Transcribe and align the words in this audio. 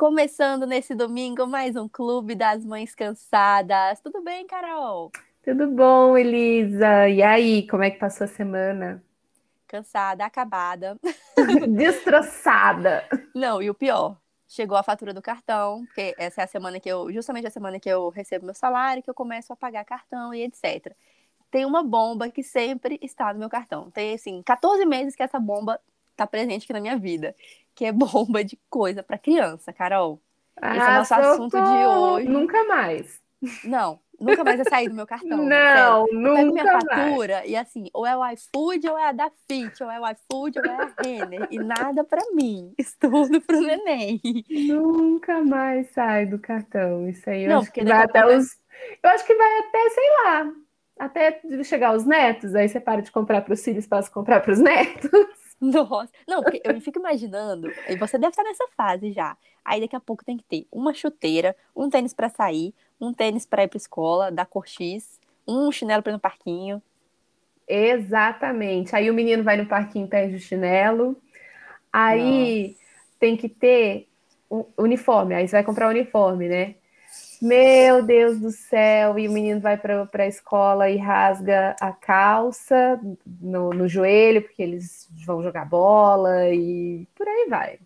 Começando 0.00 0.66
nesse 0.66 0.94
domingo 0.94 1.46
mais 1.46 1.76
um 1.76 1.86
Clube 1.86 2.34
das 2.34 2.64
Mães 2.64 2.94
Cansadas. 2.94 4.00
Tudo 4.00 4.22
bem, 4.22 4.46
Carol? 4.46 5.12
Tudo 5.44 5.66
bom, 5.66 6.16
Elisa? 6.16 7.06
E 7.06 7.22
aí, 7.22 7.68
como 7.68 7.82
é 7.82 7.90
que 7.90 7.98
passou 7.98 8.24
a 8.24 8.28
semana? 8.28 9.04
Cansada, 9.68 10.24
acabada. 10.24 10.98
Destroçada. 11.76 13.04
Não, 13.34 13.60
e 13.60 13.68
o 13.68 13.74
pior, 13.74 14.16
chegou 14.48 14.78
a 14.78 14.82
fatura 14.82 15.12
do 15.12 15.20
cartão, 15.20 15.84
porque 15.84 16.14
essa 16.16 16.40
é 16.40 16.44
a 16.44 16.46
semana 16.46 16.80
que 16.80 16.88
eu, 16.88 17.12
justamente 17.12 17.48
a 17.48 17.50
semana 17.50 17.78
que 17.78 17.90
eu 17.90 18.08
recebo 18.08 18.46
meu 18.46 18.54
salário, 18.54 19.02
que 19.02 19.10
eu 19.10 19.14
começo 19.14 19.52
a 19.52 19.56
pagar 19.56 19.84
cartão 19.84 20.32
e 20.32 20.42
etc. 20.44 20.96
Tem 21.50 21.66
uma 21.66 21.82
bomba 21.82 22.30
que 22.30 22.42
sempre 22.42 22.98
está 23.02 23.34
no 23.34 23.38
meu 23.38 23.50
cartão. 23.50 23.90
Tem, 23.90 24.14
assim, 24.14 24.42
14 24.46 24.82
meses 24.86 25.14
que 25.14 25.22
essa 25.22 25.38
bomba 25.38 25.78
está 26.20 26.26
presente 26.26 26.64
aqui 26.64 26.72
na 26.72 26.80
minha 26.80 26.98
vida, 26.98 27.34
que 27.74 27.84
é 27.84 27.92
bomba 27.92 28.44
de 28.44 28.58
coisa 28.68 29.02
para 29.02 29.18
criança, 29.18 29.72
Carol. 29.72 30.20
Ah, 30.60 30.76
Esse 30.76 30.86
é 30.86 30.90
o 30.90 30.94
nosso 30.94 31.14
assunto 31.14 31.56
de 31.62 31.86
hoje. 31.86 32.28
Nunca 32.28 32.64
mais. 32.64 33.20
Não, 33.64 33.98
nunca 34.20 34.44
mais 34.44 34.58
vai 34.58 34.66
sair 34.66 34.88
do 34.90 34.94
meu 34.94 35.06
cartão. 35.06 35.38
Não, 35.48 36.06
sério. 36.06 36.20
nunca 36.20 36.34
Pego 36.34 36.52
minha 36.52 36.64
mais. 36.64 36.84
fatura 36.84 37.46
e 37.46 37.56
assim, 37.56 37.88
ou 37.94 38.06
é 38.06 38.14
o 38.16 38.26
iFood, 38.32 38.88
ou 38.88 38.98
é 38.98 39.08
a 39.08 39.12
da 39.12 39.30
Fit, 39.48 39.82
ou 39.82 39.90
é 39.90 39.98
o 39.98 40.06
iFood, 40.10 40.58
ou 40.58 40.64
é 40.66 40.74
a 40.74 40.92
Renner. 41.02 41.48
E 41.50 41.58
nada 41.58 42.04
pra 42.04 42.22
mim. 42.34 42.74
Tudo 43.00 43.40
pro 43.40 43.60
neném. 43.62 44.20
Nunca 44.50 45.42
mais 45.42 45.90
sai 45.92 46.26
do 46.26 46.38
cartão. 46.38 47.08
Isso 47.08 47.28
aí 47.30 47.44
eu 47.44 47.48
Não, 47.48 47.60
acho 47.60 47.72
que 47.72 47.82
vai 47.82 48.02
até 48.02 48.26
os. 48.26 48.58
Eu 49.02 49.10
acho 49.10 49.26
que 49.26 49.34
vai 49.34 49.58
até, 49.60 49.90
sei 49.90 50.04
lá, 50.24 50.52
até 50.98 51.40
chegar 51.64 51.94
os 51.94 52.04
netos, 52.04 52.54
aí 52.54 52.68
você 52.68 52.80
para 52.80 53.00
de 53.02 53.10
comprar 53.10 53.42
para 53.42 53.54
os 53.54 53.62
filhos, 53.64 53.86
passa 53.86 54.08
a 54.10 54.12
comprar 54.12 54.40
para 54.40 54.52
os 54.52 54.58
netos. 54.58 55.10
Nossa, 55.60 56.10
não, 56.26 56.42
porque 56.42 56.62
eu 56.64 56.80
fico 56.80 56.98
imaginando, 56.98 57.70
e 57.88 57.96
você 57.96 58.16
deve 58.16 58.30
estar 58.30 58.42
nessa 58.42 58.66
fase 58.76 59.12
já. 59.12 59.36
Aí 59.62 59.80
daqui 59.80 59.94
a 59.94 60.00
pouco 60.00 60.24
tem 60.24 60.36
que 60.36 60.44
ter 60.44 60.66
uma 60.72 60.94
chuteira, 60.94 61.54
um 61.76 61.90
tênis 61.90 62.14
para 62.14 62.30
sair, 62.30 62.74
um 62.98 63.12
tênis 63.12 63.44
para 63.44 63.64
ir 63.64 63.68
para 63.68 63.76
escola, 63.76 64.30
da 64.30 64.46
cor 64.46 64.66
X, 64.66 65.20
um 65.46 65.70
chinelo 65.70 66.02
para 66.02 66.12
ir 66.12 66.14
no 66.14 66.20
parquinho. 66.20 66.82
Exatamente. 67.68 68.96
Aí 68.96 69.10
o 69.10 69.14
menino 69.14 69.44
vai 69.44 69.56
no 69.56 69.66
parquinho 69.66 70.08
perde 70.08 70.34
o 70.34 70.40
chinelo. 70.40 71.16
Aí 71.92 72.68
Nossa. 72.68 73.08
tem 73.18 73.36
que 73.36 73.48
ter 73.48 74.08
um 74.50 74.64
uniforme. 74.76 75.34
Aí 75.34 75.46
você 75.46 75.56
vai 75.56 75.64
comprar 75.64 75.86
o 75.86 75.90
uniforme, 75.90 76.48
né? 76.48 76.74
Meu 77.40 78.02
Deus 78.02 78.38
do 78.38 78.50
céu, 78.50 79.18
e 79.18 79.26
o 79.26 79.32
menino 79.32 79.60
vai 79.60 79.76
para 79.78 80.06
a 80.12 80.26
escola 80.26 80.90
e 80.90 80.98
rasga 80.98 81.74
a 81.80 81.90
calça 81.90 83.00
no, 83.40 83.70
no 83.70 83.88
joelho, 83.88 84.42
porque 84.42 84.62
eles 84.62 85.08
vão 85.24 85.42
jogar 85.42 85.64
bola 85.64 86.48
e 86.50 87.06
por 87.14 87.26
aí 87.26 87.46
vai. 87.48 87.78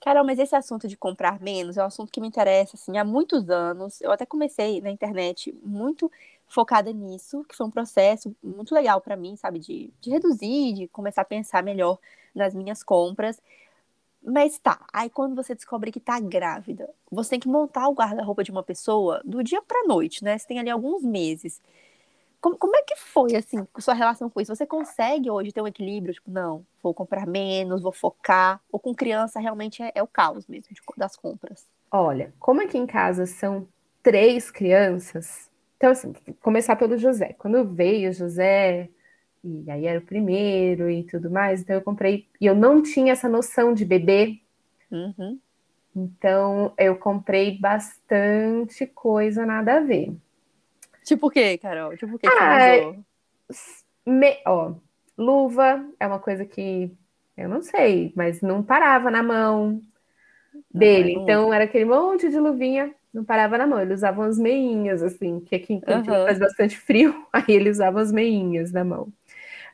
Carol, 0.00 0.24
mas 0.24 0.38
esse 0.38 0.56
assunto 0.56 0.88
de 0.88 0.96
comprar 0.96 1.40
menos 1.40 1.76
é 1.76 1.82
um 1.82 1.86
assunto 1.86 2.10
que 2.10 2.20
me 2.20 2.28
interessa 2.28 2.76
assim, 2.76 2.96
há 2.96 3.04
muitos 3.04 3.50
anos. 3.50 4.00
Eu 4.00 4.10
até 4.10 4.24
comecei 4.26 4.80
na 4.80 4.90
internet 4.90 5.54
muito 5.62 6.10
focada 6.46 6.92
nisso, 6.92 7.44
que 7.48 7.54
foi 7.56 7.66
um 7.66 7.70
processo 7.70 8.34
muito 8.42 8.74
legal 8.74 9.00
para 9.00 9.16
mim, 9.16 9.36
sabe, 9.36 9.58
de, 9.58 9.90
de 10.00 10.10
reduzir, 10.10 10.72
de 10.74 10.88
começar 10.88 11.22
a 11.22 11.24
pensar 11.24 11.62
melhor 11.62 11.98
nas 12.34 12.54
minhas 12.54 12.82
compras. 12.82 13.40
Mas 14.22 14.58
tá, 14.58 14.86
aí 14.92 15.08
quando 15.08 15.34
você 15.34 15.54
descobre 15.54 15.90
que 15.90 16.00
tá 16.00 16.20
grávida, 16.20 16.88
você 17.10 17.30
tem 17.30 17.40
que 17.40 17.48
montar 17.48 17.88
o 17.88 17.94
guarda-roupa 17.94 18.44
de 18.44 18.50
uma 18.50 18.62
pessoa 18.62 19.20
do 19.24 19.42
dia 19.42 19.62
pra 19.62 19.84
noite, 19.86 20.22
né? 20.22 20.36
Você 20.36 20.46
tem 20.46 20.58
ali 20.58 20.70
alguns 20.70 21.02
meses. 21.02 21.60
Como, 22.40 22.56
como 22.56 22.76
é 22.76 22.82
que 22.82 22.96
foi, 22.96 23.34
assim, 23.36 23.66
sua 23.78 23.94
relação 23.94 24.30
com 24.30 24.40
isso? 24.40 24.54
Você 24.54 24.66
consegue 24.66 25.30
hoje 25.30 25.52
ter 25.52 25.62
um 25.62 25.66
equilíbrio? 25.66 26.14
Tipo, 26.14 26.30
não, 26.30 26.64
vou 26.82 26.94
comprar 26.94 27.26
menos, 27.26 27.82
vou 27.82 27.92
focar. 27.92 28.60
Ou 28.70 28.78
com 28.78 28.94
criança 28.94 29.40
realmente 29.40 29.82
é, 29.82 29.92
é 29.94 30.02
o 30.02 30.06
caos 30.06 30.46
mesmo 30.46 30.74
de, 30.74 30.80
das 30.96 31.16
compras? 31.16 31.66
Olha, 31.90 32.32
como 32.38 32.62
aqui 32.62 32.78
em 32.78 32.86
casa 32.86 33.26
são 33.26 33.66
três 34.02 34.50
crianças, 34.50 35.50
então, 35.80 35.92
assim, 35.92 36.12
começar 36.42 36.76
pelo 36.76 36.98
José. 36.98 37.34
Quando 37.38 37.64
veio 37.64 38.10
o 38.10 38.12
José, 38.12 38.90
e 39.42 39.70
aí 39.70 39.86
era 39.86 39.98
o 39.98 40.02
primeiro 40.02 40.90
e 40.90 41.04
tudo 41.04 41.30
mais. 41.30 41.60
Então 41.60 41.76
eu 41.76 41.82
comprei, 41.82 42.26
e 42.40 42.46
eu 42.46 42.54
não 42.54 42.82
tinha 42.82 43.12
essa 43.12 43.28
noção 43.28 43.72
de 43.72 43.84
bebê. 43.84 44.40
Uhum. 44.90 45.38
Então 45.94 46.72
eu 46.78 46.96
comprei 46.96 47.58
bastante 47.58 48.86
coisa 48.86 49.44
nada 49.44 49.78
a 49.78 49.80
ver. 49.80 50.14
Tipo 51.04 51.28
o 51.28 51.30
quê, 51.30 51.58
Carol? 51.58 51.96
Tipo 51.96 52.16
o 52.16 52.18
quê 52.18 52.28
ah, 52.28 52.94
me, 54.06 54.38
ó, 54.46 54.74
luva 55.16 55.84
é 55.98 56.06
uma 56.06 56.18
coisa 56.18 56.44
que 56.44 56.90
eu 57.36 57.48
não 57.48 57.62
sei, 57.62 58.12
mas 58.14 58.40
não 58.40 58.62
parava 58.62 59.10
na 59.10 59.22
mão 59.22 59.80
dele. 60.72 61.14
Não, 61.14 61.22
então 61.22 61.54
era 61.54 61.64
aquele 61.64 61.84
monte 61.84 62.28
de 62.28 62.38
luvinha, 62.38 62.94
não 63.12 63.24
parava 63.24 63.58
na 63.58 63.66
mão. 63.66 63.80
Ele 63.80 63.94
usava 63.94 64.20
umas 64.20 64.38
meinhas, 64.38 65.02
assim, 65.02 65.40
que 65.40 65.54
aqui 65.54 65.74
em 65.74 65.80
Curitiba 65.80 66.18
uhum. 66.18 66.26
faz 66.26 66.38
bastante 66.38 66.78
frio, 66.78 67.26
aí 67.32 67.44
ele 67.48 67.70
usava 67.70 68.00
as 68.00 68.12
meinhas 68.12 68.72
na 68.72 68.84
mão. 68.84 69.12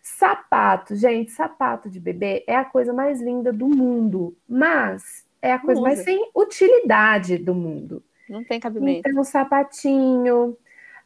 Sapato, 0.08 0.94
gente, 0.94 1.32
sapato 1.32 1.90
de 1.90 1.98
bebê 1.98 2.44
é 2.46 2.54
a 2.54 2.64
coisa 2.64 2.92
mais 2.92 3.20
linda 3.20 3.52
do 3.52 3.66
mundo, 3.66 4.36
mas 4.48 5.26
é 5.42 5.52
a 5.52 5.58
coisa 5.58 5.80
mais 5.80 5.98
sem 5.98 6.30
utilidade 6.32 7.36
do 7.36 7.52
mundo. 7.52 8.00
Não 8.28 8.44
tem 8.44 8.60
cabimento. 8.60 9.00
Então, 9.00 9.20
um 9.20 9.24
sapatinho. 9.24 10.56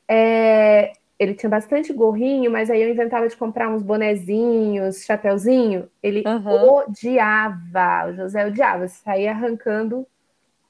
É... 0.07 0.93
Ele 1.19 1.33
tinha 1.33 1.49
bastante 1.49 1.95
gorrinho, 1.95 2.51
mas 2.51 2.71
aí 2.71 2.83
eu 2.83 2.91
inventava 2.91 3.27
de 3.27 3.35
comprar 3.39 3.71
uns 3.71 3.83
bonezinhos, 3.83 5.03
chapeuzinho. 5.03 5.89
Ele 6.03 6.23
uhum. 6.27 6.75
odiava, 6.75 8.11
o 8.11 8.13
José 8.13 8.47
odiava, 8.47 8.87
saía 8.87 9.31
arrancando 9.31 10.07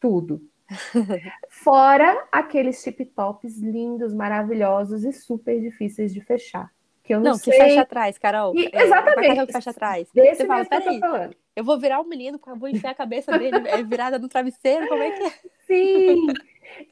tudo. 0.00 0.40
Fora 1.50 2.28
aqueles 2.30 2.80
tip 2.80 3.04
tops 3.06 3.58
lindos, 3.58 4.14
maravilhosos 4.14 5.02
e 5.02 5.12
super 5.12 5.60
difíceis 5.60 6.14
de 6.14 6.20
fechar 6.20 6.70
que 7.10 7.14
eu 7.14 7.20
não, 7.20 7.32
não 7.32 7.34
sei. 7.34 7.52
que 7.52 7.58
fecha 7.58 7.80
atrás, 7.80 8.16
Carol. 8.18 8.54
E, 8.54 8.70
é, 8.72 8.84
exatamente. 8.84 9.46
que 9.46 9.52
fecha 9.52 9.70
atrás. 9.70 10.08
Desse 10.14 10.36
Você 10.36 10.46
fala, 10.46 10.64
peraí, 10.64 11.00
eu 11.56 11.64
vou 11.64 11.76
virar 11.76 11.98
o 11.98 12.04
um 12.04 12.06
menino, 12.06 12.38
vou 12.56 12.68
enfiar 12.68 12.90
a 12.90 12.94
cabeça 12.94 13.36
dele 13.36 13.56
é 13.66 13.82
virada 13.82 14.16
no 14.16 14.28
travesseiro, 14.28 14.86
como 14.86 15.02
é 15.02 15.10
que 15.10 15.22
é? 15.24 15.32
Sim. 15.66 16.26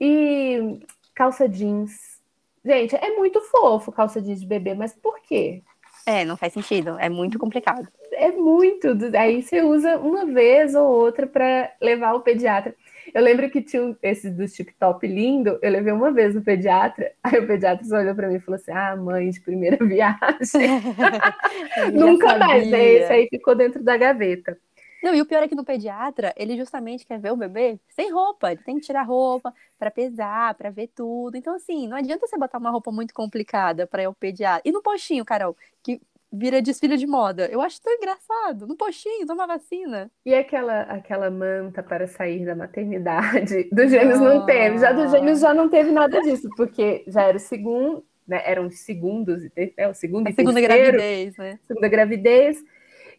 E 0.01 0.81
calça 1.15 1.49
jeans. 1.49 2.19
Gente, 2.65 2.97
é 2.97 3.15
muito 3.15 3.41
fofo 3.43 3.93
calça 3.93 4.21
jeans 4.21 4.41
de 4.41 4.47
bebê, 4.47 4.75
mas 4.75 4.93
por 4.93 5.21
quê? 5.21 5.63
É, 6.05 6.25
não 6.25 6.37
faz 6.37 6.53
sentido. 6.53 6.99
É 6.99 7.09
muito 7.09 7.39
complicado. 7.39 7.87
É 8.13 8.33
muito. 8.33 8.89
Aí 9.17 9.41
você 9.41 9.63
usa 9.63 9.99
uma 9.99 10.27
vez 10.27 10.75
ou 10.75 10.85
outra 10.85 11.29
para 11.29 11.73
levar 11.81 12.15
o 12.15 12.23
pediatra. 12.23 12.75
Eu 13.15 13.23
lembro 13.23 13.51
que 13.51 13.63
tinha 13.63 13.97
esse 14.03 14.31
do 14.31 14.47
TikTok 14.47 15.07
lindo, 15.07 15.59
eu 15.63 15.71
levei 15.71 15.93
uma 15.93 16.13
vez 16.13 16.35
no 16.35 16.43
pediatra, 16.43 17.13
aí 17.23 17.39
o 17.39 17.47
pediatra 17.47 17.85
só 17.85 17.97
olhou 17.97 18.15
para 18.15 18.29
mim 18.29 18.37
e 18.37 18.41
falou 18.41 18.57
assim: 18.57 18.73
Ah, 18.73 18.97
mãe 18.97 19.31
de 19.31 19.41
primeira 19.41 19.77
viagem. 19.85 20.83
Nunca 21.93 22.29
sabia. 22.29 22.47
mais, 22.47 22.71
né? 22.71 22.85
Esse 22.85 23.13
aí 23.13 23.29
ficou 23.29 23.55
dentro 23.55 23.83
da 23.83 23.97
gaveta. 23.97 24.59
Não, 25.03 25.15
e 25.15 25.21
o 25.21 25.27
pior 25.27 25.43
é 25.45 25.49
que 25.49 25.55
no 25.55 25.65
pediatra, 25.65 26.35
ele 26.37 26.57
justamente 26.57 27.07
quer 27.07 27.21
ver 27.21 27.31
o 27.31 27.37
bebê 27.37 27.79
sem 27.89 28.11
roupa. 28.13 28.51
Ele 28.51 28.63
tem 28.63 28.81
que 28.81 28.87
tirar 28.87 29.03
roupa 29.05 29.55
para 29.79 29.93
pesar, 29.93 30.55
para 30.55 30.71
ver 30.71 30.89
tudo. 30.89 31.37
Então, 31.37 31.55
assim, 31.55 31.87
não 31.87 31.97
adianta 31.97 32.27
você 32.27 32.37
botar 32.37 32.59
uma 32.59 32.71
roupa 32.71 32.91
muito 32.91 33.15
complicada 33.15 33.87
para 33.87 34.03
ir 34.03 34.07
ao 34.07 34.15
pediatra. 34.15 34.63
E 34.69 34.73
no 34.73 34.83
postinho, 34.83 35.25
Carol, 35.25 35.57
que 35.85 36.01
vira 36.33 36.63
desfile 36.63 36.97
de 36.97 37.07
moda. 37.07 37.47
Eu 37.51 37.61
acho 37.61 37.81
tão 37.81 37.93
engraçado. 37.93 38.67
No 38.67 38.77
postinho, 38.77 39.27
toma 39.27 39.47
vacina. 39.47 40.11
E 40.25 40.35
aquela, 40.35 40.83
aquela 40.83 41.31
manta 41.31 41.83
para 41.83 42.07
sair 42.07 42.45
da 42.45 42.55
maternidade? 42.55 43.65
Do 43.73 43.89
Gêmeos 43.89 44.21
não 44.21 44.45
teve. 44.45 44.79
Já 44.79 44.93
do 44.93 45.09
Gêmeos 45.09 45.41
já 45.41 45.55
não 45.55 45.69
teve 45.69 45.91
nada 45.91 46.21
disso, 46.21 46.49
porque 46.57 47.05
já 47.07 47.23
era 47.23 47.37
o 47.37 47.41
segundo, 47.41 48.05
né? 48.27 48.43
Eram 48.45 48.67
os 48.67 48.79
segundos, 48.81 49.43
é 49.77 49.89
o 49.89 49.95
segundo 49.95 50.27
A 50.27 50.31
e 50.31 50.35
segunda 50.35 50.61
terceiro, 50.61 50.93
gravidez, 50.93 51.37
né? 51.37 51.59
Segunda 51.67 51.89
gravidez. 51.89 52.65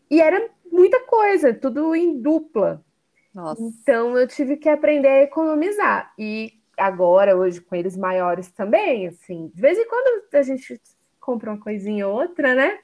E 0.09 0.21
era 0.21 0.50
muita 0.71 1.01
coisa, 1.06 1.53
tudo 1.53 1.95
em 1.95 2.21
dupla. 2.21 2.83
Nossa. 3.33 3.61
Então 3.61 4.17
eu 4.17 4.27
tive 4.27 4.57
que 4.57 4.69
aprender 4.69 5.07
a 5.07 5.23
economizar. 5.23 6.13
E 6.17 6.53
agora, 6.77 7.35
hoje, 7.35 7.61
com 7.61 7.75
eles 7.75 7.97
maiores 7.97 8.51
também, 8.51 9.07
assim, 9.07 9.51
de 9.53 9.61
vez 9.61 9.77
em 9.77 9.88
quando 9.88 10.23
a 10.33 10.41
gente 10.41 10.79
compra 11.19 11.51
uma 11.51 11.59
coisinha 11.59 12.07
ou 12.07 12.19
outra, 12.19 12.56
né? 12.56 12.79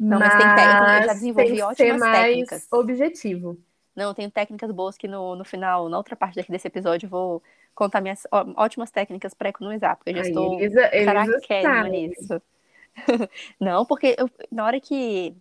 Não, 0.00 0.18
mas, 0.18 0.32
mas 0.32 0.42
tem 0.42 0.54
técnica, 0.54 0.96
eu 0.96 1.02
já 1.04 1.12
desenvolvi 1.12 1.62
ótimas 1.62 2.00
técnicas. 2.00 2.68
objetivo. 2.72 3.58
Não, 3.94 4.14
tenho 4.14 4.30
técnicas 4.30 4.72
boas 4.72 4.96
que 4.96 5.06
no, 5.06 5.36
no 5.36 5.44
final, 5.44 5.90
na 5.90 5.98
outra 5.98 6.16
parte 6.16 6.36
daqui 6.36 6.50
desse 6.50 6.66
episódio, 6.66 7.04
eu 7.04 7.10
vou 7.10 7.42
contar 7.74 8.00
minhas 8.00 8.26
ótimas 8.56 8.90
técnicas 8.90 9.34
para 9.34 9.50
economizar, 9.50 9.96
porque 9.96 10.10
eu 10.10 10.14
já 10.14 10.22
Ai, 10.22 10.28
estou 10.28 11.04
caraquérrima 11.04 11.88
nisso. 11.88 12.42
Não, 13.60 13.84
porque 13.84 14.16
eu, 14.18 14.30
na 14.50 14.64
hora 14.64 14.80
que. 14.80 15.36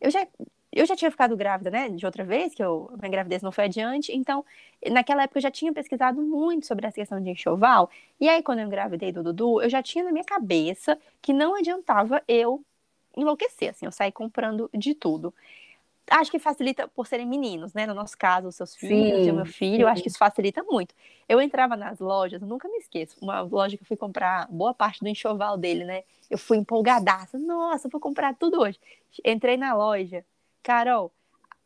Eu 0.00 0.10
já, 0.12 0.24
eu 0.72 0.86
já 0.86 0.94
tinha 0.94 1.10
ficado 1.10 1.36
grávida, 1.36 1.70
né, 1.70 1.88
de 1.88 2.06
outra 2.06 2.22
vez, 2.22 2.54
que 2.54 2.62
eu, 2.62 2.88
minha 3.00 3.10
gravidez 3.10 3.42
não 3.42 3.50
foi 3.50 3.64
adiante, 3.64 4.14
então, 4.14 4.44
naquela 4.90 5.22
época 5.22 5.38
eu 5.38 5.42
já 5.42 5.50
tinha 5.50 5.72
pesquisado 5.72 6.20
muito 6.20 6.66
sobre 6.66 6.86
essa 6.86 6.96
questão 6.96 7.20
de 7.20 7.30
enxoval, 7.30 7.88
e 8.20 8.28
aí 8.28 8.42
quando 8.42 8.58
eu 8.58 8.66
engravidei 8.66 9.10
do 9.10 9.22
Dudu, 9.22 9.62
eu 9.62 9.70
já 9.70 9.82
tinha 9.82 10.04
na 10.04 10.12
minha 10.12 10.24
cabeça 10.24 10.98
que 11.22 11.32
não 11.32 11.56
adiantava 11.56 12.22
eu 12.28 12.62
enlouquecer, 13.16 13.70
assim, 13.70 13.86
eu 13.86 13.92
saí 13.92 14.12
comprando 14.12 14.68
de 14.72 14.94
tudo. 14.94 15.32
acho 16.10 16.30
que 16.30 16.38
facilita 16.38 16.86
por 16.88 17.06
serem 17.06 17.26
meninos, 17.26 17.72
né? 17.72 17.86
No 17.86 17.94
nosso 17.94 18.16
caso, 18.16 18.48
os 18.48 18.56
seus 18.56 18.74
filhos 18.74 19.26
e 19.26 19.30
o 19.30 19.34
meu 19.34 19.46
filho, 19.46 19.86
sim. 19.86 19.90
acho 19.90 20.02
que 20.02 20.08
isso 20.08 20.18
facilita 20.18 20.62
muito. 20.62 20.94
Eu 21.28 21.40
entrava 21.40 21.76
nas 21.76 21.98
lojas, 21.98 22.42
nunca 22.42 22.68
me 22.68 22.78
esqueço, 22.78 23.16
uma 23.22 23.40
loja 23.40 23.76
que 23.76 23.82
eu 23.82 23.86
fui 23.86 23.96
comprar 23.96 24.46
boa 24.50 24.74
parte 24.74 25.00
do 25.00 25.08
enxoval 25.08 25.56
dele, 25.56 25.84
né? 25.84 26.04
Eu 26.30 26.38
fui 26.38 26.56
empolgadaça, 26.58 27.38
nossa, 27.38 27.88
vou 27.88 28.00
comprar 28.00 28.34
tudo 28.34 28.60
hoje. 28.60 28.78
Entrei 29.24 29.56
na 29.56 29.74
loja, 29.74 30.24
Carol, 30.62 31.12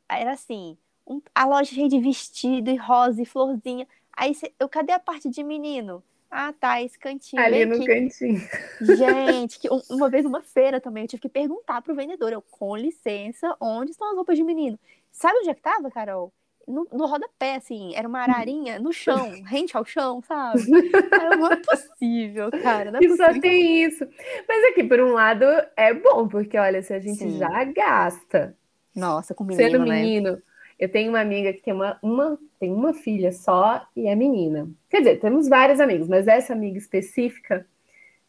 era 0.08 0.32
assim, 0.32 0.76
um, 1.06 1.20
a 1.34 1.46
loja 1.46 1.74
cheia 1.74 1.88
de 1.88 1.98
vestido 1.98 2.70
e 2.70 2.76
rosa 2.76 3.22
e 3.22 3.26
florzinha. 3.26 3.86
Aí 4.12 4.32
eu, 4.58 4.68
cadê 4.68 4.92
a 4.92 4.98
parte 4.98 5.28
de 5.28 5.42
menino? 5.42 6.02
Ah, 6.30 6.52
tá, 6.52 6.82
esse 6.82 6.98
cantinho. 6.98 7.42
Ali 7.42 7.64
no 7.64 7.76
aqui. 7.76 7.86
cantinho. 7.86 8.40
Gente, 8.80 9.58
que 9.58 9.68
uma 9.90 10.10
vez 10.10 10.24
uma 10.26 10.42
feira 10.42 10.80
também, 10.80 11.04
eu 11.04 11.08
tive 11.08 11.22
que 11.22 11.28
perguntar 11.28 11.80
pro 11.82 11.94
vendedor, 11.94 12.32
eu, 12.32 12.42
com 12.42 12.76
licença, 12.76 13.56
onde 13.60 13.92
estão 13.92 14.10
as 14.10 14.16
roupas 14.16 14.36
de 14.36 14.44
menino? 14.44 14.78
Sabe 15.10 15.38
onde 15.38 15.50
é 15.50 15.54
que 15.54 15.62
tava, 15.62 15.90
Carol? 15.90 16.32
No, 16.66 16.86
no 16.92 17.06
rodapé, 17.06 17.56
assim, 17.56 17.94
era 17.94 18.06
uma 18.06 18.20
ararinha 18.20 18.78
no 18.78 18.92
chão, 18.92 19.40
rente 19.46 19.74
ao 19.76 19.86
chão, 19.86 20.20
sabe? 20.22 20.62
não 21.38 21.50
é 21.50 21.56
possível, 21.56 22.52
cara. 22.62 22.90
Não 22.90 23.00
é 23.00 23.04
e 23.04 23.08
possível. 23.08 23.34
só 23.34 23.40
tem 23.40 23.84
isso. 23.84 24.06
Mas 24.46 24.64
aqui, 24.70 24.84
por 24.84 25.00
um 25.00 25.12
lado, 25.12 25.44
é 25.76 25.94
bom, 25.94 26.28
porque 26.28 26.58
olha, 26.58 26.82
se 26.82 26.92
a 26.92 27.00
gente 27.00 27.24
Sim. 27.24 27.38
já 27.38 27.64
gasta. 27.64 28.54
Nossa, 28.94 29.34
com 29.34 29.44
menino, 29.44 29.78
Sendo 29.78 29.86
né? 29.86 30.42
Eu 30.78 30.88
tenho 30.88 31.10
uma 31.10 31.20
amiga 31.20 31.52
que 31.52 31.62
tem 31.62 31.74
uma, 31.74 31.98
uma, 32.02 32.38
tem 32.60 32.72
uma 32.72 32.94
filha 32.94 33.32
só 33.32 33.84
e 33.96 34.06
é 34.06 34.14
menina. 34.14 34.70
Quer 34.88 34.98
dizer, 34.98 35.20
temos 35.20 35.48
vários 35.48 35.80
amigos, 35.80 36.08
mas 36.08 36.28
essa 36.28 36.52
amiga 36.52 36.78
específica, 36.78 37.66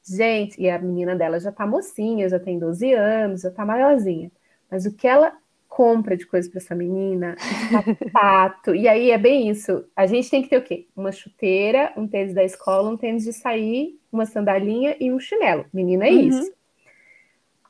gente, 0.04 0.60
e 0.60 0.70
a 0.70 0.80
menina 0.80 1.16
dela 1.16 1.40
já 1.40 1.52
tá 1.52 1.68
mocinha, 1.68 2.28
já 2.28 2.40
tem 2.40 2.58
12 2.58 2.92
anos, 2.94 3.42
já 3.42 3.52
tá 3.52 3.64
maiorzinha. 3.64 4.32
Mas 4.70 4.86
o 4.86 4.96
que 4.96 5.08
ela 5.08 5.34
compra 5.68 6.18
de 6.18 6.26
coisa 6.26 6.50
para 6.50 6.60
essa 6.60 6.74
menina, 6.74 7.36
sapato, 8.12 8.74
e 8.74 8.88
aí 8.88 9.12
é 9.12 9.18
bem 9.18 9.48
isso. 9.50 9.86
A 9.96 10.08
gente 10.08 10.30
tem 10.30 10.42
que 10.42 10.50
ter 10.50 10.58
o 10.58 10.64
quê? 10.64 10.88
Uma 10.96 11.12
chuteira, 11.12 11.94
um 11.96 12.08
tênis 12.08 12.34
da 12.34 12.44
escola, 12.44 12.90
um 12.90 12.98
tênis 12.98 13.24
de 13.24 13.32
sair, 13.32 13.98
uma 14.12 14.26
sandalinha 14.26 14.98
e 15.00 15.12
um 15.12 15.20
chinelo. 15.20 15.66
Menina, 15.72 16.08
é 16.08 16.12
uhum. 16.12 16.20
isso. 16.20 16.52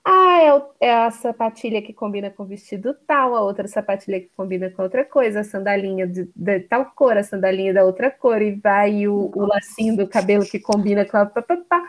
Ah, 0.04 0.40
é, 0.80 0.88
é, 0.88 0.94
a 0.94 1.12
sapatilha 1.12 1.81
que 1.81 1.94
combina 1.94 2.30
com 2.30 2.46
vestido 2.46 2.96
tal, 3.06 3.36
a 3.36 3.42
outra 3.42 3.68
sapatilha 3.68 4.19
que 4.19 4.30
combina 4.36 4.69
com 4.69 4.81
outra 4.81 5.04
coisa, 5.04 5.42
a 5.42 5.44
sandalinha 5.44 6.07
de, 6.07 6.30
de 6.36 6.60
tal 6.62 6.86
cor, 6.96 7.18
a 7.18 7.24
sandalinha 7.24 7.74
da 7.74 7.84
outra 7.84 8.10
cor, 8.10 8.42
e 8.42 8.56
vai 8.56 9.07
o, 9.07 9.31
o 9.36 9.46
lacinho 9.46 9.98
do 9.98 10.07
cabelo 10.07 10.46
que 10.46 10.60
combina 10.60 11.06
com 11.06 11.18
a. 11.18 11.25
Pá, 11.25 11.42
pá, 11.42 11.57
pá, 11.57 11.84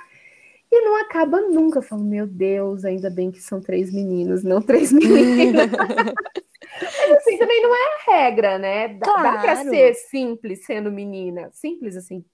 e 0.70 0.80
não 0.82 1.00
acaba 1.02 1.40
nunca. 1.40 1.78
Eu 1.78 1.82
falo, 1.82 2.04
meu 2.04 2.26
Deus, 2.26 2.84
ainda 2.84 3.10
bem 3.10 3.30
que 3.30 3.40
são 3.40 3.60
três 3.60 3.92
meninos, 3.92 4.44
não 4.44 4.62
três 4.62 4.90
meninas. 4.92 5.70
Mas 5.70 7.18
assim, 7.18 7.38
também 7.38 7.62
não 7.62 7.74
é 7.74 7.78
a 7.78 8.12
regra, 8.12 8.58
né? 8.58 8.88
Dá, 8.88 9.06
claro. 9.06 9.22
dá 9.22 9.38
para 9.42 9.56
ser 9.64 9.94
simples 9.94 10.64
sendo 10.64 10.90
menina. 10.90 11.48
Simples 11.52 11.96
assim, 11.96 12.24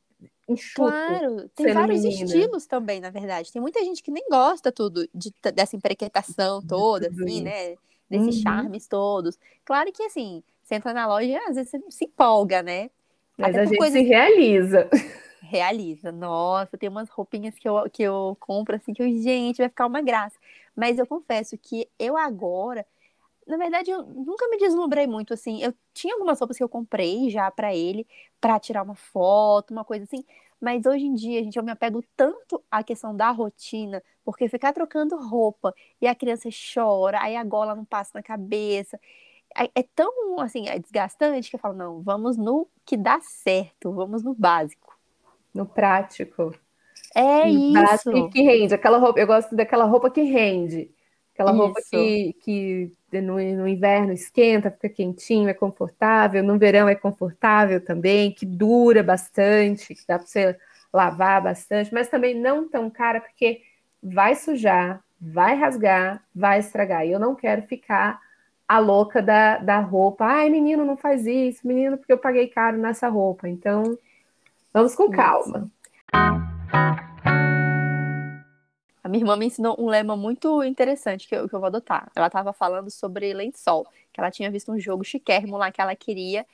enxuto. 0.49 0.89
Claro, 0.89 1.49
tem 1.55 1.73
vários 1.73 2.03
menina. 2.03 2.25
estilos 2.25 2.67
também, 2.67 3.01
na 3.01 3.11
verdade. 3.11 3.53
Tem 3.53 3.61
muita 3.61 3.83
gente 3.85 4.03
que 4.03 4.11
nem 4.11 4.25
gosta 4.29 4.71
tudo 4.71 5.09
de, 5.15 5.33
dessa 5.55 5.77
emprequetação 5.77 6.63
toda, 6.63 7.09
assim, 7.09 7.43
né? 7.43 7.75
Desses 8.09 8.37
uhum. 8.37 8.43
charmes 8.43 8.87
todos. 8.87 9.39
Claro 9.65 9.91
que, 9.93 10.03
assim, 10.05 10.43
você 10.63 10.77
entra 10.77 10.93
na 10.93 11.07
loja 11.07 11.41
às 11.49 11.57
vezes 11.57 11.71
você 11.71 11.81
se 11.91 12.05
empolga, 12.05 12.63
né? 12.63 12.91
Mas 13.37 13.51
Até 13.51 13.61
a 13.61 13.65
gente 13.67 13.79
coisas... 13.79 14.01
se 14.01 14.07
realiza. 14.07 14.89
Realiza. 15.43 16.11
Nossa, 16.11 16.77
tem 16.79 16.89
umas 16.89 17.09
roupinhas 17.09 17.57
que 17.59 17.69
eu, 17.69 17.89
que 17.91 18.03
eu 18.03 18.37
compro, 18.41 18.77
assim, 18.77 18.93
que 18.93 19.03
eu, 19.03 19.09
gente, 19.09 19.59
vai 19.59 19.69
ficar 19.69 19.87
uma 19.87 20.01
graça. 20.01 20.37
Mas 20.75 20.99
eu 20.99 21.07
confesso 21.07 21.57
que 21.59 21.89
eu 21.99 22.17
agora 22.17 22.87
na 23.47 23.57
verdade, 23.57 23.91
eu 23.91 24.03
nunca 24.03 24.49
me 24.49 24.59
deslumbrei 24.59 25.07
muito, 25.07 25.33
assim. 25.33 25.63
Eu 25.63 25.73
tinha 25.95 26.15
algumas 26.15 26.39
roupas 26.41 26.57
que 26.57 26.63
eu 26.63 26.69
comprei 26.69 27.31
já 27.31 27.51
para 27.51 27.75
ele, 27.75 28.07
para 28.41 28.59
tirar 28.59 28.83
uma 28.83 28.97
foto, 28.97 29.71
uma 29.71 29.85
coisa 29.85 30.05
assim. 30.05 30.25
Mas 30.61 30.85
hoje 30.85 31.05
em 31.07 31.15
dia, 31.15 31.43
gente, 31.45 31.57
eu 31.57 31.63
me 31.63 31.71
apego 31.71 32.03
tanto 32.17 32.63
à 32.71 32.83
questão 32.83 33.15
da 33.15 33.31
rotina, 33.31 34.03
porque 34.25 34.49
ficar 34.49 34.73
trocando 34.73 35.17
roupa 35.17 35.73
e 36.01 36.07
a 36.07 36.15
criança 36.15 36.49
chora, 36.75 37.21
aí 37.23 37.37
a 37.37 37.45
gola 37.45 37.75
não 37.75 37.85
passa 37.85 38.13
na 38.15 38.23
cabeça. 38.23 38.99
É, 39.57 39.71
é 39.81 39.83
tão, 39.95 40.41
assim, 40.41 40.69
é 40.69 40.79
desgastante 40.79 41.49
que 41.51 41.57
eu 41.57 41.61
falo, 41.61 41.77
não, 41.77 42.03
vamos 42.03 42.37
no 42.37 42.69
que 42.85 42.97
dá 42.97 43.21
certo, 43.21 43.93
vamos 43.93 44.23
no 44.23 44.35
básico. 44.35 44.99
No 45.55 45.67
prático. 45.67 46.55
É 47.15 47.51
no 47.51 47.61
isso. 47.61 47.73
Básico 47.73 48.31
que 48.31 48.43
rende. 48.43 48.75
Aquela 48.75 48.99
roupa, 48.99 49.21
eu 49.21 49.27
gosto 49.27 49.55
daquela 49.55 49.85
roupa 49.85 50.11
que 50.11 50.23
rende. 50.23 50.91
Aquela 51.37 51.53
Isso. 51.53 51.61
roupa 51.61 51.81
que, 51.91 52.33
que 52.41 52.93
no, 53.21 53.35
no, 53.35 53.69
inverno 53.69 54.13
esquenta, 54.13 54.71
fica 54.71 54.89
quentinho, 54.89 55.49
é 55.49 55.55
confortável, 55.55 56.43
no 56.43 56.59
verão 56.59 56.89
é 56.89 56.95
confortável 56.95 57.81
também, 57.85 58.33
que 58.33 58.47
dura 58.47 59.03
bastante, 59.03 59.95
que 59.95 60.07
dá 60.07 60.19
para 60.19 60.27
você 60.27 60.57
lavar 60.93 61.43
bastante, 61.43 61.93
mas 61.93 62.09
também 62.09 62.35
não 62.35 62.69
tão 62.69 62.89
cara, 62.89 63.21
porque 63.21 63.61
vai 64.03 64.35
sujar, 64.35 65.03
vai 65.21 65.57
rasgar, 65.57 66.23
vai 66.35 66.59
estragar. 66.61 67.07
E 67.07 67.13
eu 67.13 67.19
não 67.19 67.35
quero 67.35 67.63
ficar 67.63 68.21
a 68.69 68.79
louca 68.79 69.23
da, 69.23 69.59
da 69.59 69.79
roupa. 69.79 70.25
Ai, 70.25 70.51
menino, 70.51 70.85
não 70.85 70.97
faz 70.97 71.27
isso, 71.27 71.67
menino, 71.67 71.97
porque 71.97 72.13
eu 72.13 72.19
paguei 72.19 72.49
caro 72.49 72.77
nessa 72.77 73.09
roupa. 73.09 73.49
Então, 73.49 73.99
vamos 74.73 74.95
com 74.95 75.11
calma. 75.11 75.71
A 79.07 79.09
minha 79.09 79.23
irmã 79.23 79.37
me 79.37 79.47
ensinou 79.47 79.77
um 79.79 79.87
lema 79.87 80.17
muito 80.17 80.65
interessante 80.65 81.29
que 81.29 81.37
eu, 81.37 81.49
que 81.49 81.55
eu 81.55 81.61
vou 81.61 81.69
adotar. 81.69 82.11
Ela 82.13 82.27
estava 82.27 82.53
falando 82.53 82.91
sobre 82.91 83.33
lençol, 83.33 83.87
que 84.13 84.19
ela 84.19 84.33
tinha 84.33 84.51
visto 84.51 84.73
um 84.73 84.81
jogo 84.81 85.05
chiquérrimo 85.05 85.57
lá 85.57 85.71
que 85.71 85.81
ela 85.81 85.95
queria. 85.95 86.45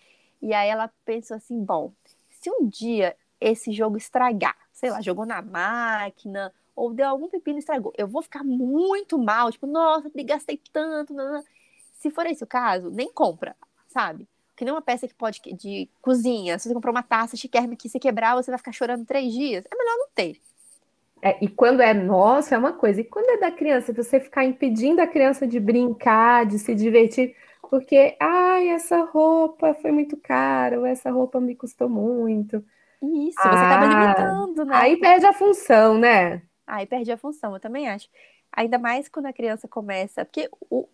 E 0.42 0.52
aí 0.52 0.68
ela 0.68 0.90
pensou 1.02 1.34
assim: 1.34 1.64
bom, 1.64 1.94
se 2.28 2.50
um 2.50 2.68
dia 2.68 3.16
esse 3.40 3.72
jogo 3.72 3.96
estragar, 3.96 4.54
sei 4.70 4.90
lá, 4.90 5.00
jogou 5.00 5.24
na 5.24 5.40
máquina, 5.40 6.52
ou 6.76 6.92
deu 6.92 7.08
algum 7.08 7.26
pepino 7.26 7.56
e 7.56 7.60
estragou, 7.60 7.90
eu 7.96 8.06
vou 8.06 8.20
ficar 8.20 8.44
muito 8.44 9.16
mal, 9.16 9.50
tipo, 9.50 9.66
nossa, 9.66 10.10
gastei 10.22 10.60
tanto. 10.70 11.14
Não, 11.14 11.32
não. 11.32 11.44
Se 11.94 12.10
for 12.10 12.26
esse 12.26 12.44
o 12.44 12.46
caso, 12.46 12.90
nem 12.90 13.10
compra, 13.10 13.56
sabe? 13.88 14.28
Que 14.54 14.62
nem 14.62 14.74
uma 14.74 14.82
peça 14.82 15.08
que 15.08 15.14
pode 15.14 15.40
de 15.40 15.88
cozinha. 16.02 16.58
Se 16.58 16.68
você 16.68 16.74
comprar 16.74 16.90
uma 16.90 17.02
taça 17.02 17.34
chiquérrima 17.34 17.76
que 17.76 17.88
se 17.88 17.98
quebrar, 17.98 18.34
você 18.34 18.50
vai 18.50 18.58
ficar 18.58 18.72
chorando 18.72 19.06
três 19.06 19.32
dias. 19.32 19.64
É 19.70 19.74
melhor 19.74 19.96
não 19.96 20.08
ter. 20.14 20.38
É, 21.22 21.38
e 21.44 21.48
quando 21.48 21.80
é 21.80 21.94
nosso 21.94 22.52
é 22.52 22.58
uma 22.58 22.72
coisa, 22.72 23.00
e 23.00 23.04
quando 23.04 23.30
é 23.30 23.38
da 23.38 23.50
criança, 23.52 23.92
você 23.92 24.18
ficar 24.18 24.44
impedindo 24.44 25.00
a 25.00 25.06
criança 25.06 25.46
de 25.46 25.60
brincar, 25.60 26.46
de 26.46 26.58
se 26.58 26.74
divertir, 26.74 27.36
porque, 27.70 28.16
ai, 28.20 28.68
essa 28.68 29.04
roupa 29.04 29.72
foi 29.74 29.92
muito 29.92 30.16
cara, 30.16 30.80
ou 30.80 30.84
essa 30.86 31.10
roupa 31.10 31.40
me 31.40 31.54
custou 31.54 31.88
muito. 31.88 32.64
Isso, 33.02 33.38
ah, 33.38 33.56
você 33.56 33.64
acaba 33.64 33.86
limitando, 33.86 34.64
né? 34.64 34.74
Aí 34.76 34.96
perde 34.96 35.26
a 35.26 35.32
função, 35.32 35.98
né? 35.98 36.42
Aí 36.66 36.86
perde 36.86 37.10
a 37.12 37.16
função, 37.16 37.54
eu 37.54 37.60
também 37.60 37.88
acho. 37.88 38.08
Ainda 38.52 38.78
mais 38.78 39.08
quando 39.08 39.26
a 39.26 39.32
criança 39.32 39.66
começa, 39.68 40.24
porque 40.24 40.48
o, 40.70 40.88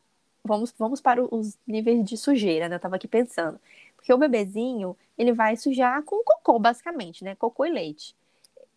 vamos, 0.44 0.72
vamos 0.78 1.00
para 1.00 1.22
os 1.22 1.58
níveis 1.66 2.04
de 2.04 2.16
sujeira, 2.16 2.68
né? 2.68 2.76
Eu 2.76 2.80
tava 2.80 2.96
aqui 2.96 3.08
pensando. 3.08 3.60
Porque 3.96 4.12
o 4.12 4.18
bebezinho, 4.18 4.96
ele 5.16 5.32
vai 5.32 5.56
sujar 5.56 6.02
com 6.04 6.22
cocô, 6.24 6.58
basicamente, 6.58 7.24
né? 7.24 7.34
Cocô 7.34 7.64
e 7.66 7.70
leite. 7.70 8.16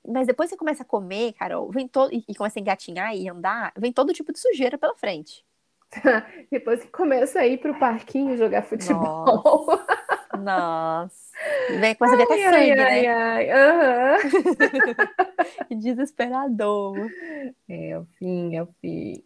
Mas 0.08 0.28
depois 0.28 0.50
você 0.50 0.58
começa 0.58 0.84
a 0.84 0.86
comer, 0.86 1.34
Carol, 1.34 1.70
vem 1.72 1.88
todo 1.88 2.12
e 2.14 2.36
começa 2.36 2.60
a 2.60 2.62
engatinhar 2.62 3.16
e 3.16 3.30
andar, 3.30 3.72
vem 3.78 3.94
todo 3.94 4.14
tipo 4.14 4.34
de 4.34 4.40
sujeira 4.40 4.78
pela 4.78 4.96
frente. 4.96 5.46
depois 6.52 6.84
que 6.84 6.90
começa 6.90 7.40
a 7.40 7.48
ir 7.48 7.58
pro 7.58 7.78
parquinho 7.78 8.38
jogar 8.38 8.64
futebol. 8.64 9.26
Nossa. 9.26 9.86
Nossa. 10.40 11.32
Vem, 11.80 11.96
começa 11.96 12.16
a 12.16 12.18
ver 12.18 12.24
até 12.24 12.38
sangue, 12.38 12.72
ai, 12.72 12.76
né? 12.76 13.08
Ai, 13.08 13.50
ai. 13.50 14.18
Uhum. 15.70 15.78
Desesperador. 15.80 16.98
É, 17.68 17.90
é 17.90 18.00
o 18.00 18.06
fim, 18.18 18.56
é 18.56 18.64
o 18.64 18.68
fim. 18.80 19.22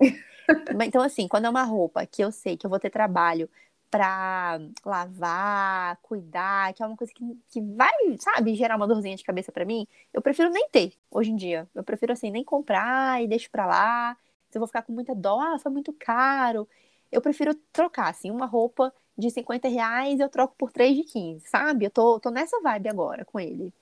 Então, 0.86 1.02
assim, 1.02 1.28
quando 1.28 1.46
é 1.46 1.50
uma 1.50 1.64
roupa 1.64 2.06
que 2.06 2.24
eu 2.24 2.32
sei 2.32 2.58
que 2.58 2.66
eu 2.66 2.70
vou 2.70 2.80
ter 2.80 2.90
trabalho 2.90 3.50
para 3.96 4.60
lavar, 4.84 5.98
cuidar, 6.02 6.74
que 6.74 6.84
é 6.84 6.86
uma 6.86 6.98
coisa 6.98 7.14
que, 7.14 7.24
que 7.48 7.62
vai, 7.62 7.94
sabe, 8.20 8.54
gerar 8.54 8.76
uma 8.76 8.86
dorzinha 8.86 9.16
de 9.16 9.24
cabeça 9.24 9.54
para 9.54 9.64
mim, 9.64 9.88
eu 10.14 10.22
prefiro 10.22 10.50
nem 10.50 10.68
ter 10.70 10.92
hoje 11.10 11.32
em 11.32 11.36
dia. 11.38 11.66
Eu 11.74 11.82
prefiro, 11.82 12.12
assim, 12.12 12.30
nem 12.30 12.44
comprar 12.44 13.24
e 13.24 13.28
deixo 13.28 13.50
para 13.50 13.66
lá. 13.66 14.18
Se 14.50 14.58
eu 14.58 14.60
vou 14.60 14.68
ficar 14.68 14.82
com 14.82 14.92
muita 14.92 15.16
dó, 15.16 15.40
ah, 15.40 15.58
foi 15.58 15.72
muito 15.72 15.94
caro. 15.94 16.68
Eu 17.10 17.22
prefiro 17.22 17.56
trocar, 17.72 18.10
assim, 18.10 18.30
uma 18.30 18.46
roupa 18.46 18.94
de 19.18 19.30
50 19.32 19.70
reais 19.70 20.20
eu 20.20 20.28
troco 20.28 20.54
por 20.58 20.74
3 20.74 20.98
de 20.98 21.04
15, 21.04 21.48
sabe? 21.48 21.86
Eu 21.86 21.90
tô, 21.90 22.20
tô 22.20 22.30
nessa 22.30 22.60
vibe 22.60 22.90
agora 22.90 23.24
com 23.24 23.40
ele. 23.40 23.74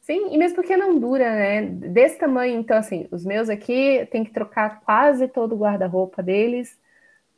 Sim, 0.00 0.34
e 0.34 0.38
mesmo 0.38 0.56
porque 0.56 0.76
não 0.76 0.98
dura, 0.98 1.36
né? 1.36 1.62
Desse 1.66 2.18
tamanho, 2.18 2.58
então, 2.58 2.76
assim, 2.76 3.06
os 3.12 3.24
meus 3.24 3.48
aqui 3.48 4.08
tem 4.10 4.24
que 4.24 4.32
trocar 4.32 4.80
quase 4.80 5.28
todo 5.28 5.54
o 5.54 5.58
guarda-roupa 5.58 6.20
deles 6.20 6.76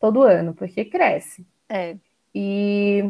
todo 0.01 0.23
ano, 0.23 0.55
porque 0.55 0.87
cresce. 0.87 1.47
É. 1.73 1.97
E 2.35 3.03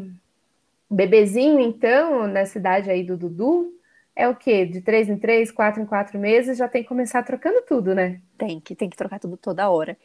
bebezinho, 0.89 1.59
então, 1.59 2.29
na 2.29 2.47
cidade 2.47 2.89
aí 2.89 3.03
do 3.03 3.17
Dudu, 3.17 3.73
é 4.15 4.29
o 4.29 4.37
quê? 4.37 4.65
De 4.65 4.81
três 4.81 5.09
em 5.09 5.19
três, 5.19 5.51
quatro 5.51 5.83
em 5.83 5.87
quatro 5.87 6.17
meses, 6.17 6.59
já 6.59 6.69
tem 6.69 6.83
que 6.83 6.89
começar 6.89 7.25
trocando 7.25 7.61
tudo, 7.63 7.93
né? 7.93 8.21
Tem 8.39 8.61
que, 8.61 8.77
tem 8.77 8.89
que 8.89 8.97
trocar 8.97 9.19
tudo 9.19 9.37
toda 9.37 9.69
hora. 9.69 9.99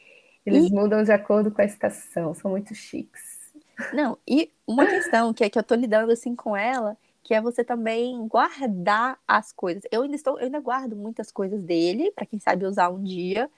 Eles 0.44 0.72
e... 0.72 0.74
mudam 0.74 1.04
de 1.04 1.12
acordo 1.12 1.52
com 1.52 1.62
a 1.62 1.66
estação, 1.66 2.34
são 2.34 2.50
muito 2.50 2.74
chiques. 2.74 3.38
Não, 3.94 4.18
e 4.28 4.52
uma 4.66 4.88
questão 4.88 5.32
que 5.36 5.44
é 5.44 5.50
que 5.52 5.60
eu 5.60 5.64
tô 5.64 5.76
lidando 5.76 6.12
assim 6.12 6.36
com 6.36 6.58
ela, 6.58 6.98
que 7.22 7.36
é 7.36 7.42
você 7.42 7.64
também 7.64 8.28
guardar 8.28 9.20
as 9.28 9.52
coisas. 9.52 9.84
Eu 9.92 10.02
ainda 10.02 10.16
estou, 10.16 10.40
eu 10.40 10.46
ainda 10.46 10.60
guardo 10.60 10.96
muitas 10.96 11.32
coisas 11.32 11.62
dele, 11.62 12.12
para 12.12 12.26
quem 12.26 12.40
sabe 12.40 12.66
usar 12.66 12.90
um 12.90 13.04
dia. 13.04 13.52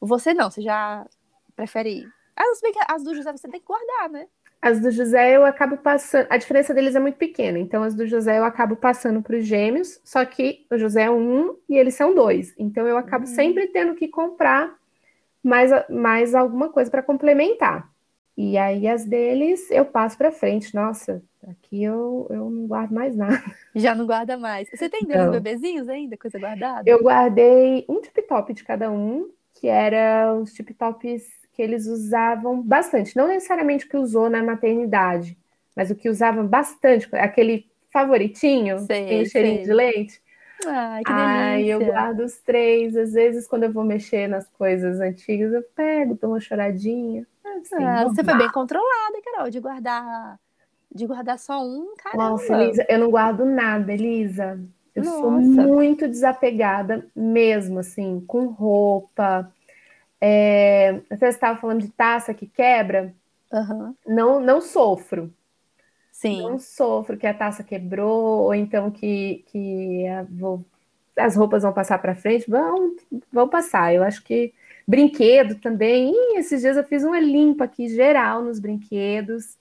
Você 0.00 0.32
não, 0.32 0.50
você 0.50 0.62
já 0.62 1.06
prefere. 1.54 2.08
As, 2.34 2.60
as 2.88 3.02
do 3.02 3.14
José 3.14 3.32
você 3.32 3.48
tem 3.48 3.60
que 3.60 3.66
guardar, 3.66 4.08
né? 4.08 4.28
As 4.60 4.80
do 4.80 4.90
José 4.90 5.36
eu 5.36 5.44
acabo 5.44 5.76
passando. 5.76 6.26
A 6.30 6.36
diferença 6.36 6.74
deles 6.74 6.94
é 6.94 7.00
muito 7.00 7.16
pequena. 7.16 7.58
Então, 7.58 7.82
as 7.82 7.94
do 7.94 8.06
José 8.06 8.38
eu 8.38 8.44
acabo 8.44 8.76
passando 8.76 9.22
para 9.22 9.36
os 9.36 9.44
gêmeos, 9.44 10.00
só 10.04 10.24
que 10.24 10.66
o 10.70 10.78
José 10.78 11.04
é 11.04 11.10
um 11.10 11.56
e 11.68 11.76
eles 11.76 11.94
são 11.94 12.14
dois. 12.14 12.54
Então, 12.58 12.86
eu 12.86 12.96
acabo 12.96 13.26
uhum. 13.26 13.34
sempre 13.34 13.68
tendo 13.68 13.94
que 13.94 14.08
comprar 14.08 14.74
mais, 15.42 15.70
mais 15.88 16.34
alguma 16.34 16.68
coisa 16.70 16.90
para 16.90 17.02
complementar. 17.02 17.88
E 18.36 18.58
aí, 18.58 18.88
as 18.88 19.04
deles 19.04 19.70
eu 19.70 19.84
passo 19.84 20.18
para 20.18 20.32
frente. 20.32 20.74
Nossa, 20.74 21.22
aqui 21.46 21.84
eu, 21.84 22.26
eu 22.30 22.50
não 22.50 22.66
guardo 22.66 22.92
mais 22.92 23.16
nada. 23.16 23.42
Já 23.74 23.94
não 23.94 24.06
guarda 24.06 24.36
mais. 24.36 24.68
Você 24.70 24.88
tem 24.88 25.02
dois 25.02 25.30
bebezinhos 25.30 25.88
ainda, 25.88 26.16
coisa 26.16 26.38
guardada? 26.38 26.88
Eu 26.88 27.02
guardei 27.02 27.84
um 27.88 28.00
tip-top 28.00 28.52
de 28.52 28.64
cada 28.64 28.90
um, 28.90 29.30
que 29.54 29.68
era 29.68 30.34
os 30.34 30.52
tip-tops 30.52 31.35
que 31.56 31.62
eles 31.62 31.86
usavam 31.86 32.62
bastante, 32.62 33.16
não 33.16 33.26
necessariamente 33.26 33.86
o 33.86 33.88
que 33.88 33.96
usou 33.96 34.28
na 34.28 34.42
maternidade, 34.42 35.38
mas 35.74 35.90
o 35.90 35.94
que 35.94 36.10
usavam 36.10 36.46
bastante, 36.46 37.08
aquele 37.16 37.66
favoritinho, 37.90 38.80
sei, 38.80 39.24
cheirinho 39.24 39.64
de 39.64 39.72
leite. 39.72 40.20
Ai, 40.66 41.02
que 41.02 41.12
delícia. 41.12 41.40
Ai, 41.40 41.64
eu 41.64 41.84
guardo 41.84 42.20
os 42.20 42.38
três. 42.38 42.96
Às 42.96 43.12
vezes, 43.12 43.46
quando 43.46 43.64
eu 43.64 43.72
vou 43.72 43.84
mexer 43.84 44.26
nas 44.28 44.48
coisas 44.50 45.00
antigas, 45.00 45.52
eu 45.52 45.62
pego, 45.74 46.18
dou 46.20 46.30
uma 46.30 46.40
choradinha. 46.40 47.26
Assim, 47.44 47.84
ah, 47.84 48.04
você 48.04 48.22
foi 48.22 48.36
bem 48.36 48.50
controlada, 48.50 49.20
Carol, 49.24 49.50
de 49.50 49.60
guardar 49.60 50.38
de 50.96 51.06
guardar 51.06 51.38
só 51.38 51.62
um, 51.62 51.94
caramba. 51.96 52.30
Nossa, 52.30 52.52
Elisa, 52.54 52.86
eu 52.88 52.98
não 52.98 53.10
guardo 53.10 53.44
nada, 53.44 53.92
Elisa. 53.92 54.58
Eu 54.94 55.04
Nossa. 55.04 55.20
sou 55.20 55.30
muito 55.30 56.08
desapegada 56.08 57.06
mesmo, 57.14 57.78
assim, 57.78 58.24
com 58.26 58.46
roupa, 58.46 59.52
é, 60.28 61.00
você 61.08 61.26
estava 61.26 61.56
falando 61.56 61.82
de 61.82 61.88
taça 61.88 62.34
que 62.34 62.48
quebra. 62.48 63.14
Uhum. 63.52 63.94
Não, 64.04 64.40
não 64.40 64.60
sofro. 64.60 65.32
Sim. 66.10 66.42
Não 66.42 66.58
sofro 66.58 67.16
que 67.16 67.28
a 67.28 67.34
taça 67.34 67.62
quebrou, 67.62 68.42
ou 68.42 68.54
então 68.54 68.90
que, 68.90 69.44
que 69.46 70.04
vou, 70.30 70.64
as 71.16 71.36
roupas 71.36 71.62
vão 71.62 71.72
passar 71.72 71.98
para 71.98 72.16
frente. 72.16 72.50
Vão, 72.50 72.96
vão 73.32 73.48
passar. 73.48 73.94
Eu 73.94 74.02
acho 74.02 74.24
que 74.24 74.52
brinquedo 74.84 75.60
também. 75.60 76.10
Ih, 76.10 76.38
esses 76.38 76.60
dias 76.60 76.76
eu 76.76 76.82
fiz 76.82 77.04
uma 77.04 77.20
limpa 77.20 77.64
aqui 77.64 77.88
geral 77.88 78.42
nos 78.42 78.58
brinquedos. 78.58 79.56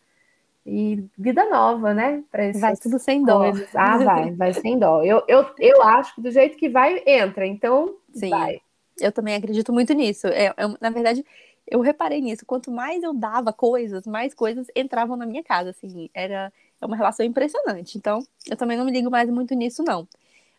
E 0.65 1.05
vida 1.15 1.47
nova, 1.47 1.93
né? 1.93 2.23
Vai 2.59 2.75
tudo 2.75 2.97
sem 2.97 3.23
dó. 3.23 3.53
Ah, 3.75 3.97
vai, 3.97 4.31
vai 4.31 4.51
sem 4.51 4.79
dó. 4.79 5.03
Eu, 5.03 5.23
eu, 5.27 5.45
eu 5.59 5.83
acho 5.83 6.15
que 6.15 6.21
do 6.21 6.31
jeito 6.31 6.57
que 6.57 6.67
vai, 6.67 7.03
entra. 7.05 7.45
Então, 7.45 7.93
Sim. 8.11 8.31
vai. 8.31 8.59
Eu 8.99 9.11
também 9.11 9.35
acredito 9.35 9.73
muito 9.73 9.93
nisso. 9.93 10.27
É, 10.27 10.45
é, 10.47 10.53
na 10.79 10.89
verdade, 10.89 11.25
eu 11.67 11.81
reparei 11.81 12.21
nisso. 12.21 12.45
Quanto 12.45 12.71
mais 12.71 13.03
eu 13.03 13.13
dava 13.13 13.51
coisas, 13.51 14.05
mais 14.05 14.33
coisas 14.33 14.67
entravam 14.75 15.15
na 15.15 15.25
minha 15.25 15.43
casa. 15.43 15.71
Assim, 15.71 16.09
era 16.13 16.51
é 16.81 16.85
uma 16.85 16.95
relação 16.95 17.25
impressionante. 17.25 17.97
Então, 17.97 18.25
eu 18.49 18.55
também 18.55 18.77
não 18.77 18.85
me 18.85 18.91
ligo 18.91 19.09
mais 19.09 19.29
muito 19.29 19.53
nisso, 19.55 19.83
não. 19.83 20.07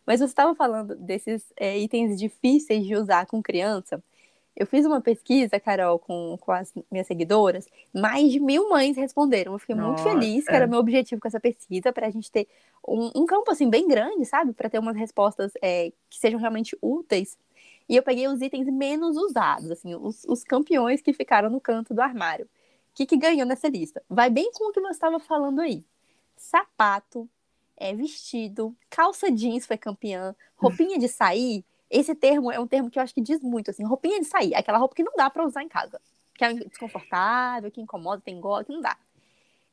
Mas 0.05 0.19
você 0.19 0.25
estava 0.25 0.55
falando 0.55 0.95
desses 0.95 1.43
é, 1.57 1.77
itens 1.77 2.17
difíceis 2.17 2.85
de 2.85 2.95
usar 2.95 3.25
com 3.25 3.41
criança. 3.41 4.01
Eu 4.55 4.65
fiz 4.65 4.85
uma 4.85 4.99
pesquisa, 4.99 5.59
Carol, 5.59 5.99
com, 5.99 6.35
com 6.41 6.51
as 6.51 6.73
minhas 6.89 7.05
seguidoras. 7.05 7.67
Mais 7.93 8.31
de 8.31 8.39
mil 8.39 8.69
mães 8.69 8.97
responderam. 8.97 9.53
Eu 9.53 9.59
fiquei 9.59 9.75
Nossa. 9.75 10.03
muito 10.03 10.03
feliz, 10.03 10.45
que 10.45 10.51
era 10.51 10.65
meu 10.65 10.79
objetivo 10.79 11.21
com 11.21 11.27
essa 11.27 11.39
pesquisa, 11.39 11.93
para 11.93 12.07
a 12.07 12.09
gente 12.09 12.31
ter 12.31 12.47
um, 12.87 13.11
um, 13.21 13.25
campo 13.25 13.51
assim 13.51 13.69
bem 13.69 13.87
grande, 13.87 14.25
sabe? 14.25 14.53
Para 14.53 14.69
ter 14.69 14.79
umas 14.79 14.95
respostas 14.95 15.51
é, 15.61 15.91
que 16.09 16.17
sejam 16.17 16.39
realmente 16.39 16.75
úteis 16.81 17.37
e 17.89 17.95
eu 17.95 18.03
peguei 18.03 18.27
os 18.27 18.41
itens 18.41 18.67
menos 18.67 19.15
usados, 19.15 19.71
assim, 19.71 19.95
os, 19.95 20.23
os 20.25 20.43
campeões 20.43 21.01
que 21.01 21.13
ficaram 21.13 21.49
no 21.49 21.61
canto 21.61 21.93
do 21.93 22.01
armário. 22.01 22.45
O 22.45 22.49
que, 22.93 23.05
que 23.05 23.17
ganhou 23.17 23.45
nessa 23.45 23.69
lista? 23.69 24.03
Vai 24.09 24.29
bem 24.29 24.51
com 24.53 24.69
o 24.69 24.73
que 24.73 24.81
você 24.81 24.91
estava 24.91 25.19
falando 25.19 25.61
aí. 25.61 25.85
Sapato, 26.35 27.29
é, 27.77 27.93
vestido, 27.93 28.75
calça 28.89 29.31
jeans 29.31 29.65
foi 29.65 29.77
campeã, 29.77 30.35
roupinha 30.55 30.97
de 30.97 31.07
sair. 31.07 31.63
Esse 31.89 32.13
termo 32.13 32.51
é 32.51 32.59
um 32.59 32.67
termo 32.67 32.89
que 32.89 32.99
eu 32.99 33.03
acho 33.03 33.13
que 33.13 33.21
diz 33.21 33.41
muito, 33.41 33.71
assim, 33.71 33.83
roupinha 33.85 34.19
de 34.19 34.25
sair, 34.25 34.53
aquela 34.55 34.77
roupa 34.77 34.95
que 34.95 35.03
não 35.03 35.13
dá 35.15 35.29
para 35.29 35.45
usar 35.45 35.63
em 35.63 35.69
casa, 35.69 36.01
que 36.35 36.43
é 36.43 36.53
desconfortável, 36.53 37.71
que 37.71 37.79
incomoda, 37.79 38.21
tem 38.21 38.41
gola, 38.41 38.63
que 38.63 38.73
não 38.73 38.81
dá. 38.81 38.97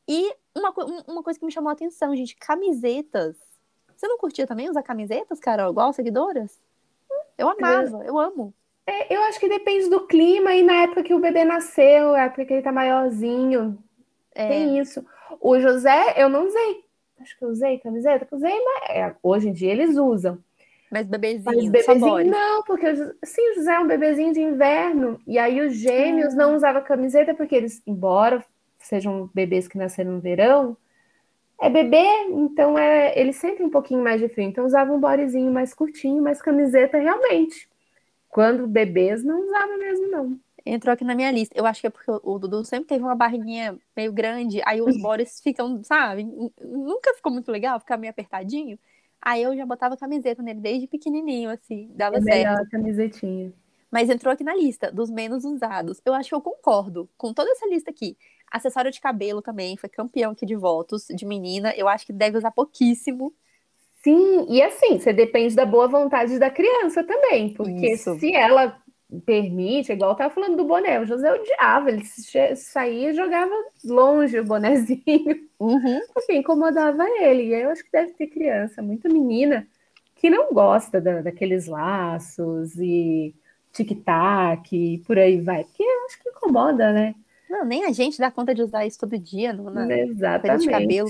E 0.06 0.32
uma, 0.54 0.72
uma 1.08 1.22
coisa 1.22 1.38
que 1.38 1.44
me 1.44 1.50
chamou 1.50 1.70
a 1.70 1.72
atenção, 1.72 2.14
gente, 2.14 2.36
camisetas. 2.36 3.36
Você 3.96 4.06
não 4.06 4.18
curtia 4.18 4.46
também 4.46 4.68
usar 4.68 4.82
camisetas, 4.82 5.40
Carol, 5.40 5.70
igual 5.70 5.92
seguidoras? 5.92 6.60
Eu 7.36 7.48
amava, 7.48 8.04
eu 8.04 8.18
amo. 8.18 8.54
É, 8.86 9.14
eu 9.14 9.22
acho 9.22 9.40
que 9.40 9.48
depende 9.48 9.88
do 9.88 10.06
clima 10.06 10.54
e 10.54 10.62
na 10.62 10.82
época 10.82 11.02
que 11.02 11.14
o 11.14 11.20
bebê 11.20 11.44
nasceu, 11.44 12.14
a 12.14 12.24
época 12.24 12.44
que 12.44 12.52
ele 12.52 12.62
tá 12.62 12.70
maiorzinho. 12.70 13.78
É. 14.34 14.48
Tem 14.48 14.78
isso. 14.78 15.04
O 15.40 15.58
José, 15.58 16.14
eu 16.16 16.28
não 16.28 16.46
usei. 16.46 16.84
Acho 17.20 17.38
que 17.38 17.44
eu 17.44 17.48
usei 17.48 17.78
camiseta, 17.78 18.26
usei, 18.30 18.52
mas 18.52 18.90
é, 18.90 19.14
hoje 19.22 19.48
em 19.48 19.52
dia 19.52 19.72
eles 19.72 19.96
usam. 19.96 20.38
Mas 20.90 21.06
bebezinho, 21.06 21.44
mas 21.44 21.68
bebezinho 21.70 22.30
não, 22.30 22.62
porque 22.62 22.94
sim, 23.24 23.50
o 23.50 23.54
José 23.54 23.74
é 23.74 23.80
um 23.80 23.86
bebezinho 23.86 24.32
de 24.32 24.40
inverno. 24.40 25.18
E 25.26 25.38
aí 25.38 25.60
os 25.60 25.74
gêmeos 25.74 26.34
não 26.34 26.54
usavam 26.54 26.82
camiseta 26.82 27.34
porque 27.34 27.54
eles, 27.54 27.82
embora 27.86 28.44
sejam 28.78 29.30
bebês 29.34 29.66
que 29.66 29.78
nasceram 29.78 30.12
no 30.12 30.20
verão, 30.20 30.76
é 31.60 31.70
bebê, 31.70 32.04
então 32.30 32.78
é, 32.78 33.18
eles 33.18 33.36
sentem 33.36 33.64
um 33.64 33.70
pouquinho 33.70 34.02
mais 34.02 34.20
de 34.20 34.28
frio. 34.28 34.48
Então 34.48 34.64
usava 34.66 34.92
um 34.92 35.00
bodyzinho 35.00 35.52
mais 35.52 35.72
curtinho, 35.72 36.22
mais 36.22 36.42
camiseta 36.42 36.98
realmente. 36.98 37.68
Quando 38.28 38.66
bebês 38.66 39.22
não 39.22 39.46
usava 39.46 39.76
mesmo, 39.76 40.08
não. 40.08 40.38
Entrou 40.66 40.92
aqui 40.92 41.04
na 41.04 41.14
minha 41.14 41.30
lista. 41.30 41.54
Eu 41.56 41.66
acho 41.66 41.80
que 41.80 41.86
é 41.86 41.90
porque 41.90 42.10
o 42.10 42.38
Dudu 42.38 42.64
sempre 42.64 42.86
teve 42.86 43.04
uma 43.04 43.14
barriguinha 43.14 43.78
meio 43.94 44.12
grande, 44.12 44.60
aí 44.64 44.80
os 44.80 45.00
bodies 45.00 45.40
ficam, 45.40 45.82
sabe? 45.84 46.24
Nunca 46.60 47.14
ficou 47.14 47.30
muito 47.30 47.52
legal, 47.52 47.78
ficar 47.78 47.96
meio 47.96 48.10
apertadinho. 48.10 48.78
Aí 49.20 49.42
eu 49.42 49.54
já 49.56 49.64
botava 49.64 49.96
camiseta 49.96 50.42
nele 50.42 50.60
desde 50.60 50.86
pequenininho, 50.86 51.50
assim, 51.50 51.90
dava 51.94 52.16
é 52.16 52.20
certo. 52.20 52.62
a 52.62 52.66
camisetinha. 52.66 53.52
Mas 53.90 54.10
entrou 54.10 54.32
aqui 54.32 54.42
na 54.42 54.54
lista 54.54 54.90
dos 54.90 55.10
menos 55.10 55.44
usados. 55.44 56.00
Eu 56.04 56.14
acho 56.14 56.30
que 56.30 56.34
eu 56.34 56.40
concordo 56.40 57.08
com 57.16 57.32
toda 57.32 57.50
essa 57.52 57.66
lista 57.68 57.90
aqui. 57.90 58.16
Acessório 58.54 58.90
de 58.90 59.00
cabelo 59.00 59.42
também, 59.42 59.76
foi 59.76 59.88
campeão 59.88 60.30
aqui 60.30 60.46
de 60.46 60.54
votos 60.54 61.06
de 61.08 61.26
menina. 61.26 61.74
Eu 61.76 61.88
acho 61.88 62.06
que 62.06 62.12
deve 62.12 62.38
usar 62.38 62.52
pouquíssimo. 62.52 63.34
Sim, 64.00 64.46
e 64.48 64.62
assim, 64.62 64.98
você 64.98 65.12
depende 65.12 65.56
da 65.56 65.66
boa 65.66 65.88
vontade 65.88 66.38
da 66.38 66.50
criança 66.50 67.02
também, 67.02 67.52
porque 67.54 67.94
Isso. 67.94 68.16
se 68.18 68.32
ela 68.32 68.80
permite, 69.26 69.92
igual 69.92 70.12
eu 70.12 70.16
tava 70.16 70.32
falando 70.32 70.56
do 70.56 70.64
boné, 70.64 71.00
o 71.00 71.06
José 71.06 71.32
odiava, 71.32 71.90
ele 71.90 72.04
saía 72.54 73.10
e 73.10 73.14
jogava 73.14 73.50
longe 73.84 74.38
o 74.38 74.44
bonezinho, 74.44 75.48
uhum. 75.58 76.00
porque 76.12 76.34
incomodava 76.34 77.04
ele. 77.20 77.44
E 77.44 77.54
eu 77.54 77.70
acho 77.70 77.84
que 77.84 77.90
deve 77.90 78.12
ter 78.12 78.28
criança, 78.28 78.82
muita 78.82 79.08
menina, 79.08 79.66
que 80.14 80.30
não 80.30 80.52
gosta 80.52 81.00
da, 81.00 81.22
daqueles 81.22 81.66
laços 81.66 82.76
e 82.76 83.34
tic-tac 83.72 84.72
e 84.72 84.98
por 84.98 85.18
aí 85.18 85.40
vai, 85.40 85.64
porque 85.64 85.82
eu 85.82 86.06
acho 86.06 86.22
que 86.22 86.28
incomoda, 86.28 86.92
né? 86.92 87.14
Não, 87.48 87.64
nem 87.64 87.84
a 87.84 87.92
gente 87.92 88.18
dá 88.18 88.30
conta 88.30 88.54
de 88.54 88.62
usar 88.62 88.86
isso 88.86 88.98
todo 88.98 89.18
dia 89.18 89.52
no, 89.52 89.70
na 89.70 89.86
Exatamente. 89.96 90.62
de 90.62 90.70
cabelo. 90.70 91.08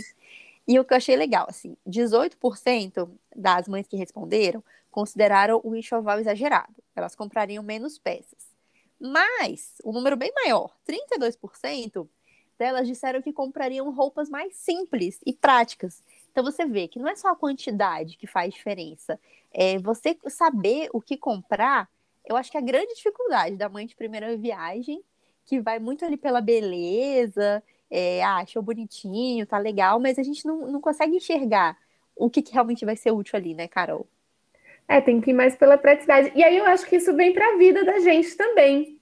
E 0.67 0.79
o 0.79 0.85
que 0.85 0.93
eu 0.93 0.97
achei 0.97 1.17
legal, 1.17 1.47
assim, 1.49 1.77
18% 1.87 3.09
das 3.35 3.69
mães 3.69 3.87
que 3.87 3.97
responderam 3.97 4.63
consideraram 4.91 5.61
o 5.65 5.75
enxoval 5.75 6.21
exagerado. 6.21 6.73
Elas 6.95 7.15
comprariam 7.15 7.63
menos 7.63 7.99
peças. 7.99 8.55
Mas, 9.01 9.75
um 9.85 9.93
número 9.93 10.17
bem 10.17 10.33
maior, 10.35 10.75
32% 10.89 12.09
delas 12.59 12.87
disseram 12.87 13.21
que 13.21 13.33
comprariam 13.33 13.91
roupas 13.91 14.31
mais 14.31 14.55
simples 14.55 15.21
e 15.27 15.33
práticas. 15.33 16.03
Então 16.31 16.45
você 16.45 16.65
vê 16.65 16.89
que 16.89 16.99
não 16.99 17.09
é 17.09 17.17
só 17.17 17.29
a 17.29 17.37
quantidade 17.37 18.17
que 18.17 18.27
faz 18.27 18.55
diferença. 18.55 19.21
É 19.53 19.79
você 19.79 20.17
saber 20.29 20.89
o 20.93 21.01
que 21.01 21.17
comprar, 21.17 21.89
eu 22.25 22.37
acho 22.37 22.51
que 22.51 22.57
é 22.57 22.61
a 22.61 22.65
grande 22.65 22.95
dificuldade 22.95 23.57
da 23.57 23.69
mãe 23.69 23.87
de 23.87 23.95
primeira 23.95 24.37
viagem 24.37 25.03
que 25.45 25.61
vai 25.61 25.79
muito 25.79 26.05
ali 26.05 26.17
pela 26.17 26.41
beleza, 26.41 27.63
é, 27.91 28.23
ah, 28.23 28.39
achou 28.39 28.63
bonitinho, 28.63 29.47
tá 29.47 29.59
legal, 29.59 30.01
mas 30.01 30.19
a 30.19 30.23
gente 30.23 30.45
não, 30.47 30.67
não 30.67 30.81
consegue 30.81 31.17
enxergar 31.17 31.77
o 32.17 32.31
que, 32.31 32.43
que 32.43 32.53
realmente 32.53 32.85
vai 32.85 32.97
ser 32.97 33.11
útil 33.11 33.37
ali, 33.37 33.55
né, 33.55 33.69
Carol? 33.69 34.07
É, 34.87 35.01
tem 35.01 35.21
que 35.21 35.31
ir 35.31 35.35
mais 35.35 35.57
pela 35.57 35.79
praticidade. 35.79 36.31
E 36.35 36.45
aí 36.45 36.57
eu 36.57 36.67
acho 36.67 36.87
que 36.87 36.97
isso 36.97 37.15
vem 37.15 37.33
para 37.33 37.55
a 37.55 37.57
vida 37.57 37.85
da 37.85 37.99
gente 38.01 38.37
também. 38.37 38.99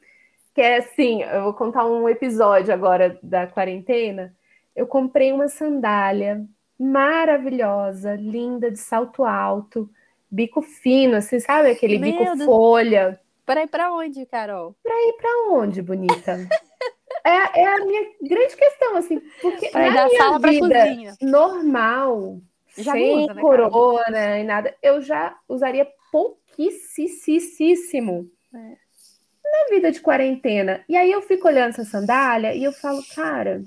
Que 0.54 0.60
é 0.60 0.78
assim, 0.78 1.22
eu 1.22 1.44
vou 1.44 1.54
contar 1.54 1.84
um 1.86 2.08
episódio 2.08 2.72
agora 2.72 3.18
da 3.22 3.46
quarentena. 3.46 4.34
Eu 4.76 4.86
comprei 4.86 5.32
uma 5.32 5.48
sandália 5.48 6.46
maravilhosa, 6.78 8.14
linda, 8.14 8.70
de 8.70 8.78
salto 8.78 9.24
alto, 9.24 9.90
bico 10.30 10.62
fino, 10.62 11.16
assim, 11.16 11.40
sabe? 11.40 11.70
Aquele 11.70 11.98
Meu 11.98 12.10
bico 12.10 12.24
Deus. 12.24 12.44
folha. 12.44 13.20
Para 13.44 13.62
ir 13.62 13.68
para 13.68 13.92
onde, 13.92 14.24
Carol? 14.26 14.74
Para 14.82 14.94
ir 14.94 15.12
para 15.14 15.52
onde, 15.52 15.82
bonita? 15.82 16.38
é, 17.24 17.60
é 17.62 17.66
a 17.66 17.84
minha 17.84 18.02
grande 18.22 18.56
questão, 18.56 18.96
assim, 18.96 19.20
porque 19.40 19.70
na 19.70 20.08
minha 20.08 20.38
vida 20.38 20.84
normal, 21.20 22.40
Já 22.76 22.92
sem 22.92 23.24
usa, 23.24 23.34
né, 23.34 23.42
corona 23.42 24.38
e 24.38 24.44
nada, 24.44 24.74
eu 24.82 25.00
já 25.00 25.36
usaria 25.48 25.86
pouquíssimo 26.10 28.28
É. 28.54 28.58
na 28.58 29.74
vida 29.74 29.90
de 29.90 30.00
quarentena. 30.00 30.84
E 30.88 30.96
aí 30.96 31.10
eu 31.10 31.22
fico 31.22 31.48
olhando 31.48 31.70
essa 31.70 31.84
sandália 31.84 32.54
e 32.54 32.62
eu 32.64 32.72
falo, 32.72 33.02
cara, 33.14 33.62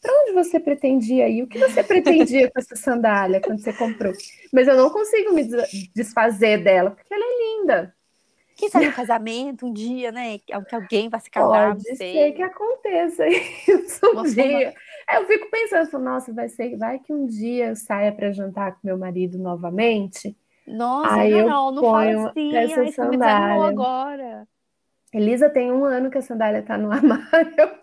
pra 0.00 0.12
onde 0.22 0.32
você 0.32 0.60
pretendia 0.60 1.28
ir? 1.28 1.42
O 1.42 1.46
que 1.48 1.58
você 1.58 1.82
pretendia 1.82 2.50
com 2.50 2.58
essa 2.58 2.76
sandália 2.76 3.40
quando 3.40 3.60
você 3.60 3.72
comprou? 3.72 4.12
Mas 4.52 4.68
eu 4.68 4.76
não 4.76 4.90
consigo 4.90 5.32
me 5.32 5.44
des- 5.44 5.88
desfazer 5.94 6.62
dela, 6.62 6.90
porque 6.90 7.12
ela 7.14 7.24
é 7.24 7.60
linda. 7.60 7.95
Quem 8.56 8.68
sabe 8.70 8.88
um 8.88 8.92
casamento 8.92 9.66
um 9.66 9.72
dia, 9.72 10.10
né? 10.12 10.38
Que 10.38 10.52
que 10.64 10.74
alguém 10.74 11.08
vai 11.08 11.20
se 11.20 11.30
casar, 11.30 11.76
Pode 11.76 11.84
não 11.84 11.96
ser 11.96 11.96
sei. 12.12 12.32
que 12.32 12.42
aconteça 12.42 13.24
isso 13.28 14.06
um 14.06 14.22
dia. 14.22 14.74
Aí 15.08 15.16
eu 15.22 15.26
fico 15.26 15.50
pensando, 15.50 15.98
nossa, 15.98 16.32
vai 16.32 16.48
ser, 16.48 16.76
vai 16.78 16.98
que 16.98 17.12
um 17.12 17.26
dia 17.26 17.68
eu 17.68 17.76
saia 17.76 18.12
para 18.12 18.32
jantar 18.32 18.72
com 18.74 18.80
meu 18.84 18.98
marido 18.98 19.38
novamente. 19.38 20.36
Nossa, 20.66 21.20
Aí 21.20 21.38
eu 21.38 21.38
Carol, 21.48 21.72
não 21.72 21.84
ponho 21.84 22.18
fala 22.20 22.30
assim. 22.30 22.54
essa 22.54 22.84
desanimou 22.84 23.62
sandália. 23.62 23.64
agora. 23.64 24.48
Elisa 25.12 25.48
tem 25.50 25.72
um 25.72 25.84
ano 25.84 26.10
que 26.10 26.18
a 26.18 26.22
sandália 26.22 26.62
tá 26.62 26.76
no 26.78 26.90
armário. 26.92 27.78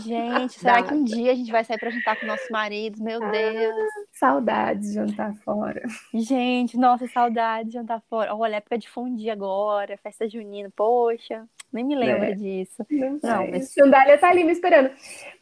Gente, 0.00 0.58
será 0.58 0.80
Dá. 0.80 0.82
que 0.88 0.94
um 0.94 1.04
dia 1.04 1.32
a 1.32 1.34
gente 1.34 1.50
vai 1.52 1.64
sair 1.64 1.78
pra 1.78 1.90
jantar 1.90 2.18
com 2.18 2.26
nossos 2.26 2.48
maridos? 2.50 3.00
Meu 3.00 3.20
Deus. 3.30 3.74
Saudades 4.12 4.88
de 4.88 4.94
jantar 4.94 5.34
fora. 5.44 5.82
Gente, 6.14 6.76
nossa, 6.76 7.06
saudade 7.08 7.68
de 7.68 7.74
jantar 7.74 8.02
fora. 8.08 8.34
Olha, 8.34 8.56
época 8.56 8.78
de 8.78 8.88
fundir 8.88 9.30
agora, 9.30 9.96
festa 10.02 10.28
junina. 10.28 10.70
Poxa, 10.76 11.44
nem 11.72 11.84
me 11.84 11.94
lembro 11.94 12.24
É. 12.24 12.32
disso. 12.34 12.84
Não, 12.90 13.18
Não, 13.22 13.50
mas- 13.50 13.72
Sandália 13.72 14.18
tá 14.18 14.28
ali 14.30 14.44
me 14.44 14.52
esperando. 14.52 14.90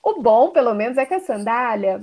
O 0.03 0.21
bom, 0.23 0.51
pelo 0.51 0.75
menos, 0.75 0.97
é 0.99 1.05
que 1.07 1.15
a 1.15 1.21
sandália. 1.21 2.01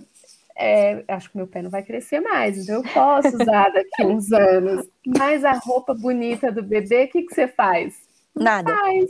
é, 0.60 1.04
acho 1.10 1.30
que 1.30 1.38
meu 1.38 1.46
pé 1.46 1.62
não 1.62 1.70
vai 1.70 1.84
crescer 1.84 2.20
mais, 2.20 2.58
então 2.58 2.78
eu 2.78 2.84
posso 2.92 3.28
usar 3.28 3.70
daqui 3.70 4.04
uns 4.04 4.32
anos. 4.32 4.88
Mas 5.06 5.46
a 5.46 5.52
roupa 5.52 5.94
bonita 5.94 6.52
do 6.52 6.64
bebê, 6.64 7.04
o 7.04 7.08
que, 7.10 7.22
que 7.24 7.36
você 7.36 7.48
faz? 7.48 7.96
Nada. 8.36 8.76
Faz. 8.76 9.06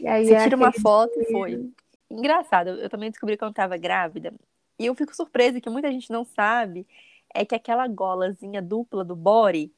E 0.00 0.06
aí 0.08 0.26
Você 0.26 0.34
é 0.34 0.42
tira 0.42 0.56
uma 0.56 0.72
foto 0.72 1.12
e 1.20 1.30
foi. 1.30 1.70
Engraçado, 2.12 2.68
eu 2.70 2.88
também 2.90 3.10
descobri 3.10 3.36
quando 3.36 3.54
tava 3.54 3.76
grávida. 3.76 4.32
E 4.78 4.86
eu 4.86 4.94
fico 4.94 5.14
surpresa 5.14 5.60
que 5.60 5.70
muita 5.70 5.90
gente 5.90 6.10
não 6.10 6.24
sabe. 6.24 6.86
É 7.34 7.44
que 7.44 7.54
aquela 7.54 7.86
golazinha 7.88 8.60
dupla 8.60 9.04
do 9.04 9.16
body 9.16 9.72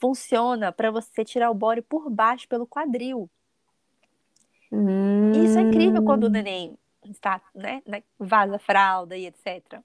funciona 0.00 0.72
pra 0.72 0.90
você 0.90 1.24
tirar 1.24 1.50
o 1.50 1.54
body 1.54 1.82
por 1.82 2.08
baixo 2.08 2.48
pelo 2.48 2.66
quadril. 2.66 3.28
E 5.34 5.44
isso 5.44 5.58
é 5.58 5.62
incrível 5.62 6.02
quando 6.02 6.24
o 6.24 6.28
neném 6.30 6.78
está, 7.04 7.40
né, 7.54 7.82
vaza 8.18 8.58
fralda 8.58 9.16
e 9.16 9.26
etc. 9.26 9.80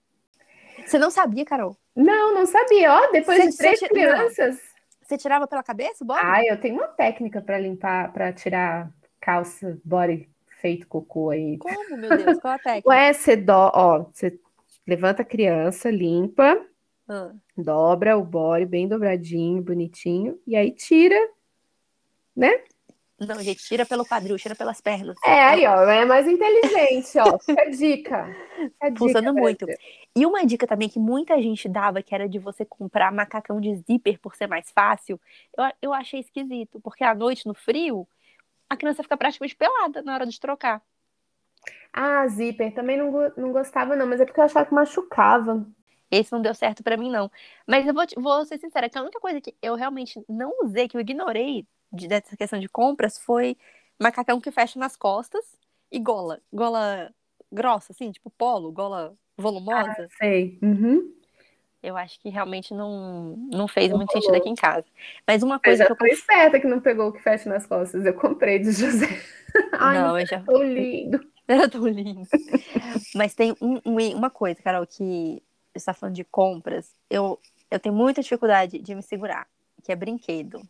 Você 0.85 0.97
não 0.97 1.09
sabia, 1.09 1.45
Carol? 1.45 1.77
Não, 1.95 2.33
não 2.33 2.45
sabia. 2.45 2.91
Ó, 2.93 3.11
depois 3.11 3.37
Você- 3.43 3.49
de 3.51 3.57
três 3.57 3.79
você- 3.79 3.87
crianças. 3.89 4.61
Você 5.01 5.17
tirava 5.17 5.47
pela 5.47 5.63
cabeça 5.63 6.03
o 6.03 6.07
body? 6.07 6.21
Ai, 6.23 6.49
eu 6.49 6.59
tenho 6.59 6.75
uma 6.75 6.87
técnica 6.87 7.41
para 7.41 7.59
limpar, 7.59 8.11
para 8.11 8.33
tirar 8.33 8.89
calça, 9.21 9.79
body 9.85 10.29
feito 10.63 10.87
cocô 10.87 11.29
aí. 11.29 11.57
Como, 11.57 11.97
meu 11.97 12.17
Deus? 12.17 12.39
Qual 12.39 12.53
a 12.53 12.57
técnica? 12.57 12.87
Ué, 12.87 13.11
você 13.11 13.35
dó, 13.35 13.69
ó, 13.75 14.03
você 14.03 14.39
levanta 14.87 15.21
a 15.21 15.25
criança, 15.25 15.91
limpa, 15.91 16.65
Ah, 17.07 17.33
dobra 17.57 18.17
o 18.17 18.23
body 18.23 18.65
bem 18.65 18.87
dobradinho, 18.87 19.61
bonitinho, 19.61 20.39
e 20.47 20.55
aí 20.55 20.71
tira. 20.71 21.17
Não, 23.19 23.41
gente, 23.41 23.63
tira 23.63 23.85
pelo 23.85 24.05
quadril, 24.05 24.37
tira 24.37 24.55
pelas 24.55 24.81
pernas. 24.81 25.15
É, 25.23 25.43
aí, 25.43 25.65
ó, 25.65 25.83
é 25.83 26.05
mais 26.05 26.27
inteligente, 26.27 27.17
ó. 27.19 27.37
Fica 27.39 27.61
a 27.61 27.69
dica. 27.69 28.35
Fica 28.57 28.87
a 28.87 28.89
dica 28.89 29.33
muito. 29.33 29.65
E 30.15 30.25
uma 30.25 30.45
dica 30.45 30.65
também 30.65 30.89
que 30.89 30.99
muita 30.99 31.41
gente 31.41 31.69
dava, 31.69 32.01
que 32.01 32.15
era 32.15 32.27
de 32.27 32.39
você 32.39 32.65
comprar 32.65 33.11
macacão 33.11 33.61
de 33.61 33.75
zíper 33.75 34.19
por 34.19 34.35
ser 34.35 34.47
mais 34.47 34.71
fácil, 34.71 35.19
eu, 35.57 35.63
eu 35.81 35.93
achei 35.93 36.19
esquisito, 36.19 36.79
porque 36.81 37.03
à 37.03 37.13
noite, 37.13 37.45
no 37.45 37.53
frio, 37.53 38.07
a 38.69 38.77
criança 38.77 39.03
fica 39.03 39.17
praticamente 39.17 39.55
pelada 39.55 40.01
na 40.01 40.13
hora 40.13 40.25
de 40.25 40.39
trocar. 40.39 40.81
Ah, 41.91 42.27
zíper, 42.27 42.73
também 42.73 42.97
não, 42.97 43.11
não 43.37 43.51
gostava, 43.51 43.95
não, 43.95 44.07
mas 44.07 44.19
é 44.19 44.25
porque 44.25 44.39
eu 44.39 44.43
achava 44.45 44.65
que 44.65 44.73
machucava. 44.73 45.65
Esse 46.09 46.31
não 46.31 46.41
deu 46.41 46.53
certo 46.53 46.83
pra 46.83 46.97
mim, 46.97 47.09
não. 47.09 47.31
Mas 47.67 47.87
eu 47.87 47.93
vou, 47.93 48.03
vou 48.17 48.45
ser 48.45 48.59
sincera, 48.59 48.89
que 48.89 48.97
a 48.97 49.01
única 49.01 49.19
coisa 49.19 49.39
que 49.41 49.55
eu 49.61 49.75
realmente 49.75 50.23
não 50.27 50.51
usei, 50.63 50.87
que 50.87 50.95
eu 50.97 51.01
ignorei 51.01 51.67
de- 51.91 52.07
dessa 52.07 52.35
questão 52.37 52.59
de 52.59 52.67
compras, 52.69 53.17
foi 53.19 53.57
macacão 53.99 54.39
que 54.41 54.51
fecha 54.51 54.79
nas 54.79 54.95
costas 54.95 55.43
e 55.91 55.99
gola. 55.99 56.41
Gola 56.51 57.13
grossa, 57.51 57.91
assim, 57.93 58.11
tipo 58.11 58.29
polo, 58.31 58.71
gola 58.71 59.15
volumosa. 59.37 60.07
Sei. 60.17 60.59
Uhum. 60.61 61.13
Eu 61.83 61.97
acho 61.97 62.17
que 62.21 62.29
realmente 62.29 62.73
não, 62.73 63.35
não 63.51 63.67
fez 63.67 63.89
Não 63.89 63.97
muito 63.97 64.09
rolou. 64.11 64.21
sentido 64.23 64.37
aqui 64.41 64.49
em 64.49 64.55
casa. 64.55 64.85
Mas 65.27 65.43
uma 65.43 65.55
Eu 65.55 65.59
coisa 65.59 65.77
já 65.79 65.85
que 65.87 65.91
eu 65.91 65.97
tô 65.97 66.05
esperta 66.05 66.59
que 66.59 66.65
não 66.67 66.79
pegou 66.79 67.09
o 67.09 67.11
que 67.11 67.21
fecha 67.21 67.49
nas 67.49 67.65
costas. 67.67 68.05
Eu 68.05 68.13
comprei 68.13 68.57
de 68.57 68.71
José. 68.71 69.05
Ai, 69.73 69.97
Não, 69.99 70.17
eu 70.17 70.25
já. 70.25 70.39
tão 70.39 70.63
lindo. 70.63 71.19
Era 71.45 71.67
tão 71.67 71.85
lindo. 71.85 72.25
Mas 73.13 73.35
tem 73.35 73.53
um- 73.61 73.81
um- 73.85 74.15
uma 74.15 74.29
coisa, 74.29 74.61
Carol, 74.63 74.87
que 74.87 75.43
você 75.73 75.77
está 75.77 75.93
falando 75.93 76.15
de 76.15 76.23
compras, 76.23 76.89
eu, 77.09 77.37
eu 77.69 77.79
tenho 77.79 77.93
muita 77.93 78.21
dificuldade 78.21 78.79
de 78.79 78.95
me 78.95 79.03
segurar, 79.03 79.45
que 79.83 79.91
é 79.91 79.95
brinquedo. 79.95 80.61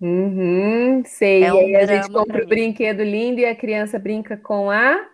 Uhum, 0.00 1.02
sei. 1.04 1.44
É 1.44 1.48
e 1.48 1.52
um 1.52 1.56
aí 1.58 1.76
a 1.76 1.86
gente 1.86 2.10
compra 2.12 2.38
pra 2.38 2.44
o 2.44 2.48
brinquedo 2.48 3.02
lindo 3.02 3.40
e 3.40 3.44
a 3.46 3.54
criança 3.54 3.98
brinca 3.98 4.36
com 4.36 4.70
a 4.70 5.06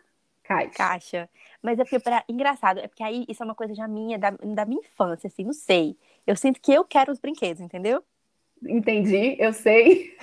caixa. 0.45 0.77
Caixa. 0.77 1.29
Mas 1.63 1.79
é 1.79 1.85
porque, 1.85 2.01
pra... 2.01 2.25
engraçado, 2.29 2.81
é 2.81 2.89
porque 2.89 3.03
aí 3.03 3.25
isso 3.29 3.43
é 3.43 3.47
uma 3.47 3.55
coisa 3.55 3.75
já 3.75 3.87
minha, 3.89 4.19
da, 4.19 4.31
da 4.31 4.65
minha 4.67 4.81
infância, 4.81 5.29
assim, 5.29 5.45
não 5.45 5.53
sei. 5.53 5.97
Eu 6.27 6.37
sinto 6.37 6.61
que 6.61 6.73
eu 6.73 6.85
quero 6.85 7.13
os 7.13 7.21
brinquedos, 7.21 7.61
entendeu? 7.61 8.05
Entendi, 8.67 9.37
eu 9.39 9.53
sei. 9.53 10.17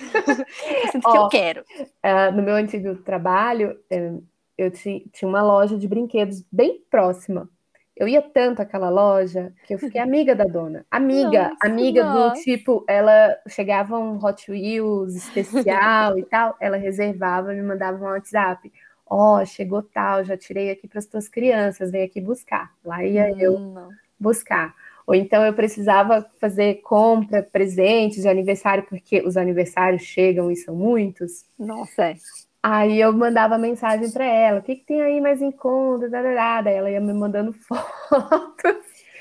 Eu 0.82 0.88
sinto 0.88 1.08
que 1.08 1.08
Ó, 1.08 1.26
eu 1.26 1.28
quero. 1.28 1.64
Ah, 2.02 2.30
no 2.30 2.42
meu 2.42 2.54
antigo 2.54 2.96
trabalho, 2.96 3.78
eh, 3.90 4.12
eu 4.58 4.70
ti- 4.70 5.08
tinha 5.12 5.28
uma 5.28 5.42
loja 5.42 5.76
de 5.78 5.86
brinquedos 5.88 6.44
bem 6.50 6.82
próxima. 6.90 7.48
Eu 7.96 8.08
ia 8.08 8.22
tanto 8.22 8.60
àquela 8.60 8.88
loja 8.88 9.52
que 9.64 9.74
eu 9.74 9.78
fiquei 9.78 10.00
amiga 10.00 10.34
da 10.34 10.44
dona. 10.44 10.84
Amiga, 10.90 11.50
Nossa, 11.50 11.66
amiga 11.66 12.02
do 12.04 12.12
nossa. 12.12 12.42
tipo, 12.42 12.84
ela 12.88 13.36
chegava 13.48 13.98
um 13.98 14.16
Hot 14.24 14.50
Wheels 14.50 15.14
especial 15.14 16.18
e 16.18 16.24
tal, 16.24 16.56
ela 16.60 16.76
reservava, 16.76 17.52
me 17.52 17.62
mandava 17.62 17.98
um 17.98 18.08
WhatsApp. 18.08 18.72
Ó, 19.14 19.44
chegou 19.44 19.82
tal, 19.82 20.24
já 20.24 20.38
tirei 20.38 20.70
aqui 20.70 20.88
para 20.88 20.98
as 20.98 21.04
tuas 21.04 21.28
crianças, 21.28 21.90
vem 21.90 22.02
aqui 22.02 22.18
buscar. 22.18 22.72
Lá 22.82 23.04
ia 23.04 23.30
eu 23.38 23.56
Hum, 23.56 23.74
não. 23.74 23.90
buscar. 24.18 24.74
Ou 25.06 25.14
então 25.14 25.44
eu 25.44 25.52
precisava 25.52 26.26
fazer 26.40 26.80
compra, 26.80 27.42
presentes 27.42 28.22
de 28.22 28.28
aniversário, 28.28 28.84
porque 28.88 29.20
os 29.20 29.36
aniversários 29.36 30.00
chegam 30.00 30.50
e 30.50 30.56
são 30.56 30.74
muitos. 30.74 31.44
Nossa, 31.58 32.06
é. 32.06 32.16
Aí 32.62 32.98
eu 32.98 33.12
mandava 33.12 33.58
mensagem 33.58 34.10
para 34.10 34.24
ela, 34.24 34.60
o 34.60 34.62
que, 34.62 34.76
que 34.76 34.86
tem 34.86 35.02
aí 35.02 35.20
mais 35.20 35.42
em 35.42 35.50
conta? 35.52 36.08
Daí 36.08 36.74
ela 36.74 36.90
ia 36.90 37.00
me 37.00 37.12
mandando 37.12 37.52
fotos. 37.68 38.76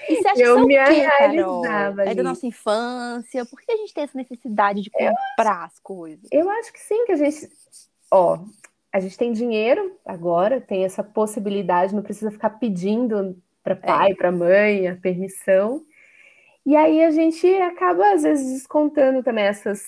E 0.07 0.15
você 0.15 0.27
acha 0.29 0.41
Eu 0.41 0.55
que 0.55 0.65
me 0.67 0.75
é 0.75 0.85
quê, 0.85 0.93
realizava 1.01 2.05
É 2.05 2.15
da 2.15 2.23
nossa 2.23 2.47
infância? 2.47 3.45
Por 3.45 3.59
que 3.59 3.73
a 3.73 3.75
gente 3.77 3.93
tem 3.93 4.05
essa 4.05 4.17
necessidade 4.17 4.81
de 4.81 4.89
comprar 4.89 5.65
as 5.65 5.77
coisas? 5.79 6.29
Eu 6.31 6.49
acho 6.49 6.71
que 6.71 6.79
sim, 6.79 7.05
que 7.05 7.11
a 7.11 7.15
gente. 7.17 7.49
Ó, 8.09 8.39
a 8.93 8.99
gente 8.99 9.17
tem 9.17 9.31
dinheiro 9.31 9.97
agora, 10.05 10.59
tem 10.59 10.83
essa 10.83 11.03
possibilidade, 11.03 11.95
não 11.95 12.03
precisa 12.03 12.29
ficar 12.29 12.51
pedindo 12.51 13.41
para 13.63 13.75
pai, 13.75 14.13
para 14.13 14.31
mãe 14.31 14.87
a 14.87 14.95
permissão. 14.95 15.85
E 16.65 16.75
aí 16.75 17.03
a 17.03 17.11
gente 17.11 17.47
acaba, 17.57 18.13
às 18.13 18.23
vezes, 18.23 18.53
descontando 18.53 19.23
também 19.23 19.45
essas. 19.45 19.81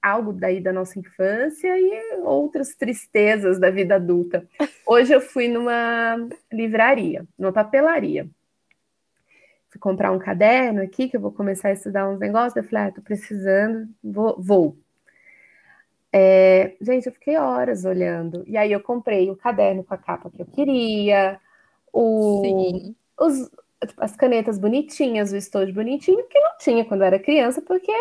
Algo 0.00 0.32
daí 0.32 0.60
da 0.60 0.72
nossa 0.72 0.96
infância 0.98 1.76
e 1.76 2.20
outras 2.22 2.74
tristezas 2.76 3.58
da 3.58 3.68
vida 3.68 3.96
adulta. 3.96 4.48
Hoje 4.86 5.12
eu 5.12 5.20
fui 5.20 5.48
numa 5.48 6.16
livraria, 6.52 7.26
numa 7.36 7.52
papelaria. 7.52 8.28
Fui 9.68 9.80
comprar 9.80 10.12
um 10.12 10.18
caderno 10.18 10.82
aqui, 10.82 11.08
que 11.08 11.16
eu 11.16 11.20
vou 11.20 11.32
começar 11.32 11.68
a 11.68 11.72
estudar 11.72 12.08
uns 12.08 12.18
negócios. 12.20 12.56
Eu 12.56 12.64
falei, 12.64 12.84
ah, 12.84 12.92
tô 12.92 13.02
precisando, 13.02 13.88
vou. 14.02 14.40
vou. 14.40 14.78
É, 16.12 16.74
gente, 16.80 17.06
eu 17.06 17.12
fiquei 17.12 17.36
horas 17.36 17.84
olhando. 17.84 18.42
E 18.46 18.56
aí 18.56 18.72
eu 18.72 18.80
comprei 18.80 19.30
o 19.30 19.36
caderno 19.36 19.84
com 19.84 19.94
a 19.94 19.98
capa 19.98 20.30
que 20.30 20.40
eu 20.40 20.46
queria, 20.46 21.40
o, 21.92 22.94
os, 23.20 23.50
tipo, 23.86 24.02
as 24.02 24.16
canetas 24.16 24.58
bonitinhas, 24.58 25.32
o 25.32 25.36
estojo 25.36 25.72
bonitinho, 25.72 26.26
que 26.28 26.40
não 26.40 26.56
tinha 26.58 26.84
quando 26.84 27.02
eu 27.02 27.06
era 27.08 27.18
criança, 27.18 27.60
porque 27.62 27.92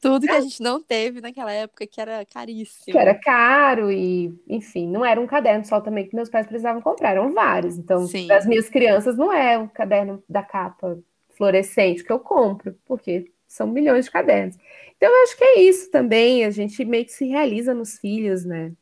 Tudo 0.00 0.26
que 0.26 0.34
a 0.34 0.40
gente 0.40 0.62
não 0.62 0.82
teve 0.82 1.20
naquela 1.20 1.52
época, 1.52 1.86
que 1.86 2.00
era 2.00 2.24
caríssimo. 2.24 2.86
que 2.90 2.98
era 2.98 3.14
caro 3.14 3.90
e, 3.92 4.32
enfim, 4.48 4.86
não 4.88 5.04
era 5.04 5.20
um 5.20 5.26
caderno 5.26 5.64
só 5.64 5.80
também 5.80 6.08
que 6.08 6.16
meus 6.16 6.30
pais 6.30 6.46
precisavam 6.46 6.80
comprar, 6.80 7.10
eram 7.10 7.32
vários. 7.32 7.76
Então, 7.76 8.06
Sim. 8.06 8.26
das 8.26 8.46
minhas 8.46 8.68
crianças 8.68 9.16
não 9.16 9.32
é 9.32 9.58
o 9.58 9.68
caderno 9.68 10.22
da 10.28 10.42
capa 10.42 10.98
fluorescente 11.36 12.04
que 12.04 12.12
eu 12.12 12.18
compro, 12.20 12.74
porque 12.86 13.30
são 13.50 13.66
milhões 13.66 14.04
de 14.04 14.12
cadernos. 14.12 14.56
Então, 14.96 15.10
eu 15.10 15.22
acho 15.24 15.36
que 15.36 15.42
é 15.42 15.60
isso 15.62 15.90
também, 15.90 16.44
a 16.44 16.50
gente 16.50 16.84
meio 16.84 17.04
que 17.04 17.12
se 17.12 17.26
realiza 17.26 17.74
nos 17.74 17.98
filhos, 17.98 18.44
né? 18.44 18.72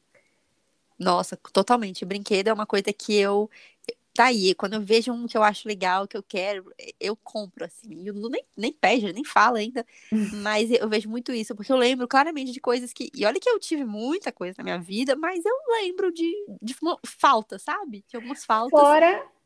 Nossa, 0.98 1.38
totalmente. 1.52 2.04
Brinquedo 2.04 2.48
é 2.48 2.52
uma 2.52 2.66
coisa 2.66 2.92
que 2.92 3.16
eu. 3.16 3.50
Tá 4.12 4.26
aí, 4.26 4.52
quando 4.54 4.74
eu 4.74 4.82
vejo 4.82 5.12
um 5.12 5.28
que 5.28 5.38
eu 5.38 5.44
acho 5.44 5.68
legal, 5.68 6.08
que 6.08 6.16
eu 6.16 6.22
quero, 6.22 6.72
eu 6.98 7.16
compro, 7.16 7.64
assim. 7.64 8.02
E 8.02 8.10
o 8.10 8.12
Dudu 8.12 8.28
nem, 8.28 8.44
nem 8.56 8.72
pede, 8.72 9.12
nem 9.12 9.24
fala 9.24 9.58
ainda. 9.58 9.86
mas 10.42 10.70
eu 10.70 10.88
vejo 10.88 11.08
muito 11.08 11.32
isso, 11.32 11.54
porque 11.54 11.72
eu 11.72 11.76
lembro 11.76 12.06
claramente 12.06 12.52
de 12.52 12.60
coisas 12.60 12.92
que. 12.92 13.10
E 13.14 13.24
olha 13.24 13.40
que 13.40 13.48
eu 13.48 13.58
tive 13.58 13.84
muita 13.84 14.30
coisa 14.32 14.56
na 14.58 14.64
minha 14.64 14.78
vida, 14.78 15.16
mas 15.16 15.42
eu 15.46 15.54
lembro 15.80 16.12
de, 16.12 16.30
de 16.60 16.76
falta, 17.06 17.58
sabe? 17.58 18.04
De 18.06 18.16
algumas 18.16 18.44
faltas. 18.44 18.78
Fora. 18.78 19.37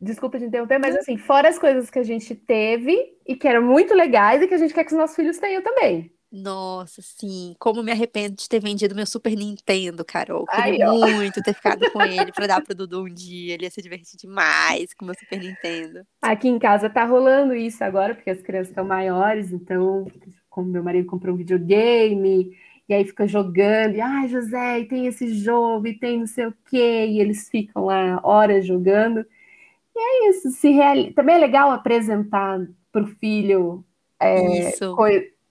Desculpa 0.00 0.38
te 0.38 0.44
interromper, 0.44 0.78
mas 0.78 0.96
assim, 0.96 1.16
fora 1.16 1.48
as 1.48 1.58
coisas 1.58 1.90
que 1.90 1.98
a 1.98 2.02
gente 2.02 2.34
teve 2.34 3.16
e 3.26 3.36
que 3.36 3.48
eram 3.48 3.62
muito 3.62 3.94
legais 3.94 4.42
e 4.42 4.46
que 4.46 4.54
a 4.54 4.58
gente 4.58 4.74
quer 4.74 4.84
que 4.84 4.92
os 4.92 4.98
nossos 4.98 5.16
filhos 5.16 5.38
tenham 5.38 5.62
também. 5.62 6.10
Nossa, 6.34 7.00
sim. 7.00 7.54
Como 7.60 7.80
me 7.80 7.92
arrependo 7.92 8.34
de 8.34 8.48
ter 8.48 8.60
vendido 8.60 8.92
meu 8.92 9.06
Super 9.06 9.36
Nintendo, 9.36 10.04
Carol. 10.04 10.44
Queria 10.46 10.90
Ai, 10.90 11.14
muito 11.14 11.40
ter 11.40 11.54
ficado 11.54 11.88
com 11.92 12.02
ele 12.02 12.32
para 12.32 12.48
dar 12.48 12.60
pro 12.60 12.74
Dudu 12.74 13.04
um 13.04 13.08
dia. 13.08 13.54
Ele 13.54 13.62
ia 13.62 13.70
se 13.70 13.80
divertir 13.80 14.18
demais 14.18 14.92
com 14.94 15.04
meu 15.04 15.14
Super 15.14 15.38
Nintendo. 15.38 16.04
Aqui 16.20 16.48
em 16.48 16.58
casa 16.58 16.90
tá 16.90 17.04
rolando 17.04 17.54
isso 17.54 17.84
agora, 17.84 18.16
porque 18.16 18.30
as 18.30 18.42
crianças 18.42 18.70
estão 18.70 18.84
maiores, 18.84 19.52
então, 19.52 20.06
como 20.50 20.68
meu 20.68 20.82
marido 20.82 21.06
comprou 21.06 21.36
um 21.36 21.38
videogame, 21.38 22.50
e 22.88 22.94
aí 22.94 23.04
fica 23.04 23.28
jogando, 23.28 23.94
e 23.94 24.00
ai, 24.00 24.26
José, 24.26 24.80
e 24.80 24.88
tem 24.88 25.06
esse 25.06 25.32
jogo, 25.34 25.86
e 25.86 25.96
tem 25.96 26.18
não 26.18 26.26
sei 26.26 26.46
o 26.46 26.54
quê, 26.68 27.06
e 27.06 27.20
eles 27.20 27.48
ficam 27.48 27.84
lá 27.84 28.20
horas 28.24 28.66
jogando. 28.66 29.24
E 29.96 30.00
é 30.00 30.30
isso, 30.30 30.50
se 30.50 30.72
também 31.14 31.36
é 31.36 31.38
legal 31.38 31.70
apresentar 31.70 32.60
pro 32.90 33.06
filho 33.06 33.84
é, 34.20 34.68
isso 34.68 34.96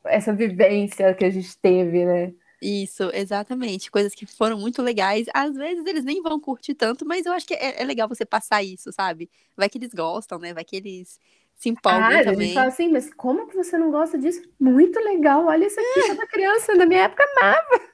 essa 0.06 0.34
vivência 0.34 1.14
que 1.14 1.26
a 1.26 1.30
gente 1.30 1.58
teve, 1.58 2.06
né? 2.06 2.34
Isso, 2.62 3.10
exatamente. 3.14 3.92
Coisas 3.92 4.16
que 4.16 4.26
foram 4.26 4.58
muito 4.58 4.82
legais. 4.82 5.28
Às 5.34 5.54
vezes 5.54 5.86
eles 5.86 6.06
nem 6.06 6.22
vão 6.22 6.40
curtir 6.40 6.74
tanto, 6.74 7.06
mas 7.06 7.26
eu 7.26 7.34
acho 7.34 7.46
que 7.46 7.54
é, 7.54 7.82
é 7.82 7.84
legal 7.84 8.08
você 8.08 8.26
passar 8.26 8.64
isso, 8.64 8.92
sabe? 8.92 9.30
Vai 9.56 9.68
que 9.68 9.78
eles 9.78 9.94
gostam, 9.94 10.40
né? 10.40 10.54
Vai 10.54 10.64
que 10.64 10.78
eles 10.78 11.20
se 11.56 11.70
empolgam 11.70 12.04
ah, 12.04 12.24
também. 12.24 12.40
A 12.40 12.44
gente 12.44 12.54
fala 12.54 12.68
assim, 12.68 12.90
mas 12.90 13.14
como 13.14 13.48
que 13.48 13.56
você 13.56 13.78
não 13.78 13.92
gosta 13.92 14.18
disso? 14.18 14.42
Muito 14.60 14.98
legal, 15.00 15.46
olha 15.46 15.68
isso 15.68 15.80
aqui, 15.80 16.12
essa 16.12 16.28
criança 16.28 16.76
na 16.76 16.86
minha 16.86 17.04
época 17.04 17.24
amava. 17.38 17.94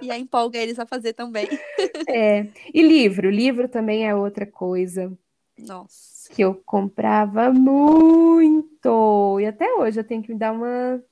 E 0.00 0.10
aí 0.10 0.22
empolga 0.22 0.58
eles 0.58 0.78
a 0.78 0.86
fazer 0.86 1.12
também. 1.12 1.46
É. 2.08 2.46
E 2.72 2.80
livro, 2.80 3.28
livro 3.28 3.68
também 3.68 4.08
é 4.08 4.14
outra 4.14 4.46
coisa. 4.46 5.12
Nossa. 5.58 6.32
Que 6.32 6.42
eu 6.42 6.54
comprava 6.54 7.52
muito. 7.52 9.38
E 9.40 9.46
até 9.46 9.72
hoje 9.74 10.00
eu 10.00 10.04
tenho 10.04 10.22
que 10.22 10.32
me 10.32 10.38
dar 10.38 10.52
uma 10.52 11.02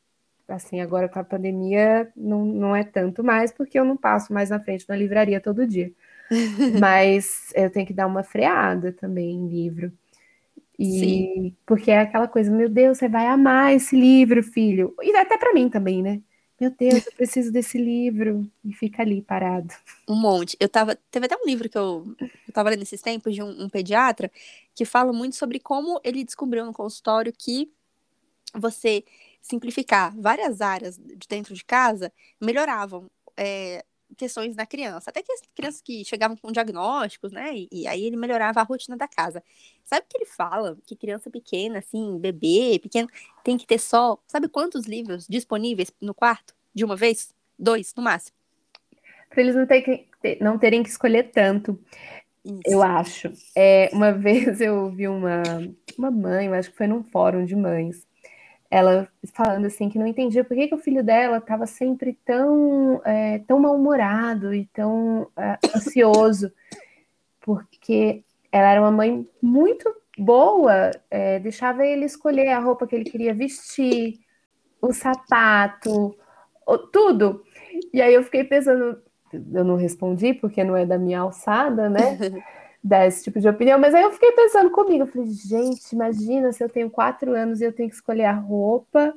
assim, 0.48 0.80
agora 0.80 1.08
com 1.08 1.18
a 1.18 1.24
pandemia 1.24 2.10
não, 2.16 2.44
não 2.44 2.76
é 2.76 2.84
tanto 2.84 3.24
mais, 3.24 3.52
porque 3.52 3.78
eu 3.78 3.84
não 3.84 3.96
passo 3.96 4.32
mais 4.32 4.50
na 4.50 4.60
frente 4.60 4.86
da 4.86 4.94
livraria 4.96 5.40
todo 5.40 5.66
dia. 5.66 5.92
Mas 6.80 7.52
eu 7.54 7.70
tenho 7.70 7.86
que 7.86 7.92
dar 7.92 8.06
uma 8.06 8.22
freada 8.22 8.92
também 8.92 9.30
em 9.34 9.48
livro. 9.48 9.92
E 10.78 11.00
Sim. 11.00 11.56
porque 11.64 11.90
é 11.90 12.00
aquela 12.00 12.28
coisa, 12.28 12.50
meu 12.50 12.68
Deus, 12.68 12.98
você 12.98 13.08
vai 13.08 13.26
amar 13.26 13.74
esse 13.74 13.98
livro, 13.98 14.42
filho. 14.42 14.94
E 15.02 15.16
até 15.16 15.38
para 15.38 15.54
mim 15.54 15.68
também, 15.68 16.02
né? 16.02 16.20
Meu 16.58 16.70
Deus, 16.70 17.06
eu 17.06 17.12
preciso 17.12 17.52
desse 17.52 17.78
livro. 17.78 18.50
E 18.64 18.72
fica 18.72 19.02
ali 19.02 19.20
parado. 19.20 19.72
Um 20.08 20.16
monte. 20.16 20.56
Eu 20.58 20.68
tava. 20.68 20.96
Teve 21.10 21.26
até 21.26 21.36
um 21.36 21.46
livro 21.46 21.68
que 21.68 21.76
eu, 21.76 22.04
eu 22.20 22.52
tava 22.52 22.70
lendo 22.70 22.82
esses 22.82 23.00
tempos 23.02 23.34
de 23.34 23.42
um, 23.42 23.64
um 23.64 23.68
pediatra 23.68 24.30
que 24.74 24.84
fala 24.84 25.12
muito 25.12 25.36
sobre 25.36 25.60
como 25.60 26.00
ele 26.02 26.24
descobriu 26.24 26.64
no 26.64 26.72
consultório 26.72 27.32
que 27.32 27.70
você 28.54 29.04
simplificar 29.40 30.14
várias 30.18 30.60
áreas 30.60 30.96
de 30.96 31.28
dentro 31.28 31.54
de 31.54 31.64
casa, 31.64 32.12
melhoravam 32.40 33.08
é, 33.36 33.84
questões 34.16 34.56
na 34.56 34.66
criança. 34.66 35.10
Até 35.10 35.22
que 35.22 35.32
as 35.32 35.40
crianças 35.54 35.80
que 35.80 36.04
chegavam 36.04 36.36
com 36.36 36.52
diagnósticos, 36.52 37.32
né? 37.32 37.52
E, 37.54 37.68
e, 37.70 37.86
aí 37.86 38.04
ele 38.04 38.16
melhorava 38.16 38.60
a 38.60 38.62
rotina 38.62 38.96
da 38.96 39.08
casa. 39.08 39.42
Sabe 39.84 40.04
o 40.04 40.08
que 40.08 40.18
ele 40.18 40.26
fala? 40.26 40.76
Que 40.86 40.94
criança 40.94 41.30
pequena, 41.30 41.78
assim, 41.78 42.18
bebê, 42.18 42.78
pequeno, 42.80 43.08
tem 43.42 43.56
que 43.56 43.66
ter 43.66 43.78
só. 43.78 44.18
Sabe 44.26 44.48
quantos 44.48 44.86
livros 44.86 45.26
disponíveis 45.28 45.92
no 46.00 46.14
quarto? 46.14 46.54
De 46.74 46.84
uma 46.84 46.96
vez? 46.96 47.34
Dois, 47.58 47.94
no 47.94 48.02
máximo. 48.02 48.36
Para 49.30 49.42
eles 49.42 49.54
não, 49.54 49.66
ter 49.66 49.82
que, 49.82 50.06
não 50.40 50.58
terem 50.58 50.82
que 50.82 50.88
escolher 50.88 51.30
tanto. 51.30 51.78
Isso. 52.44 52.60
Eu 52.64 52.82
acho. 52.82 53.32
É, 53.56 53.90
uma 53.92 54.12
vez 54.14 54.60
eu 54.60 54.90
vi 54.90 55.08
uma, 55.08 55.42
uma 55.98 56.10
mãe, 56.10 56.46
eu 56.46 56.54
acho 56.54 56.70
que 56.70 56.76
foi 56.76 56.86
num 56.86 57.02
fórum 57.02 57.44
de 57.44 57.56
mães, 57.56 58.06
ela 58.70 59.08
falando 59.32 59.66
assim 59.66 59.88
que 59.88 59.98
não 59.98 60.06
entendia 60.06 60.44
por 60.44 60.56
que, 60.56 60.68
que 60.68 60.74
o 60.74 60.78
filho 60.78 61.02
dela 61.02 61.38
estava 61.38 61.66
sempre 61.66 62.18
tão, 62.24 63.00
é, 63.04 63.38
tão 63.40 63.60
mal-humorado 63.60 64.52
e 64.54 64.66
tão 64.66 65.28
é, 65.36 65.58
ansioso, 65.74 66.52
porque 67.40 68.24
ela 68.50 68.70
era 68.70 68.80
uma 68.80 68.90
mãe 68.90 69.26
muito 69.40 69.94
boa, 70.18 70.90
é, 71.10 71.38
deixava 71.38 71.84
ele 71.84 72.04
escolher 72.04 72.48
a 72.48 72.58
roupa 72.58 72.86
que 72.86 72.94
ele 72.94 73.04
queria 73.04 73.34
vestir, 73.34 74.18
o 74.80 74.92
sapato, 74.92 76.16
tudo. 76.92 77.42
E 77.92 78.00
aí 78.00 78.14
eu 78.14 78.22
fiquei 78.22 78.44
pensando, 78.44 79.00
eu 79.32 79.64
não 79.64 79.76
respondi 79.76 80.34
porque 80.34 80.64
não 80.64 80.76
é 80.76 80.86
da 80.86 80.98
minha 80.98 81.20
alçada, 81.20 81.88
né? 81.88 82.18
dar 82.86 83.06
esse 83.06 83.24
tipo 83.24 83.40
de 83.40 83.48
opinião, 83.48 83.78
mas 83.78 83.94
aí 83.94 84.02
eu 84.02 84.12
fiquei 84.12 84.30
pensando 84.32 84.70
comigo, 84.70 85.02
eu 85.02 85.06
falei, 85.06 85.28
gente, 85.28 85.92
imagina 85.92 86.52
se 86.52 86.62
eu 86.62 86.68
tenho 86.68 86.88
quatro 86.88 87.34
anos 87.34 87.60
e 87.60 87.64
eu 87.64 87.72
tenho 87.72 87.88
que 87.88 87.96
escolher 87.96 88.26
a 88.26 88.32
roupa 88.32 89.12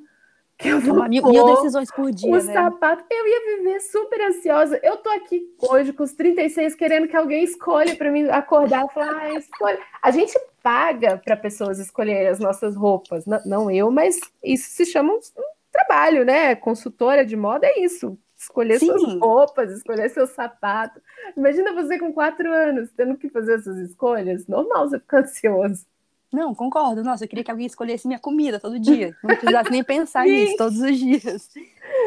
que 0.58 0.68
eu 0.68 0.82
vou 0.82 1.08
mil, 1.08 1.22
pôr, 1.22 1.32
mil 1.32 1.56
decisões 1.56 1.90
por 1.90 2.12
dia, 2.12 2.30
o 2.30 2.44
né? 2.44 2.54
sapato, 2.54 3.06
eu 3.10 3.28
ia 3.28 3.58
viver 3.58 3.80
super 3.80 4.20
ansiosa. 4.28 4.78
Eu 4.84 4.98
tô 4.98 5.10
aqui 5.12 5.42
hoje 5.58 5.94
com 5.94 6.04
os 6.04 6.12
36 6.12 6.76
querendo 6.76 7.08
que 7.08 7.16
alguém 7.16 7.44
escolha 7.46 7.96
para 7.96 8.12
mim 8.12 8.28
acordar 8.28 8.86
e 8.86 8.94
falar, 8.94 9.22
ah, 9.22 9.34
escolha. 9.34 9.80
A 10.02 10.12
gente 10.12 10.38
paga 10.62 11.18
para 11.24 11.38
pessoas 11.38 11.80
escolherem 11.80 12.28
as 12.28 12.40
nossas 12.40 12.76
roupas, 12.76 13.26
não, 13.26 13.40
não 13.46 13.72
eu, 13.72 13.90
mas 13.90 14.20
isso 14.44 14.70
se 14.72 14.86
chama 14.86 15.14
um, 15.14 15.18
um 15.18 15.50
trabalho, 15.72 16.26
né? 16.26 16.56
Consultora 16.56 17.26
de 17.26 17.38
moda 17.38 17.66
é 17.66 17.80
isso 17.80 18.18
escolher 18.40 18.80
Sim. 18.80 18.86
suas 18.86 19.20
roupas, 19.20 19.72
escolher 19.72 20.10
seu 20.10 20.26
sapato. 20.26 21.02
Imagina 21.36 21.74
você 21.74 22.00
com 22.00 22.14
quatro 22.14 22.50
anos 22.50 22.90
tendo 22.96 23.18
que 23.18 23.30
fazer 23.30 23.56
essas 23.56 23.78
escolhas. 23.78 24.48
Normal 24.48 24.88
você 24.88 25.00
ficar 25.00 25.20
ansioso. 25.24 25.86
Não, 26.32 26.56
concordo. 26.56 27.04
Nossa, 27.04 27.26
eu 27.26 27.28
queria 27.28 27.44
que 27.44 27.52
alguém 27.52 27.66
escolhesse 27.66 28.08
minha 28.08 28.20
comida 28.20 28.60
todo 28.60 28.80
dia. 28.80 29.16
Não 29.24 29.36
precisasse 29.36 29.72
nem 29.72 29.84
pensar 29.84 30.24
nisso 30.26 30.56
todos 30.58 30.80
os 30.80 30.98
dias. 30.98 31.50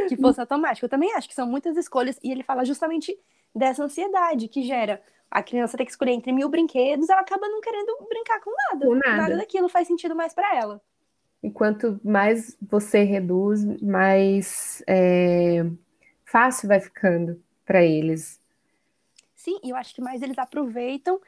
Que 0.09 0.17
fosse 0.17 0.41
automático. 0.41 0.87
Eu 0.87 0.91
também 0.91 1.13
acho 1.15 1.29
que 1.29 1.35
são 1.35 1.47
muitas 1.47 1.77
escolhas. 1.77 2.19
E 2.23 2.31
ele 2.31 2.43
fala 2.43 2.65
justamente 2.65 3.19
dessa 3.55 3.85
ansiedade 3.85 4.49
que 4.49 4.63
gera. 4.63 5.03
A 5.31 5.43
criança 5.43 5.77
ter 5.77 5.85
que 5.85 5.91
escolher 5.91 6.13
entre 6.13 6.31
mil 6.31 6.49
brinquedos, 6.49 7.09
ela 7.09 7.21
acaba 7.21 7.49
não 7.49 7.61
querendo 7.61 8.07
brincar 8.09 8.41
com 8.41 8.51
nada. 8.51 8.87
Com 8.87 8.95
nada. 8.95 9.17
nada 9.17 9.37
daquilo 9.37 9.69
faz 9.69 9.89
sentido 9.89 10.15
mais 10.15 10.33
para 10.33 10.57
ela. 10.57 10.81
E 11.43 11.51
quanto 11.51 12.01
mais 12.05 12.57
você 12.61 13.03
reduz, 13.03 13.65
mais 13.83 14.83
é, 14.87 15.67
fácil 16.33 16.67
vai 16.67 16.81
ficando 16.81 17.39
para 17.67 17.85
eles. 17.85 18.41
Sim, 19.37 19.61
e 19.63 19.69
eu 19.69 19.77
acho 19.77 19.95
que 19.95 20.01
mais 20.01 20.23
eles 20.23 20.39
aproveitam. 20.39 21.21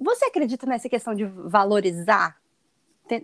Você 0.00 0.24
acredita 0.24 0.64
nessa 0.64 0.88
questão 0.88 1.14
de 1.14 1.24
valorizar, 1.26 2.40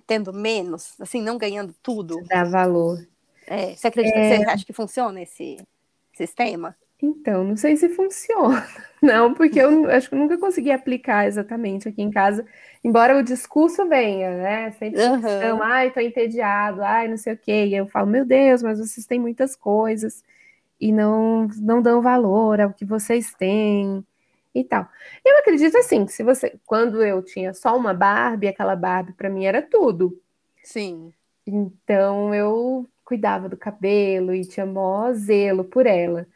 tendo 0.07 0.33
menos, 0.35 0.95
assim, 1.01 1.23
não 1.23 1.39
ganhando 1.39 1.75
tudo? 1.83 2.23
Dá 2.29 2.45
valor. 2.45 2.99
É, 3.47 3.75
você 3.75 3.87
acredita, 3.87 4.19
é... 4.19 4.39
você 4.39 4.51
acha 4.51 4.67
que 4.67 4.73
funciona 4.73 5.23
esse 5.23 5.57
sistema? 6.13 6.77
Então, 7.03 7.45
não 7.45 7.57
sei 7.57 7.77
se 7.77 7.89
funciona, 7.91 8.67
não, 9.03 9.35
porque 9.35 9.61
eu 9.61 9.91
acho 9.91 10.09
que 10.09 10.15
eu 10.15 10.19
nunca 10.19 10.39
consegui 10.39 10.71
aplicar 10.71 11.27
exatamente 11.27 11.89
aqui 11.89 12.01
em 12.01 12.11
casa, 12.11 12.47
embora 12.83 13.19
o 13.19 13.23
discurso 13.23 13.87
venha, 13.87 14.31
né? 14.31 14.71
Sempre 14.73 15.03
uhum. 15.03 15.63
ai, 15.63 15.91
tô 15.91 16.01
entediado, 16.01 16.83
ai, 16.83 17.09
não 17.09 17.17
sei 17.17 17.35
o 17.35 17.39
quê, 17.39 17.67
e 17.67 17.75
eu 17.75 17.87
falo, 17.87 18.07
meu 18.07 18.25
Deus, 18.25 18.63
mas 18.63 18.79
vocês 18.79 19.07
têm 19.07 19.21
muitas 19.21 19.55
coisas 19.55 20.23
e 20.85 20.93
não, 20.93 21.49
não 21.63 21.81
dão 21.81 22.03
valor 22.03 22.61
ao 22.61 22.75
que 22.75 22.85
vocês 22.85 23.33
têm 23.33 24.05
e 24.55 24.63
tal. 24.63 24.87
Eu 25.25 25.39
acredito 25.39 25.79
assim, 25.79 26.05
que 26.05 26.13
se 26.13 26.23
você, 26.23 26.59
quando 26.67 27.03
eu 27.03 27.23
tinha 27.23 27.55
só 27.55 27.75
uma 27.75 27.95
Barbie, 27.95 28.49
aquela 28.49 28.77
Barbie 28.77 29.15
para 29.15 29.31
mim 29.31 29.47
era 29.47 29.63
tudo. 29.63 30.21
Sim. 30.63 31.11
Então 31.47 32.35
eu 32.35 32.87
cuidava 33.03 33.49
do 33.49 33.57
cabelo 33.57 34.35
e 34.35 34.45
tinha 34.45 34.67
mó 34.67 35.11
zelo 35.15 35.65
por 35.65 35.87
ela. 35.87 36.27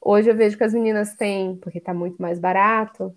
Hoje 0.00 0.30
eu 0.30 0.36
vejo 0.36 0.56
que 0.56 0.62
as 0.62 0.72
meninas 0.72 1.16
têm, 1.16 1.56
porque 1.56 1.80
tá 1.80 1.92
muito 1.92 2.22
mais 2.22 2.38
barato, 2.38 3.12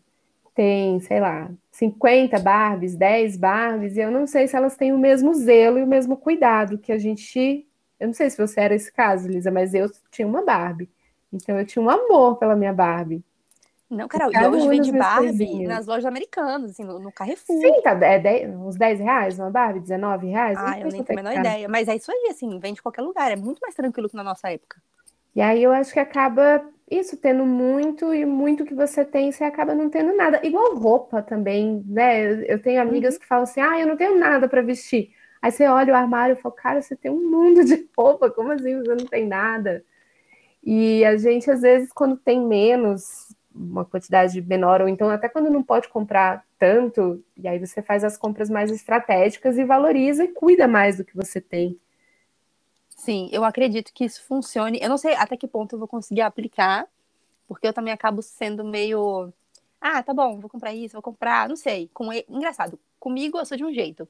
tem, 0.55 0.99
sei 1.01 1.19
lá, 1.19 1.51
50 1.71 2.39
Barbies, 2.39 2.95
10 2.95 3.37
Barbies, 3.37 3.97
e 3.97 3.99
eu 3.99 4.09
não 4.09 4.25
sei 4.25 4.47
se 4.47 4.55
elas 4.55 4.75
têm 4.75 4.91
o 4.91 4.97
mesmo 4.97 5.31
zelo 5.35 5.77
e 5.77 5.83
o 5.83 5.87
mesmo 5.87 6.17
cuidado 6.17 6.79
que 6.79 6.91
a 6.91 6.97
gente 6.97 7.67
eu 8.01 8.07
não 8.07 8.13
sei 8.15 8.31
se 8.31 8.37
você 8.37 8.59
era 8.59 8.73
esse 8.73 8.91
caso, 8.91 9.27
Lisa, 9.27 9.51
mas 9.51 9.75
eu 9.75 9.87
tinha 10.09 10.27
uma 10.27 10.43
Barbie. 10.43 10.89
Então 11.31 11.57
eu 11.59 11.65
tinha 11.67 11.85
um 11.85 11.89
amor 11.89 12.37
pela 12.37 12.55
minha 12.55 12.73
Barbie. 12.73 13.23
Não, 13.87 14.07
Carol, 14.07 14.31
e 14.33 14.47
hoje 14.47 14.67
vende 14.69 14.91
Barbie 14.91 15.27
coisinhas. 15.27 15.69
nas 15.69 15.85
lojas 15.85 16.05
americanas, 16.05 16.71
assim, 16.71 16.83
no, 16.83 17.11
Carrefour. 17.11 17.59
Sim, 17.59 17.81
tá, 17.83 17.91
é 17.91 18.17
10, 18.17 18.55
uns 18.55 18.75
10 18.75 18.99
reais 19.01 19.37
uma 19.37 19.51
Barbie, 19.51 19.81
19 19.81 20.27
reais. 20.27 20.57
Ah, 20.57 20.79
eu 20.79 20.87
nem 20.87 21.03
tenho 21.03 21.19
a 21.19 21.23
menor 21.23 21.39
ideia. 21.39 21.69
Mas 21.69 21.87
é 21.87 21.95
isso 21.95 22.11
aí, 22.11 22.29
assim, 22.31 22.57
vende 22.57 22.79
em 22.79 22.81
qualquer 22.81 23.03
lugar. 23.03 23.31
É 23.31 23.35
muito 23.35 23.59
mais 23.59 23.75
tranquilo 23.75 24.09
que 24.09 24.15
na 24.15 24.23
nossa 24.23 24.49
época. 24.49 24.81
E 25.35 25.41
aí 25.41 25.61
eu 25.61 25.71
acho 25.71 25.93
que 25.93 25.99
acaba 25.99 26.65
isso, 26.89 27.17
tendo 27.17 27.45
muito 27.45 28.13
e 28.15 28.25
muito 28.25 28.65
que 28.65 28.73
você 28.73 29.05
tem, 29.05 29.31
você 29.31 29.43
acaba 29.43 29.75
não 29.75 29.91
tendo 29.91 30.15
nada. 30.15 30.39
Igual 30.43 30.75
roupa 30.75 31.21
também, 31.21 31.83
né? 31.85 32.51
Eu 32.51 32.59
tenho 32.59 32.81
amigas 32.81 33.13
uhum. 33.13 33.19
que 33.19 33.27
falam 33.27 33.43
assim: 33.43 33.61
ah, 33.61 33.79
eu 33.79 33.85
não 33.85 33.95
tenho 33.95 34.17
nada 34.17 34.49
para 34.49 34.63
vestir. 34.63 35.13
Aí 35.41 35.51
você 35.51 35.67
olha 35.67 35.93
o 35.93 35.97
armário 35.97 36.33
e 36.33 36.41
fala, 36.41 36.55
cara, 36.55 36.81
você 36.81 36.95
tem 36.95 37.09
um 37.11 37.29
mundo 37.29 37.65
de 37.65 37.89
roupa, 37.97 38.29
como 38.29 38.51
assim 38.51 38.77
você 38.77 38.95
não 38.95 39.05
tem 39.05 39.25
nada? 39.27 39.83
E 40.63 41.03
a 41.03 41.17
gente, 41.17 41.49
às 41.49 41.61
vezes, 41.61 41.91
quando 41.91 42.15
tem 42.17 42.39
menos, 42.39 43.35
uma 43.53 43.83
quantidade 43.83 44.39
menor, 44.41 44.81
ou 44.81 44.87
então 44.87 45.09
até 45.09 45.27
quando 45.27 45.49
não 45.49 45.63
pode 45.63 45.89
comprar 45.89 46.45
tanto, 46.59 47.23
e 47.35 47.47
aí 47.47 47.59
você 47.59 47.81
faz 47.81 48.03
as 48.03 48.17
compras 48.17 48.49
mais 48.49 48.71
estratégicas 48.71 49.57
e 49.57 49.65
valoriza 49.65 50.23
e 50.23 50.27
cuida 50.27 50.67
mais 50.67 50.97
do 50.97 51.03
que 51.03 51.15
você 51.15 51.41
tem. 51.41 51.79
Sim, 52.95 53.29
eu 53.31 53.43
acredito 53.43 53.91
que 53.93 54.05
isso 54.05 54.23
funcione. 54.23 54.79
Eu 54.79 54.89
não 54.89 54.97
sei 54.97 55.15
até 55.15 55.35
que 55.35 55.47
ponto 55.47 55.73
eu 55.73 55.79
vou 55.79 55.87
conseguir 55.87 56.21
aplicar, 56.21 56.87
porque 57.47 57.67
eu 57.67 57.73
também 57.73 57.91
acabo 57.91 58.21
sendo 58.21 58.63
meio. 58.63 59.33
Ah, 59.81 60.03
tá 60.03 60.13
bom, 60.13 60.39
vou 60.39 60.49
comprar 60.49 60.73
isso, 60.73 60.93
vou 60.93 61.01
comprar, 61.01 61.49
não 61.49 61.55
sei. 61.55 61.89
Com. 61.93 62.13
Engraçado, 62.13 62.79
comigo 62.99 63.39
eu 63.39 63.45
sou 63.45 63.57
de 63.57 63.65
um 63.65 63.73
jeito, 63.73 64.07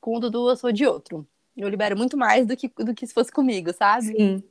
com 0.00 0.16
o 0.16 0.20
Dudu 0.20 0.48
eu 0.48 0.56
sou 0.56 0.72
de 0.72 0.86
outro. 0.86 1.26
Eu 1.56 1.68
libero 1.68 1.96
muito 1.96 2.16
mais 2.16 2.46
do 2.46 2.56
que, 2.56 2.68
do 2.68 2.94
que 2.94 3.06
se 3.06 3.14
fosse 3.14 3.32
comigo, 3.32 3.72
sabe? 3.72 4.06
Sim. 4.06 4.42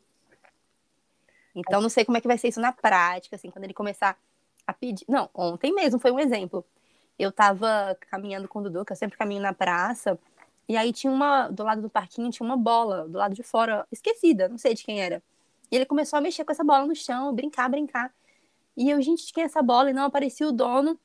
Então, 1.55 1.81
não 1.81 1.89
sei 1.89 2.05
como 2.05 2.17
é 2.17 2.21
que 2.21 2.27
vai 2.27 2.37
ser 2.37 2.49
isso 2.49 2.59
na 2.59 2.71
prática, 2.71 3.35
assim, 3.35 3.49
quando 3.49 3.63
ele 3.63 3.73
começar 3.73 4.17
a 4.65 4.73
pedir. 4.73 5.05
Não, 5.07 5.29
ontem 5.33 5.73
mesmo 5.73 5.99
foi 5.99 6.11
um 6.11 6.19
exemplo. 6.19 6.63
Eu 7.17 7.31
tava 7.31 7.97
caminhando 8.11 8.47
com 8.47 8.59
o 8.59 8.63
Dudu, 8.63 8.85
que 8.85 8.91
eu 8.91 8.95
sempre 8.95 9.17
caminho 9.17 9.41
na 9.41 9.53
praça, 9.53 10.19
e 10.69 10.75
aí 10.75 10.91
tinha 10.91 11.11
uma, 11.11 11.47
do 11.47 11.63
lado 11.63 11.81
do 11.81 11.89
parquinho, 11.89 12.29
tinha 12.29 12.45
uma 12.45 12.57
bola, 12.57 13.07
do 13.07 13.17
lado 13.17 13.33
de 13.33 13.41
fora, 13.41 13.87
esquecida, 13.91 14.49
não 14.49 14.57
sei 14.57 14.73
de 14.73 14.83
quem 14.83 15.01
era. 15.01 15.23
E 15.71 15.75
ele 15.75 15.85
começou 15.85 16.17
a 16.17 16.21
mexer 16.21 16.43
com 16.43 16.51
essa 16.51 16.63
bola 16.63 16.85
no 16.85 16.95
chão, 16.95 17.33
brincar, 17.33 17.69
brincar. 17.69 18.13
E 18.75 18.89
eu, 18.89 19.01
gente, 19.01 19.25
tinha 19.25 19.45
essa 19.45 19.61
bola 19.61 19.89
e 19.89 19.93
não 19.93 20.03
aparecia 20.03 20.47
o 20.47 20.51
dono. 20.51 20.99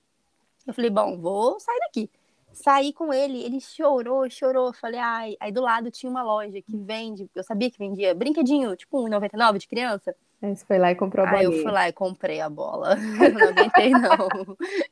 Eu 0.67 0.75
falei, 0.75 0.91
bom, 0.91 1.17
vou 1.19 1.59
sair 1.61 1.79
daqui. 1.81 2.11
Saí 2.53 2.93
com 2.93 3.12
ele, 3.12 3.43
ele 3.43 3.61
chorou, 3.61 4.29
chorou. 4.29 4.73
Falei, 4.73 5.01
ai. 5.01 5.37
Aí 5.41 5.51
do 5.51 5.61
lado 5.61 5.91
tinha 5.91 6.11
uma 6.11 6.23
loja 6.23 6.61
que 6.61 6.77
vende, 6.77 7.29
eu 7.35 7.43
sabia 7.43 7.71
que 7.71 7.79
vendia 7.79 8.15
brinquedinho, 8.15 8.77
tipo 8.77 9.03
R$1,99 9.03 9.59
de 9.59 9.69
criança. 9.69 10.15
Aí 10.43 10.57
você 10.57 10.65
foi 10.65 10.79
lá 10.79 10.91
e 10.91 10.95
comprou 10.97 11.25
a 11.25 11.31
bola. 11.31 11.41
Aí 11.41 11.45
eu 11.45 11.53
fui 11.53 11.71
lá 11.71 11.88
e 11.88 11.93
comprei 11.93 12.41
a 12.41 12.49
bola. 12.51 12.97
não 13.33 13.49
aguentei, 13.49 13.91
não. 13.91 14.29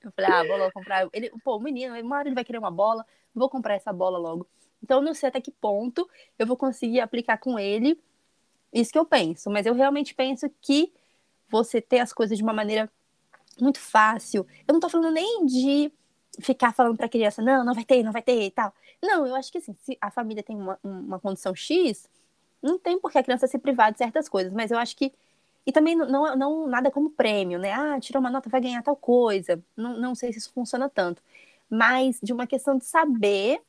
Eu 0.03 0.12
falei, 0.12 0.31
ah, 0.31 0.44
vou 0.44 0.73
comprar. 0.73 1.09
Ele, 1.12 1.31
pô, 1.44 1.57
o 1.57 1.61
menino, 1.61 2.01
uma 2.01 2.18
hora 2.18 2.29
ele 2.29 2.35
vai 2.35 2.44
querer 2.44 2.59
uma 2.59 2.70
bola, 2.70 3.05
vou 3.35 3.51
comprar 3.51 3.75
essa 3.75 3.92
bola 3.92 4.16
logo. 4.16 4.46
Então, 4.83 4.99
eu 4.99 5.05
não 5.05 5.12
sei 5.12 5.29
até 5.29 5.40
que 5.40 5.51
ponto 5.51 6.09
eu 6.38 6.46
vou 6.46 6.57
conseguir 6.57 7.01
aplicar 7.01 7.37
com 7.38 7.59
ele 7.59 8.01
isso 8.73 8.92
que 8.92 8.99
eu 8.99 9.05
penso. 9.05 9.51
Mas 9.51 9.66
eu 9.66 9.75
realmente 9.75 10.14
penso 10.14 10.49
que 10.61 10.92
você 11.49 11.81
ter 11.81 11.99
as 11.99 12.12
coisas 12.12 12.38
de 12.38 12.44
uma 12.44 12.53
maneira 12.53 12.90
muito 13.61 13.81
fácil. 13.81 14.46
Eu 14.66 14.73
não 14.73 14.81
tô 14.81 14.88
falando 14.88 15.12
nem 15.12 15.44
de 15.44 15.92
ficar 16.40 16.72
falando 16.72 16.96
pra 16.96 17.09
criança, 17.09 17.42
não, 17.42 17.64
não 17.64 17.74
vai 17.74 17.85
ter, 17.85 18.03
não 18.03 18.12
vai 18.12 18.22
ter 18.22 18.42
e 18.42 18.50
tal. 18.50 18.72
Não, 19.03 19.26
eu 19.26 19.35
acho 19.35 19.50
que 19.50 19.59
assim, 19.59 19.74
se 19.74 19.96
a 20.00 20.11
família 20.11 20.42
tem 20.42 20.57
uma, 20.57 20.79
uma 20.83 21.18
condição 21.18 21.55
X, 21.55 22.09
não 22.62 22.79
tem 22.79 22.98
por 22.98 23.11
que 23.11 23.18
a 23.18 23.22
criança 23.22 23.46
se 23.46 23.59
privar 23.59 23.92
de 23.92 23.98
certas 23.98 24.29
coisas. 24.29 24.53
Mas 24.53 24.70
eu 24.70 24.79
acho 24.79 24.96
que 24.96 25.12
e 25.66 25.72
também 25.72 25.94
não, 25.94 26.37
não 26.37 26.66
nada 26.66 26.90
como 26.90 27.11
prêmio, 27.11 27.59
né? 27.59 27.72
Ah, 27.72 28.00
tirou 28.00 28.20
uma 28.20 28.31
nota, 28.31 28.48
vai 28.48 28.61
ganhar 28.61 28.83
tal 28.83 28.96
coisa. 28.96 29.62
Não, 29.76 29.98
não 29.98 30.14
sei 30.14 30.33
se 30.33 30.38
isso 30.38 30.53
funciona 30.53 30.88
tanto. 30.88 31.22
Mas 31.68 32.18
de 32.22 32.33
uma 32.33 32.46
questão 32.46 32.76
de 32.76 32.85
saber 32.85 33.61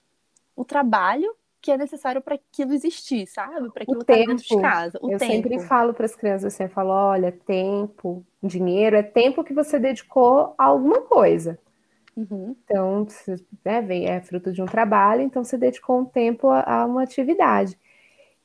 o 0.56 0.64
trabalho 0.64 1.36
que 1.62 1.72
é 1.72 1.78
necessário 1.78 2.22
para 2.22 2.36
aquilo 2.36 2.74
existir, 2.74 3.28
sabe? 3.28 3.70
Para 3.72 3.84
aquilo 3.84 4.02
estar 4.02 4.16
dentro 4.16 4.38
de 4.38 4.62
casa. 4.62 4.98
O 5.02 5.12
eu 5.12 5.20
tempo. 5.20 5.32
sempre 5.32 5.60
falo 5.60 5.94
para 5.94 6.06
as 6.06 6.16
crianças 6.16 6.52
assim, 6.54 6.64
eu 6.64 6.70
falo, 6.70 6.90
olha, 6.90 7.32
tempo, 7.32 8.26
dinheiro 8.42 8.96
é 8.96 9.04
tempo 9.04 9.44
que 9.44 9.54
você 9.54 9.78
dedicou 9.78 10.56
a 10.58 10.66
alguma 10.66 11.02
coisa. 11.02 11.60
Uhum. 12.16 12.56
Então, 12.64 13.08
né, 13.64 14.04
é 14.06 14.22
fruto 14.22 14.52
de 14.52 14.62
um 14.62 14.66
trabalho, 14.66 15.22
então 15.22 15.44
você 15.44 15.58
dedicou 15.58 16.00
um 16.00 16.06
tempo 16.06 16.50
a, 16.50 16.82
a 16.82 16.86
uma 16.86 17.04
atividade. 17.04 17.78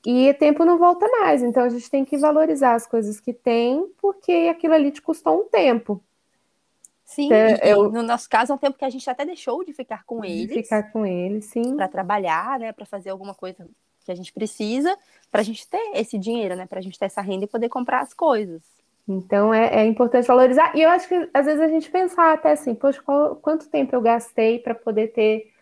E 0.05 0.33
tempo 0.35 0.65
não 0.65 0.79
volta 0.79 1.09
mais, 1.09 1.43
então 1.43 1.65
a 1.65 1.69
gente 1.69 1.91
tem 1.91 2.05
que 2.05 2.17
valorizar 2.17 2.75
as 2.75 2.87
coisas 2.87 3.19
que 3.19 3.33
tem, 3.33 3.89
porque 4.01 4.49
aquilo 4.51 4.75
ali 4.75 4.93
te 4.93 5.03
custou 5.03 5.41
um 5.41 5.49
tempo. 5.49 6.01
Sim, 7.05 7.27
então, 7.27 7.39
eu, 7.63 7.91
no 7.91 8.03
nosso 8.03 8.29
caso 8.29 8.53
é 8.53 8.55
um 8.55 8.59
tempo 8.59 8.79
que 8.79 8.85
a 8.85 8.91
gente 8.91 9.09
até 9.09 9.25
deixou 9.25 9.65
de 9.65 9.73
ficar 9.73 10.05
com 10.05 10.21
de 10.21 10.29
eles. 10.29 10.55
Ficar 10.55 10.93
com 10.93 11.05
eles, 11.05 11.47
sim. 11.47 11.75
Para 11.75 11.89
trabalhar, 11.89 12.59
né, 12.59 12.73
para 12.73 12.87
fazer 12.87 13.11
alguma 13.11 13.35
coisa 13.35 13.69
que 14.05 14.13
a 14.13 14.15
gente 14.15 14.33
precisa, 14.33 14.97
para 15.31 15.41
a 15.41 15.45
gente 15.45 15.67
ter 15.69 15.93
esse 15.95 16.17
dinheiro, 16.17 16.55
né, 16.55 16.67
para 16.67 16.79
a 16.79 16.83
gente 16.83 16.99
ter 16.99 17.07
essa 17.07 17.21
renda 17.21 17.45
e 17.45 17.49
poder 17.49 17.69
comprar 17.69 18.01
as 18.01 18.15
coisas. 18.15 18.63
Então 19.09 19.55
é, 19.55 19.83
é, 19.83 19.87
importante 19.87 20.27
valorizar. 20.27 20.77
E 20.77 20.83
eu 20.83 20.91
acho 20.91 21.09
que 21.09 21.31
às 21.33 21.47
vezes 21.47 21.61
a 21.61 21.69
gente 21.69 21.91
pensar 21.91 22.33
até 22.33 22.53
assim, 22.53 22.75
poxa, 22.75 23.01
qual, 23.03 23.37
quanto 23.37 23.69
tempo 23.69 23.95
eu 23.95 24.01
gastei 24.01 24.59
para 24.59 24.75
poder 24.75 25.09
ter 25.09 25.53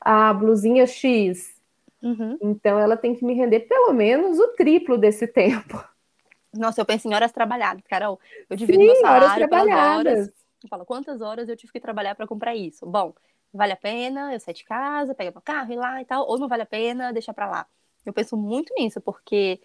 a 0.00 0.32
blusinha 0.32 0.86
X? 0.86 1.54
Uhum. 2.02 2.38
Então 2.40 2.78
ela 2.78 2.96
tem 2.96 3.14
que 3.14 3.24
me 3.24 3.34
render 3.34 3.60
pelo 3.60 3.92
menos 3.92 4.38
o 4.38 4.48
triplo 4.48 4.96
desse 4.96 5.26
tempo. 5.26 5.82
Nossa, 6.52 6.80
eu 6.80 6.86
penso 6.86 7.08
em 7.08 7.14
horas 7.14 7.32
trabalhadas, 7.32 7.82
Carol. 7.88 8.18
Eu 8.48 8.56
divido 8.56 8.78
Sim, 8.78 8.86
meu 8.86 8.96
salário 8.96 9.26
horas 9.26 9.36
trabalhadas. 9.36 10.18
horas. 10.18 10.30
Eu 10.62 10.68
falo, 10.68 10.84
quantas 10.86 11.20
horas 11.20 11.48
eu 11.48 11.56
tive 11.56 11.72
que 11.72 11.80
trabalhar 11.80 12.14
para 12.14 12.26
comprar 12.26 12.54
isso? 12.54 12.86
Bom, 12.86 13.12
vale 13.52 13.72
a 13.72 13.76
pena 13.76 14.32
eu 14.32 14.40
sair 14.40 14.54
de 14.54 14.64
casa, 14.64 15.14
pegar 15.14 15.30
meu 15.30 15.42
carro 15.42 15.70
e 15.70 15.74
ir 15.74 15.78
lá 15.78 16.00
e 16.00 16.04
tal, 16.04 16.26
ou 16.26 16.38
não 16.38 16.48
vale 16.48 16.62
a 16.62 16.66
pena 16.66 17.12
deixar 17.12 17.34
para 17.34 17.50
lá? 17.50 17.66
Eu 18.06 18.12
penso 18.12 18.36
muito 18.36 18.72
nisso, 18.78 19.00
porque 19.00 19.60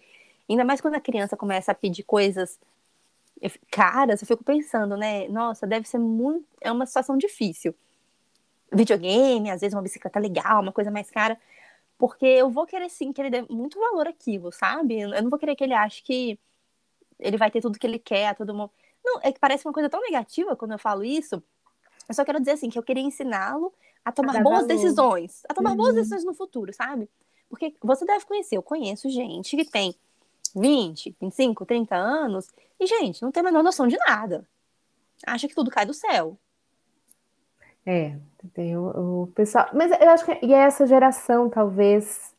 ainda 0.48 0.64
mais 0.64 0.80
quando 0.80 0.96
a 0.96 1.00
criança 1.00 1.36
começa 1.36 1.72
a 1.72 1.74
pedir 1.74 2.02
coisas 2.02 2.58
caras, 3.70 4.20
eu 4.20 4.26
fico 4.26 4.44
pensando, 4.44 4.96
né? 4.96 5.28
Nossa, 5.28 5.66
deve 5.66 5.88
ser 5.88 5.98
muito. 5.98 6.46
É 6.60 6.70
uma 6.70 6.86
situação 6.86 7.16
difícil. 7.16 7.74
Videogame, 8.72 9.50
às 9.50 9.60
vezes 9.60 9.74
uma 9.74 9.82
bicicleta 9.82 10.20
legal, 10.20 10.62
uma 10.62 10.72
coisa 10.72 10.90
mais 10.90 11.10
cara. 11.10 11.38
Porque 11.98 12.26
eu 12.26 12.50
vou 12.50 12.66
querer 12.66 12.88
sim 12.90 13.12
que 13.12 13.20
ele 13.20 13.30
dê 13.30 13.42
muito 13.42 13.78
valor 13.78 14.08
àquilo, 14.08 14.52
sabe? 14.52 15.00
Eu 15.00 15.22
não 15.22 15.30
vou 15.30 15.38
querer 15.38 15.54
que 15.54 15.64
ele 15.64 15.74
ache 15.74 16.02
que 16.02 16.38
ele 17.18 17.36
vai 17.36 17.50
ter 17.50 17.60
tudo 17.60 17.78
que 17.78 17.86
ele 17.86 17.98
quer 17.98 18.34
todo 18.34 18.54
mundo. 18.54 18.70
Não, 19.04 19.20
é 19.22 19.32
que 19.32 19.38
parece 19.40 19.66
uma 19.66 19.72
coisa 19.72 19.88
tão 19.88 20.00
negativa 20.00 20.56
quando 20.56 20.72
eu 20.72 20.78
falo 20.78 21.04
isso. 21.04 21.42
Eu 22.08 22.14
só 22.14 22.24
quero 22.24 22.38
dizer 22.38 22.52
assim 22.52 22.70
que 22.70 22.78
eu 22.78 22.82
queria 22.82 23.02
ensiná-lo 23.02 23.72
a 24.04 24.10
tomar 24.10 24.36
a 24.36 24.42
boas 24.42 24.62
valor. 24.62 24.68
decisões, 24.68 25.42
a 25.48 25.54
tomar 25.54 25.70
uhum. 25.70 25.76
boas 25.76 25.94
decisões 25.94 26.24
no 26.24 26.34
futuro, 26.34 26.72
sabe? 26.72 27.08
Porque 27.48 27.74
você 27.82 28.04
deve 28.04 28.24
conhecer, 28.24 28.56
eu 28.56 28.62
conheço 28.62 29.10
gente 29.10 29.56
que 29.56 29.64
tem 29.64 29.94
20, 30.54 31.16
25, 31.20 31.66
30 31.66 31.94
anos 31.94 32.48
e, 32.80 32.86
gente, 32.86 33.22
não 33.22 33.30
tem 33.30 33.42
a 33.42 33.44
menor 33.44 33.62
noção 33.62 33.86
de 33.86 33.96
nada. 33.98 34.46
Acha 35.26 35.46
que 35.46 35.54
tudo 35.54 35.70
cai 35.70 35.84
do 35.84 35.92
céu. 35.92 36.38
É, 37.84 38.16
tem 38.54 38.76
o, 38.76 39.22
o, 39.22 39.26
pessoal. 39.28 39.68
Mas 39.72 39.90
eu 40.00 40.10
acho 40.10 40.24
que 40.24 40.46
e 40.46 40.52
é 40.52 40.58
essa 40.58 40.86
geração, 40.86 41.48
talvez, 41.48 42.34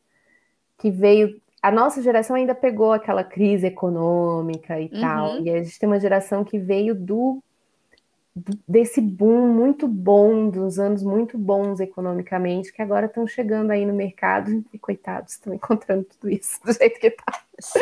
que 0.77 0.89
veio. 0.89 1.39
A 1.61 1.71
nossa 1.71 2.01
geração 2.01 2.35
ainda 2.35 2.55
pegou 2.55 2.91
aquela 2.91 3.23
crise 3.23 3.67
econômica 3.67 4.79
e 4.79 4.85
uhum. 4.85 5.01
tal. 5.01 5.39
E 5.41 5.49
a 5.51 5.63
gente 5.63 5.77
tem 5.77 5.87
uma 5.87 5.99
geração 5.99 6.43
que 6.43 6.57
veio 6.57 6.95
do 6.95 7.43
desse 8.33 9.01
boom 9.01 9.47
muito 9.53 9.87
bom, 9.87 10.49
dos 10.49 10.79
anos 10.79 11.03
muito 11.03 11.37
bons 11.37 11.81
economicamente, 11.81 12.71
que 12.71 12.81
agora 12.81 13.07
estão 13.07 13.27
chegando 13.27 13.71
aí 13.71 13.85
no 13.85 13.93
mercado 13.93 14.63
e 14.71 14.79
coitados, 14.79 15.33
estão 15.33 15.53
encontrando 15.53 16.05
tudo 16.05 16.29
isso 16.29 16.59
do 16.63 16.71
jeito 16.71 16.99
que 16.99 17.11
tá. 17.11 17.43
Sim. 17.59 17.79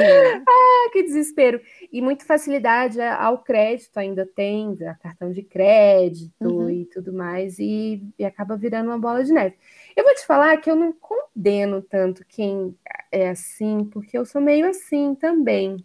ah, 0.48 0.90
que 0.92 1.04
desespero. 1.04 1.62
E 1.92 2.02
muita 2.02 2.26
facilidade 2.26 3.00
ao 3.00 3.38
crédito 3.38 3.98
ainda 3.98 4.26
tem, 4.26 4.76
cartão 5.02 5.32
de 5.32 5.44
crédito 5.44 6.34
uhum. 6.42 6.70
e 6.70 6.86
tudo 6.86 7.14
mais, 7.14 7.60
e, 7.60 8.04
e 8.18 8.26
acaba 8.26 8.58
virando 8.58 8.90
uma 8.90 9.00
bola 9.00 9.24
de 9.24 9.32
neve. 9.32 9.56
Eu 9.96 10.04
vou 10.04 10.16
te 10.16 10.26
falar 10.26 10.58
que 10.58 10.70
eu 10.70 10.76
não 10.76 10.92
condeno 10.92 11.82
tanto 11.82 12.26
quem 12.28 12.76
é 13.12 13.30
assim, 13.30 13.86
porque 13.86 14.18
eu 14.18 14.26
sou 14.26 14.42
meio 14.42 14.68
assim 14.68 15.14
também. 15.16 15.78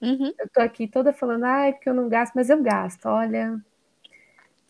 Uhum. 0.00 0.32
Eu 0.38 0.48
tô 0.48 0.60
aqui 0.60 0.88
toda 0.88 1.12
falando, 1.12 1.44
ai, 1.44 1.72
porque 1.72 1.88
eu 1.88 1.94
não 1.94 2.08
gasto, 2.08 2.32
mas 2.34 2.48
eu 2.48 2.62
gasto. 2.62 3.06
Olha, 3.06 3.60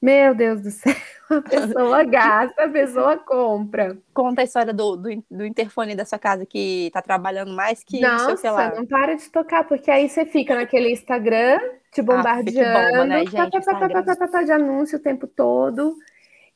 meu 0.03 0.35
Deus 0.35 0.61
do 0.61 0.71
céu, 0.73 0.93
a 1.31 1.41
pessoa 1.41 2.03
gasta, 2.05 2.65
a 2.65 2.69
pessoa 2.69 3.17
compra. 3.17 3.97
Conta 4.13 4.41
a 4.41 4.45
história 4.45 4.75
do, 4.75 4.97
do, 4.97 5.25
do 5.31 5.47
interfone 5.47 5.95
da 5.95 6.05
sua 6.05 6.19
casa 6.19 6.45
que 6.45 6.91
tá 6.93 7.01
trabalhando 7.01 7.53
mais 7.55 7.85
que 7.85 8.01
Nossa, 8.01 8.27
seu 8.27 8.37
celular. 8.37 8.75
não 8.75 8.85
para 8.85 9.15
de 9.15 9.31
tocar, 9.31 9.63
porque 9.63 9.91
aí 9.91 10.09
você 10.09 10.27
fica 10.27 10.57
naquele 10.57 10.91
Instagram 10.91 11.61
te 11.93 12.03
bombardeando, 12.03 12.79
ah, 12.79 12.91
bomba, 12.91 13.05
né, 13.07 13.19
gente, 13.27 13.65
pá, 13.65 14.29
pá, 14.29 14.43
de 14.43 14.51
anúncio 14.51 14.99
o 14.99 15.03
tempo 15.03 15.27
todo. 15.29 15.97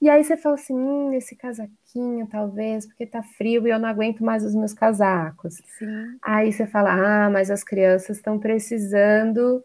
E 0.01 0.11
aí 0.11 0.23
você 0.25 0.37
fala 0.37 0.57
assim, 0.57 0.75
hum, 0.75 1.13
esse 1.15 1.37
casaquinho 1.37 2.27
talvez, 2.27 2.87
porque 2.87 3.07
tá 3.07 3.23
frio 3.23 3.67
e 3.67 3.71
eu 3.71 3.79
não 3.79 3.89
aguento 3.89 4.25
mais 4.25 4.45
os 4.45 4.55
meus 4.55 4.75
casacos. 4.75 5.55
Sim. 5.79 6.19
Aí 6.21 6.53
você 6.53 6.67
fala, 6.67 6.93
ah, 6.93 7.31
mas 7.31 7.51
as 7.51 7.63
crianças 7.63 8.17
estão 8.17 8.39
precisando 8.39 9.65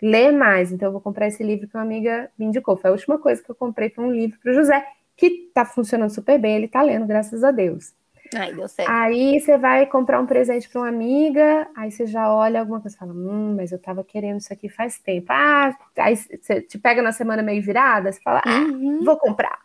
ler 0.00 0.32
mais. 0.32 0.72
Então, 0.72 0.88
eu 0.88 0.92
vou 0.92 1.00
comprar 1.00 1.26
esse 1.26 1.42
livro 1.42 1.68
que 1.68 1.76
uma 1.76 1.82
amiga 1.82 2.30
me 2.38 2.46
indicou. 2.46 2.76
Foi 2.76 2.90
a 2.90 2.92
última 2.92 3.18
coisa 3.18 3.42
que 3.42 3.50
eu 3.50 3.54
comprei, 3.54 3.90
foi 3.90 4.04
um 4.04 4.12
livro 4.12 4.38
para 4.40 4.52
o 4.52 4.54
José, 4.54 4.84
que 5.16 5.26
está 5.26 5.64
funcionando 5.64 6.10
super 6.10 6.38
bem, 6.38 6.56
ele 6.56 6.66
está 6.66 6.82
lendo, 6.82 7.06
graças 7.06 7.42
a 7.42 7.50
Deus. 7.50 7.92
Aí 8.34 8.54
deu 8.54 8.68
certo. 8.68 8.90
Aí 8.90 9.40
você 9.40 9.56
vai 9.56 9.86
comprar 9.86 10.20
um 10.20 10.26
presente 10.26 10.68
para 10.68 10.82
uma 10.82 10.88
amiga, 10.88 11.68
aí 11.74 11.90
você 11.90 12.06
já 12.06 12.32
olha 12.32 12.60
alguma 12.60 12.80
coisa 12.80 12.94
e 12.94 12.98
fala, 12.98 13.12
hum, 13.12 13.54
mas 13.56 13.72
eu 13.72 13.78
tava 13.78 14.04
querendo 14.04 14.40
isso 14.40 14.52
aqui 14.52 14.68
faz 14.68 14.98
tempo. 14.98 15.26
Ah, 15.30 15.74
aí 15.98 16.16
você 16.16 16.60
te 16.60 16.78
pega 16.78 17.00
na 17.00 17.12
semana 17.12 17.42
meio 17.42 17.62
virada, 17.62 18.12
você 18.12 18.20
fala, 18.20 18.42
ah, 18.44 18.60
uhum. 18.60 19.02
vou 19.04 19.16
comprar. 19.16 19.58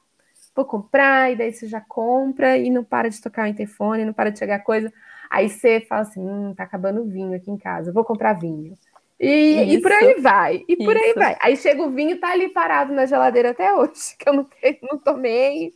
Vou 0.56 0.66
comprar, 0.66 1.32
e 1.32 1.36
daí 1.36 1.52
você 1.52 1.68
já 1.68 1.82
compra 1.82 2.58
e 2.58 2.70
não 2.70 2.84
para 2.84 3.10
de 3.10 3.20
tocar 3.20 3.46
o 3.46 3.48
interfone, 3.48 4.06
não 4.06 4.14
para 4.14 4.30
de 4.30 4.38
chegar 4.38 4.60
coisa. 4.60 4.94
Aí 5.30 5.50
você 5.50 5.82
fala 5.82 6.02
assim, 6.02 6.22
hum, 6.22 6.54
tá 6.56 6.64
acabando 6.64 7.02
o 7.02 7.06
vinho 7.06 7.36
aqui 7.36 7.50
em 7.50 7.58
casa, 7.58 7.92
vou 7.92 8.06
comprar 8.06 8.34
vinho. 8.34 8.78
E, 9.20 9.76
e, 9.76 9.82
por 9.82 9.92
aí 9.92 10.16
vai, 10.20 10.64
e 10.68 10.76
por 10.76 10.96
Isso. 10.96 11.06
aí 11.06 11.14
vai. 11.14 11.38
Aí 11.42 11.56
chega 11.56 11.82
o 11.82 11.92
vinho, 11.92 12.20
tá 12.20 12.32
ali 12.32 12.50
parado 12.50 12.94
na 12.94 13.06
geladeira 13.06 13.52
até 13.52 13.74
hoje, 13.74 14.16
que 14.20 14.28
eu 14.28 14.34
não, 14.34 14.48
não 14.82 14.98
tomei. 14.98 15.74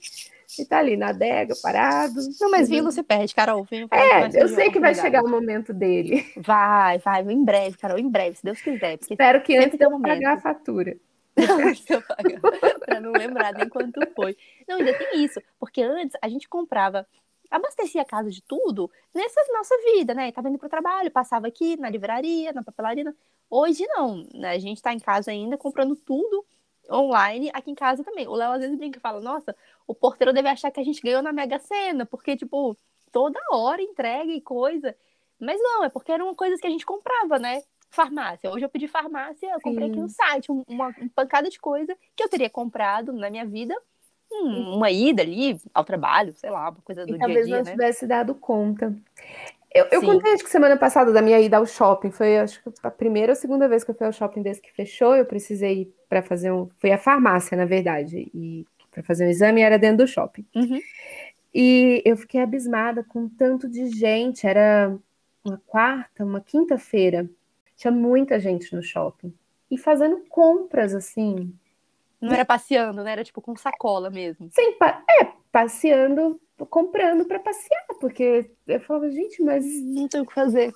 E 0.58 0.66
tá 0.66 0.80
ali 0.80 0.96
na 0.96 1.10
adega, 1.10 1.54
parado. 1.62 2.16
Não, 2.40 2.50
mas 2.50 2.70
vinho 2.70 2.84
não 2.84 2.92
se 2.92 3.04
perde, 3.04 3.36
Carol. 3.36 3.66
Vinho 3.66 3.88
é, 3.92 4.42
eu 4.42 4.48
sei 4.48 4.72
que 4.72 4.80
vai 4.80 4.96
chegar 4.96 5.24
o 5.24 5.30
momento 5.30 5.74
dele. 5.74 6.26
Vai, 6.38 6.98
vai, 7.00 7.22
em 7.22 7.44
breve, 7.44 7.78
Carol, 7.78 8.00
em 8.00 8.10
breve, 8.10 8.38
se 8.38 8.44
Deus 8.44 8.62
quiser. 8.62 8.98
Espero 9.02 9.42
que 9.42 9.56
antes 9.58 9.78
de 9.78 9.86
eu 9.86 10.00
pagar 10.00 10.36
a 10.36 10.40
fatura. 10.40 10.96
para 12.86 13.02
não 13.02 13.12
lembrar 13.12 13.54
nem 13.54 13.68
quanto 13.68 14.00
foi. 14.16 14.38
Não, 14.68 14.78
ainda 14.78 14.94
tem 14.94 15.24
isso, 15.24 15.42
porque 15.60 15.82
antes 15.82 16.18
a 16.22 16.30
gente 16.30 16.48
comprava 16.48 17.06
abastecia 17.50 18.02
a 18.02 18.06
casa 18.06 18.30
de 18.30 18.42
tudo 18.42 18.90
nessa 19.14 19.42
nossa 19.54 19.76
vida, 19.94 20.14
né? 20.14 20.32
Tava 20.32 20.50
indo 20.50 20.58
pro 20.58 20.70
trabalho, 20.70 21.12
passava 21.12 21.48
aqui 21.48 21.78
na 21.78 21.90
livraria, 21.90 22.54
na 22.54 22.64
papelaria. 22.64 23.14
Hoje 23.50 23.86
não, 23.88 24.28
né? 24.34 24.52
A 24.52 24.60
gente 24.60 24.82
tá 24.82 24.94
em 24.94 25.00
casa 25.00 25.32
ainda 25.32 25.58
comprando 25.58 25.96
tudo 25.96 26.46
online, 26.90 27.50
aqui 27.54 27.72
em 27.72 27.76
casa 27.76 28.04
também. 28.04 28.28
O 28.28 28.36
Léo 28.36 28.52
às 28.52 28.62
vezes 28.62 28.78
brinca 28.78 28.98
e 28.98 29.02
fala: 29.02 29.22
Nossa, 29.22 29.56
o 29.86 29.94
porteiro 29.94 30.34
deve 30.34 30.50
achar 30.50 30.72
que 30.72 30.80
a 30.80 30.84
gente 30.84 31.02
ganhou 31.02 31.22
na 31.22 31.32
Mega 31.32 31.60
Sena, 31.60 32.06
porque, 32.06 32.36
tipo, 32.36 32.78
toda 33.12 33.40
hora 33.52 33.82
entrega 33.82 34.32
e 34.32 34.42
coisa. 34.42 34.96
Mas 35.40 35.60
não, 35.62 35.84
é 35.84 35.90
porque 35.90 36.12
eram 36.12 36.34
coisas 36.34 36.60
que 36.60 36.68
a 36.68 36.70
gente 36.70 36.86
comprava, 36.86 37.38
né? 37.38 37.62
Farmácia. 37.90 38.52
Hoje 38.52 38.66
eu 38.66 38.70
pedi 38.70 38.88
farmácia, 38.88 39.48
eu 39.48 39.62
comprei 39.62 39.88
Sim. 39.88 39.92
aqui 39.92 40.00
no 40.02 40.10
site 40.10 40.52
uma, 40.52 40.64
uma 40.68 40.96
pancada 41.16 41.50
de 41.50 41.60
coisa 41.60 41.96
que 42.16 42.24
eu 42.24 42.30
teria 42.30 42.50
comprado 42.50 43.14
na 43.14 43.30
minha 43.30 43.46
vida 43.46 43.76
uma 44.32 44.92
ida 44.92 45.22
ali 45.22 45.60
ao 45.74 45.84
trabalho, 45.84 46.34
sei 46.34 46.50
lá, 46.50 46.70
uma 46.70 46.82
coisa 46.84 47.06
do 47.06 47.16
e 47.16 47.18
dia 47.18 47.24
a 47.24 47.28
dia. 47.28 47.36
Talvez 47.36 47.48
não 47.48 47.64
né? 47.64 47.72
tivesse 47.72 48.08
dado 48.08 48.36
conta. 48.36 48.96
Eu, 49.74 49.86
eu 49.92 50.02
contei, 50.02 50.34
acho 50.34 50.44
que 50.44 50.50
semana 50.50 50.78
passada, 50.78 51.12
da 51.12 51.22
minha 51.22 51.40
ida 51.40 51.58
ao 51.58 51.66
shopping. 51.66 52.10
Foi, 52.10 52.38
acho 52.40 52.64
que 52.64 52.70
a 52.82 52.90
primeira 52.90 53.34
ou 53.34 53.36
segunda 53.36 53.68
vez 53.68 53.84
que 53.84 53.92
eu 53.92 53.96
fui 53.96 54.08
ao 54.08 54.14
shopping 54.14 54.42
desde 54.42 54.62
que 54.62 54.74
fechou. 54.74 55.16
Eu 55.16 55.26
precisei 55.26 55.82
ir 55.82 55.94
para 56.10 56.24
fazer 56.24 56.52
um. 56.52 56.70
Fui 56.80 56.92
à 56.92 56.98
farmácia, 56.98 57.56
na 57.56 57.66
verdade, 57.66 58.30
e 58.34 58.66
para 58.92 59.04
fazer 59.04 59.28
um 59.28 59.30
exame 59.30 59.62
era 59.62 59.78
dentro 59.78 60.06
do 60.06 60.08
shopping. 60.08 60.46
Uhum. 60.56 60.80
E 61.54 62.02
eu 62.06 62.18
fiquei 62.18 62.42
abismada 62.42 63.04
com 63.04 63.30
tanto 63.30 63.70
de 63.70 63.88
gente. 63.90 64.48
Era 64.48 64.98
uma 65.46 65.62
quarta, 65.68 66.26
uma 66.26 66.42
quinta-feira. 66.42 67.30
Tinha 67.76 67.92
muita 67.92 68.40
gente 68.40 68.76
no 68.76 68.82
shopping. 68.82 69.32
E 69.70 69.78
fazendo 69.78 70.24
compras, 70.30 70.96
assim, 70.96 71.54
não 72.22 72.34
era 72.34 72.46
passeando, 72.46 73.04
né? 73.04 73.12
Era 73.12 73.24
tipo 73.24 73.42
com 73.42 73.56
sacola 73.56 74.10
mesmo. 74.10 74.50
Sim, 74.52 74.76
é, 74.82 75.28
passeando, 75.52 76.40
comprando 76.70 77.26
para 77.26 77.40
passear, 77.40 77.86
porque 78.00 78.50
eu 78.68 78.80
falava, 78.82 79.10
gente, 79.10 79.42
mas. 79.44 79.66
Não 79.84 80.08
tenho 80.08 80.24
o 80.24 80.28
que 80.28 80.34
fazer. 80.34 80.74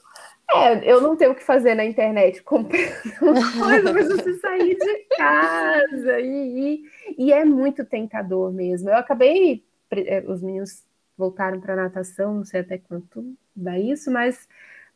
É, 0.53 0.91
eu 0.91 1.01
não 1.01 1.15
tenho 1.15 1.31
o 1.31 1.35
que 1.35 1.43
fazer 1.43 1.75
na 1.75 1.85
internet 1.85 2.43
comprando 2.43 3.59
coisa, 3.59 3.93
mas 3.93 4.07
você 4.07 4.33
sair 4.37 4.75
de 4.75 5.05
casa 5.15 6.19
e, 6.19 6.83
e, 7.17 7.25
e 7.25 7.33
é 7.33 7.45
muito 7.45 7.85
tentador 7.85 8.51
mesmo. 8.51 8.89
Eu 8.89 8.97
acabei, 8.97 9.63
é, 9.91 10.23
os 10.27 10.41
meninos 10.41 10.83
voltaram 11.17 11.59
para 11.61 11.75
natação, 11.75 12.35
não 12.35 12.43
sei 12.43 12.61
até 12.61 12.77
quanto 12.77 13.33
dá 13.55 13.79
isso, 13.79 14.11
mas 14.11 14.47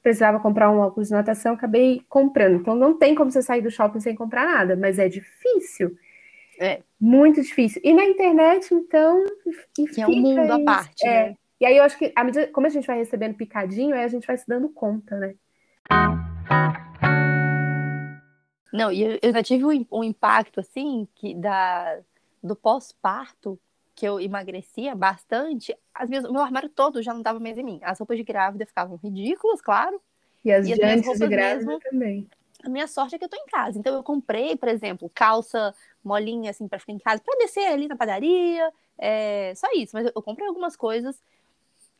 precisava 0.01 0.39
comprar 0.39 0.69
um 0.69 0.79
óculos 0.79 1.07
de 1.07 1.13
natação, 1.13 1.53
acabei 1.53 2.01
comprando. 2.09 2.57
Então 2.57 2.75
não 2.75 2.97
tem 2.97 3.15
como 3.15 3.31
você 3.31 3.41
sair 3.41 3.61
do 3.61 3.71
shopping 3.71 3.99
sem 3.99 4.13
comprar 4.13 4.45
nada, 4.45 4.75
mas 4.75 4.99
é 4.99 5.07
difícil. 5.07 5.97
É. 6.59 6.81
Muito 6.99 7.41
difícil. 7.41 7.81
E 7.83 7.93
na 7.93 8.05
internet, 8.05 8.73
então. 8.73 9.23
Que 9.75 10.01
é 10.01 10.07
um 10.07 10.15
mundo 10.15 10.51
à 10.51 10.59
parte, 10.63 11.05
é. 11.05 11.29
né? 11.29 11.37
E 11.59 11.65
aí 11.65 11.77
eu 11.77 11.83
acho 11.83 11.97
que, 11.97 12.11
à 12.15 12.23
medida, 12.23 12.47
como 12.47 12.67
a 12.67 12.69
gente 12.69 12.85
vai 12.85 12.97
recebendo 12.97 13.35
picadinho, 13.35 13.95
aí 13.95 14.03
a 14.03 14.07
gente 14.07 14.27
vai 14.27 14.37
se 14.37 14.47
dando 14.47 14.69
conta, 14.69 15.15
né? 15.17 15.35
Não, 18.73 18.91
e 18.91 19.01
eu, 19.01 19.19
eu 19.21 19.31
já 19.31 19.41
tive 19.41 19.63
um, 19.63 19.85
um, 19.89 20.03
impacto, 20.03 20.59
assim, 20.59 21.07
que 21.15 21.33
da, 21.33 21.97
do 22.43 22.55
pós-parto, 22.57 23.57
que 23.95 24.05
eu 24.05 24.19
emagrecia 24.19 24.93
bastante, 24.93 25.73
as 25.93 26.09
minhas, 26.09 26.25
o 26.25 26.33
meu 26.33 26.41
armário 26.41 26.67
todo 26.67 27.01
já 27.01 27.13
não 27.13 27.21
dava 27.21 27.39
mais 27.39 27.57
em 27.57 27.63
mim. 27.63 27.79
As 27.81 27.97
roupas 27.99 28.17
de 28.17 28.23
grávida 28.23 28.65
ficavam 28.65 28.97
ridículas, 28.97 29.61
claro. 29.61 30.01
E 30.43 30.51
as, 30.51 30.67
e 30.67 30.73
as 30.73 31.01
de 31.01 31.27
grávida 31.27 31.65
mesmo, 31.65 31.79
também. 31.79 32.27
A 32.65 32.69
minha 32.69 32.87
sorte 32.87 33.15
é 33.15 33.19
que 33.19 33.25
eu 33.25 33.29
tô 33.29 33.37
em 33.37 33.45
casa. 33.45 33.77
Então 33.77 33.93
eu 33.93 34.03
comprei, 34.03 34.55
por 34.57 34.67
exemplo, 34.67 35.09
calça 35.13 35.73
molinha, 36.03 36.49
assim, 36.49 36.67
para 36.67 36.79
ficar 36.79 36.93
em 36.93 36.97
casa, 36.97 37.21
para 37.23 37.37
descer 37.37 37.67
ali 37.67 37.87
na 37.87 37.95
padaria, 37.95 38.71
é, 38.97 39.53
só 39.55 39.67
isso. 39.75 39.91
Mas 39.93 40.05
eu, 40.05 40.11
eu 40.15 40.21
comprei 40.21 40.47
algumas 40.47 40.75
coisas, 40.75 41.21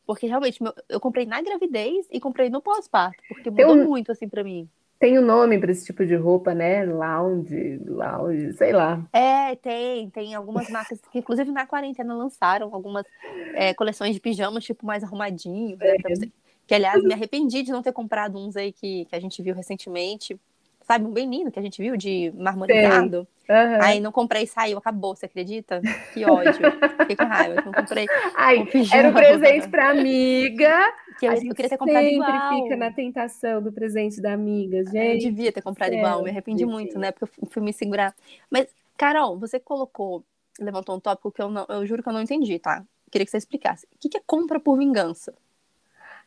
porque 0.07 0.25
realmente 0.25 0.61
meu, 0.61 0.73
eu 0.89 0.99
comprei 0.99 1.25
na 1.25 1.41
gravidez 1.41 2.07
e 2.11 2.19
comprei 2.19 2.49
no 2.49 2.61
pós-parto, 2.61 3.21
porque 3.27 3.51
mudou 3.51 3.75
um, 3.75 3.85
muito, 3.85 4.11
assim, 4.11 4.27
para 4.27 4.43
mim. 4.43 4.67
Tem 4.97 5.19
um 5.19 5.21
nome 5.21 5.59
para 5.59 5.71
esse 5.71 5.85
tipo 5.85 6.03
de 6.03 6.15
roupa, 6.15 6.55
né? 6.55 6.83
Lounge, 6.85 7.79
lounge, 7.85 8.53
sei 8.53 8.71
lá. 8.71 9.03
É, 9.13 9.55
tem. 9.55 10.09
Tem 10.09 10.33
algumas 10.33 10.69
marcas 10.69 10.99
que, 11.11 11.19
inclusive, 11.19 11.51
na 11.51 11.67
quarentena 11.67 12.15
lançaram 12.15 12.73
algumas 12.73 13.05
é, 13.53 13.73
coleções 13.73 14.15
de 14.15 14.21
pijamas, 14.21 14.63
tipo, 14.63 14.85
mais 14.85 15.03
arrumadinho, 15.03 15.77
né, 15.77 15.95
é. 15.95 16.45
Que, 16.65 16.73
aliás, 16.73 17.03
me 17.03 17.13
arrependi 17.13 17.61
de 17.61 17.71
não 17.71 17.83
ter 17.83 17.91
comprado 17.91 18.39
uns 18.39 18.55
aí 18.55 18.71
que, 18.71 19.05
que 19.05 19.15
a 19.15 19.19
gente 19.19 19.39
viu 19.43 19.53
recentemente 19.53 20.39
sabe, 20.85 21.05
um 21.05 21.11
bem 21.11 21.29
lindo 21.29 21.51
que 21.51 21.59
a 21.59 21.61
gente 21.61 21.81
viu 21.81 21.97
de 21.97 22.31
marmorizado. 22.37 23.27
Uhum. 23.49 23.81
Aí 23.81 23.99
não 23.99 24.11
comprei 24.11 24.47
saiu, 24.47 24.77
acabou, 24.77 25.15
você 25.15 25.25
acredita? 25.25 25.81
Que 26.13 26.25
ódio. 26.25 26.53
Fiquei 26.99 27.15
com 27.15 27.25
raiva, 27.25 27.61
não 27.65 27.71
comprei. 27.71 28.07
Ai, 28.35 28.59
um 28.59 28.95
era 28.95 29.09
um 29.09 29.13
presente 29.13 29.67
pra 29.69 29.89
amiga. 29.89 30.75
Que 31.17 31.27
eu, 31.27 31.31
eu 31.31 31.55
queria 31.55 31.69
ter 31.69 31.77
comprado 31.77 32.03
sempre 32.03 32.15
igual. 32.15 32.49
Sempre 32.49 32.63
fica 32.63 32.75
na 32.75 32.91
tentação 32.91 33.61
do 33.61 33.71
presente 33.71 34.19
da 34.19 34.33
amiga, 34.33 34.83
gente. 34.83 35.23
Eu 35.23 35.31
devia 35.31 35.49
ter 35.49 35.61
comprado 35.61 35.93
é, 35.93 35.97
igual, 35.97 36.21
me 36.21 36.29
arrependi 36.29 36.65
muito, 36.65 36.99
né? 36.99 37.13
Porque 37.13 37.41
eu 37.41 37.47
fui 37.49 37.63
me 37.63 37.71
segurar. 37.71 38.13
Mas, 38.51 38.67
Carol, 38.97 39.39
você 39.39 39.57
colocou, 39.57 40.25
levantou 40.59 40.93
um 40.93 40.99
tópico 40.99 41.31
que 41.31 41.41
eu, 41.41 41.49
não, 41.49 41.65
eu 41.69 41.85
juro 41.85 42.03
que 42.03 42.09
eu 42.09 42.11
não 42.11 42.21
entendi, 42.21 42.59
tá? 42.59 42.83
Queria 43.09 43.23
que 43.23 43.31
você 43.31 43.37
explicasse. 43.37 43.87
O 43.93 43.97
que 43.97 44.17
é 44.17 44.21
compra 44.27 44.59
por 44.59 44.77
vingança? 44.77 45.33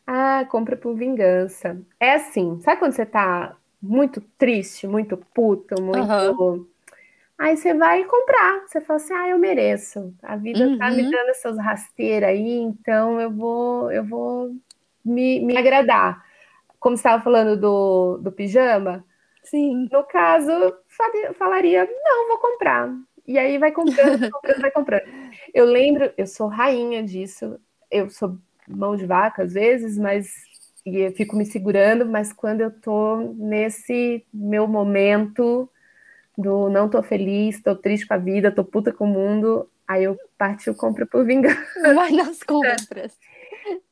Ah, 0.07 0.47
compra 0.49 0.75
por 0.75 0.95
vingança. 0.97 1.79
É 2.01 2.15
assim, 2.15 2.59
sabe 2.63 2.79
quando 2.79 2.93
você 2.93 3.05
tá 3.05 3.58
muito 3.81 4.21
triste, 4.37 4.87
muito 4.87 5.17
puto, 5.17 5.81
muito. 5.81 6.43
Uhum. 6.43 6.67
Aí 7.39 7.57
você 7.57 7.73
vai 7.73 8.05
comprar. 8.05 8.65
Você 8.67 8.81
fala 8.81 8.97
assim: 8.97 9.15
ah, 9.15 9.29
eu 9.29 9.39
mereço. 9.39 10.13
A 10.23 10.37
vida 10.37 10.67
uhum. 10.67 10.79
tá 10.79 10.91
me 10.91 11.03
uhum. 11.03 11.11
dando 11.11 11.29
essas 11.31 11.57
rasteiras 11.57 12.31
aí, 12.31 12.59
então 12.59 13.21
eu 13.21 13.31
vou, 13.31 13.93
eu 13.93 14.05
vou 14.05 14.55
me, 15.05 15.41
me 15.41 15.57
agradar. 15.57 16.25
Como 16.81 16.97
você 16.97 17.01
estava 17.01 17.23
falando 17.23 17.57
do, 17.57 18.19
do 18.19 18.33
pijama, 18.33 19.05
Sim. 19.45 19.89
no 19.91 20.03
caso, 20.05 20.53
falaria: 21.39 21.89
não, 22.05 22.29
vou 22.29 22.39
comprar. 22.39 22.93
E 23.27 23.39
aí 23.39 23.59
vai 23.59 23.71
comprando, 23.71 24.31
comprando, 24.33 24.61
vai 24.61 24.71
comprando. 24.71 25.05
Eu 25.55 25.65
lembro, 25.65 26.13
eu 26.17 26.27
sou 26.27 26.49
rainha 26.49 27.03
disso. 27.03 27.59
Eu 27.91 28.11
sou 28.11 28.37
mão 28.67 28.97
de 28.97 29.07
vaca 29.07 29.43
às 29.43 29.55
vezes, 29.55 29.97
mas 29.97 30.48
e 30.85 31.01
eu 31.01 31.13
fico 31.13 31.37
me 31.37 31.45
segurando, 31.45 32.07
mas 32.07 32.33
quando 32.33 32.61
eu 32.61 32.71
tô 32.71 33.35
nesse 33.37 34.25
meu 34.33 34.67
momento 34.67 35.69
do 36.37 36.69
não 36.71 36.89
tô 36.89 37.03
feliz, 37.03 37.61
tô 37.63 37.75
triste 37.75 38.07
com 38.07 38.15
a 38.15 38.19
vida, 38.19 38.53
tô 38.53 38.65
puta 38.65 38.93
com 38.93 39.05
o 39.05 39.09
mundo, 39.09 39.69
aí 39.87 40.05
eu 40.05 40.17
parto 40.37 40.73
compra 40.75 41.05
por 41.05 41.25
vingança. 41.25 41.95
Vai 41.95 42.13
nas 42.13 42.43
compras. 42.43 43.19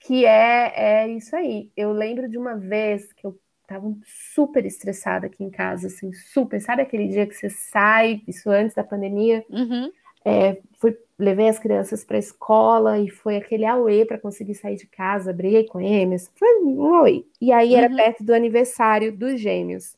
Que 0.00 0.24
é, 0.24 1.02
é 1.04 1.08
isso 1.08 1.34
aí. 1.36 1.70
Eu 1.76 1.92
lembro 1.92 2.28
de 2.30 2.38
uma 2.38 2.56
vez 2.56 3.12
que 3.12 3.26
eu 3.26 3.38
tava 3.66 3.92
super 4.04 4.64
estressada 4.64 5.26
aqui 5.26 5.42
em 5.42 5.50
casa, 5.50 5.88
assim, 5.88 6.12
super. 6.12 6.60
Sabe 6.60 6.80
aquele 6.82 7.08
dia 7.08 7.26
que 7.26 7.34
você 7.34 7.50
sai, 7.50 8.22
isso 8.26 8.48
antes 8.48 8.74
da 8.74 8.84
pandemia? 8.84 9.44
Uhum. 9.50 9.90
É, 10.28 10.60
fui, 10.80 10.98
levei 11.16 11.48
as 11.48 11.56
crianças 11.56 12.04
para 12.04 12.16
a 12.16 12.18
escola 12.18 12.98
e 12.98 13.08
foi 13.08 13.36
aquele 13.36 13.64
auê 13.64 14.04
para 14.04 14.18
conseguir 14.18 14.56
sair 14.56 14.74
de 14.74 14.84
casa, 14.84 15.32
briguei 15.32 15.62
com 15.62 15.80
eles, 15.80 16.28
foi 16.34 16.64
um 16.64 16.96
auê. 16.96 17.24
E 17.40 17.52
aí 17.52 17.70
uhum. 17.70 17.78
era 17.78 17.94
perto 17.94 18.24
do 18.24 18.34
aniversário 18.34 19.16
dos 19.16 19.40
gêmeos, 19.40 19.94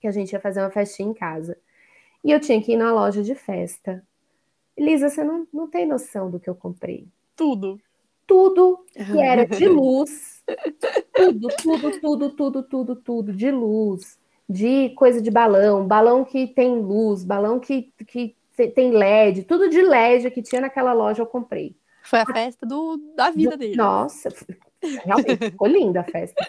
que 0.00 0.06
a 0.06 0.12
gente 0.12 0.32
ia 0.32 0.38
fazer 0.38 0.60
uma 0.60 0.70
festinha 0.70 1.10
em 1.10 1.12
casa. 1.12 1.58
E 2.22 2.30
eu 2.30 2.38
tinha 2.38 2.62
que 2.62 2.74
ir 2.74 2.76
na 2.76 2.94
loja 2.94 3.20
de 3.20 3.34
festa. 3.34 4.06
Elisa, 4.76 5.08
você 5.08 5.24
não, 5.24 5.44
não 5.52 5.68
tem 5.68 5.86
noção 5.86 6.30
do 6.30 6.38
que 6.38 6.48
eu 6.48 6.54
comprei. 6.54 7.08
Tudo. 7.34 7.80
Tudo 8.24 8.86
que 8.94 9.20
era 9.20 9.44
de 9.44 9.66
luz. 9.66 10.44
tudo, 11.12 11.48
tudo, 11.60 12.00
tudo, 12.00 12.30
tudo, 12.30 12.62
tudo, 12.62 12.96
tudo 12.96 13.32
de 13.32 13.50
luz. 13.50 14.20
De 14.48 14.90
coisa 14.90 15.20
de 15.20 15.32
balão, 15.32 15.84
balão 15.84 16.24
que 16.24 16.46
tem 16.46 16.78
luz, 16.80 17.24
balão 17.24 17.58
que, 17.58 17.92
que 18.06 18.36
tem 18.56 18.90
LED, 18.92 19.44
tudo 19.44 19.68
de 19.68 19.82
LED 19.82 20.30
que 20.30 20.42
tinha 20.42 20.60
naquela 20.60 20.92
loja 20.92 21.22
eu 21.22 21.26
comprei. 21.26 21.76
Foi 22.02 22.18
a 22.18 22.26
festa 22.26 22.66
do, 22.66 22.96
da 23.14 23.30
vida 23.30 23.56
dele. 23.56 23.76
Nossa, 23.76 24.28
realmente 25.04 25.50
ficou 25.50 25.68
linda 25.68 26.00
a 26.00 26.04
festa. 26.04 26.46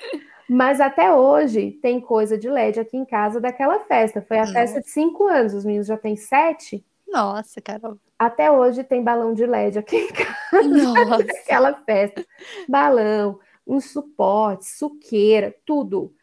Mas 0.50 0.82
até 0.82 1.14
hoje 1.14 1.72
tem 1.82 2.02
coisa 2.02 2.38
de 2.38 2.50
LED 2.50 2.80
aqui 2.80 2.98
em 2.98 3.06
casa 3.06 3.40
daquela 3.40 3.80
festa. 3.82 4.22
Foi 4.22 4.38
a 4.38 4.42
Nossa. 4.42 4.54
festa 4.54 4.82
de 4.82 4.90
cinco 4.90 5.28
anos, 5.28 5.54
os 5.54 5.64
meninos 5.64 5.88
já 5.88 5.98
têm 5.98 6.16
sete. 6.16 6.86
Nossa, 7.08 7.62
Carol. 7.62 7.98
Até 8.18 8.52
hoje 8.52 8.84
tem 8.84 9.04
balão 9.04 9.34
de 9.34 9.46
LED 9.46 9.80
aqui 9.80 9.98
em 9.98 10.12
casa. 10.12 10.64
Nossa. 10.68 11.24
Aquela 11.24 11.74
festa. 11.74 12.26
Balão, 12.68 13.40
um 13.66 13.80
suporte, 13.80 14.66
suqueira, 14.66 15.56
tudo. 15.66 16.14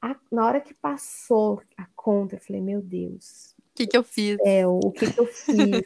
A, 0.00 0.14
na 0.30 0.46
hora 0.46 0.60
que 0.60 0.74
passou 0.74 1.60
a 1.76 1.86
conta, 1.96 2.36
eu 2.36 2.40
falei, 2.40 2.60
meu 2.60 2.80
Deus. 2.80 3.56
O 3.78 3.80
que, 3.80 3.86
que 3.86 3.96
eu 3.96 4.02
fiz? 4.02 4.36
É, 4.44 4.66
o 4.66 4.80
que, 4.90 5.12
que 5.12 5.20
eu 5.20 5.26
fiz? 5.26 5.84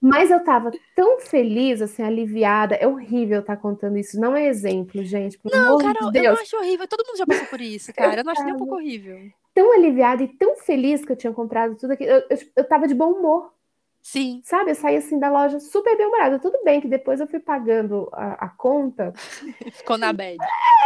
Mas 0.00 0.30
eu 0.30 0.42
tava 0.42 0.70
tão 0.94 1.20
feliz, 1.20 1.82
assim, 1.82 2.02
aliviada. 2.02 2.74
É 2.74 2.88
horrível 2.88 3.40
estar 3.40 3.56
tá 3.56 3.60
contando 3.60 3.98
isso. 3.98 4.18
Não 4.18 4.34
é 4.34 4.46
exemplo, 4.46 5.04
gente. 5.04 5.38
não, 5.44 5.76
Carol, 5.76 6.10
de 6.10 6.18
eu 6.20 6.32
não 6.32 6.40
acho 6.40 6.56
horrível. 6.56 6.88
Todo 6.88 7.06
mundo 7.06 7.18
já 7.18 7.26
passou 7.26 7.46
por 7.48 7.60
isso, 7.60 7.92
cara. 7.92 8.18
Eu 8.18 8.24
não 8.24 8.32
acho 8.32 8.42
nem 8.44 8.54
um 8.54 8.56
pouco 8.56 8.76
horrível. 8.76 9.18
Tão 9.52 9.74
aliviada 9.74 10.22
e 10.22 10.28
tão 10.28 10.56
feliz 10.56 11.04
que 11.04 11.12
eu 11.12 11.16
tinha 11.16 11.34
comprado 11.34 11.76
tudo 11.76 11.90
aquilo. 11.90 12.10
Eu, 12.10 12.22
eu, 12.30 12.38
eu 12.56 12.64
tava 12.64 12.88
de 12.88 12.94
bom 12.94 13.12
humor. 13.12 13.52
Sim. 14.00 14.40
Sabe, 14.42 14.70
eu 14.70 14.74
saí 14.74 14.96
assim 14.96 15.18
da 15.18 15.28
loja 15.28 15.60
super 15.60 15.98
bem 15.98 16.06
humorada. 16.06 16.38
Tudo 16.38 16.58
bem 16.64 16.80
que 16.80 16.88
depois 16.88 17.20
eu 17.20 17.26
fui 17.26 17.40
pagando 17.40 18.08
a, 18.10 18.46
a 18.46 18.48
conta. 18.48 19.12
Ficou 19.70 19.98
na 19.98 20.14
bad. 20.14 20.38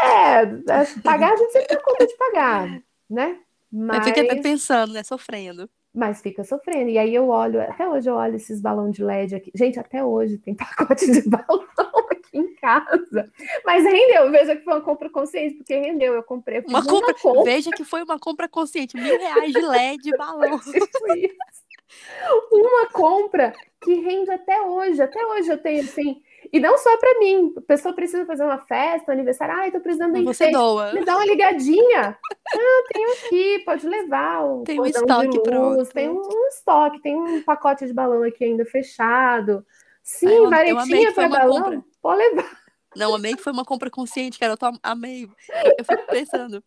É, 0.02 0.44
pagar 1.04 1.34
a 1.34 1.36
gente 1.36 1.52
sempre 1.52 1.68
tem 1.68 1.80
conta 1.80 2.04
de 2.04 2.16
pagar, 2.16 2.82
né? 3.08 3.38
Mas... 3.70 3.98
Mas 3.98 4.08
fica 4.08 4.42
pensando, 4.42 4.92
né? 4.92 5.04
Sofrendo 5.04 5.70
mas 5.94 6.20
fica 6.20 6.44
sofrendo. 6.44 6.90
E 6.90 6.98
aí 6.98 7.14
eu 7.14 7.28
olho, 7.28 7.60
até 7.60 7.88
hoje 7.88 8.08
eu 8.08 8.14
olho 8.14 8.36
esses 8.36 8.60
balões 8.60 8.94
de 8.94 9.02
LED 9.02 9.34
aqui. 9.34 9.50
Gente, 9.54 9.78
até 9.78 10.04
hoje 10.04 10.38
tem 10.38 10.54
pacote 10.56 11.10
de 11.10 11.28
balão 11.28 11.66
aqui 12.10 12.38
em 12.38 12.54
casa. 12.56 13.30
Mas 13.64 13.84
rendeu, 13.84 14.30
veja 14.30 14.56
que 14.56 14.62
foi 14.62 14.74
uma 14.74 14.82
compra 14.82 15.10
consciente, 15.10 15.56
porque 15.56 15.74
rendeu. 15.74 16.14
Eu 16.14 16.22
comprei. 16.22 16.62
Uma 16.66 16.84
compra, 16.84 17.06
uma 17.06 17.14
compra, 17.14 17.44
Veja 17.44 17.70
que 17.70 17.84
foi 17.84 18.02
uma 18.02 18.18
compra 18.18 18.48
consciente. 18.48 18.96
Mil 18.96 19.18
reais 19.18 19.52
de 19.52 19.60
LED 19.60 20.16
balão. 20.16 20.58
Tipo 20.60 21.16
isso. 21.16 21.34
Uma 22.52 22.86
compra 22.86 23.52
que 23.80 23.94
rende 23.94 24.30
até 24.30 24.60
hoje. 24.62 25.02
Até 25.02 25.24
hoje 25.26 25.50
eu 25.50 25.58
tenho 25.58 25.80
assim 25.80 26.22
e 26.52 26.58
não 26.58 26.78
só 26.78 26.96
para 26.96 27.18
mim. 27.18 27.52
A 27.56 27.60
pessoa 27.60 27.94
precisa 27.94 28.24
fazer 28.24 28.44
uma 28.44 28.58
festa, 28.58 29.10
um 29.10 29.14
aniversário. 29.14 29.54
Ah, 29.54 29.70
tô 29.70 29.80
precisando 29.80 30.14
de 30.14 30.24
Você 30.24 30.50
doa. 30.50 30.92
Me 30.92 31.04
dá 31.04 31.16
uma 31.16 31.26
ligadinha. 31.26 32.16
ah, 32.54 32.82
tenho 32.92 33.12
aqui, 33.12 33.58
pode 33.64 33.86
levar. 33.86 34.44
O 34.44 34.62
tem 34.62 34.80
um 34.80 34.86
estoque 34.86 35.26
luz, 35.26 35.42
pronto. 35.42 35.92
Tem 35.92 36.08
um, 36.08 36.20
um, 36.20 36.46
estoque, 36.48 37.02
tem 37.02 37.16
um 37.16 37.42
pacote 37.42 37.86
de 37.86 37.92
balão 37.92 38.22
aqui 38.22 38.44
ainda 38.44 38.64
fechado. 38.64 39.64
Sim, 40.02 40.46
Ai, 40.52 40.72
varetinha 40.72 41.12
para 41.12 41.28
balão. 41.28 41.62
Compra. 41.62 41.84
Pode 42.00 42.18
levar. 42.18 42.60
Não, 42.96 43.14
amei 43.14 43.36
que 43.36 43.42
foi 43.42 43.52
uma 43.52 43.64
compra 43.64 43.90
consciente, 43.90 44.38
cara. 44.38 44.54
Eu 44.54 44.56
tô, 44.56 44.72
amei. 44.82 45.24
Eu, 45.24 45.74
eu 45.78 45.84
fico 45.84 46.06
pensando. 46.08 46.62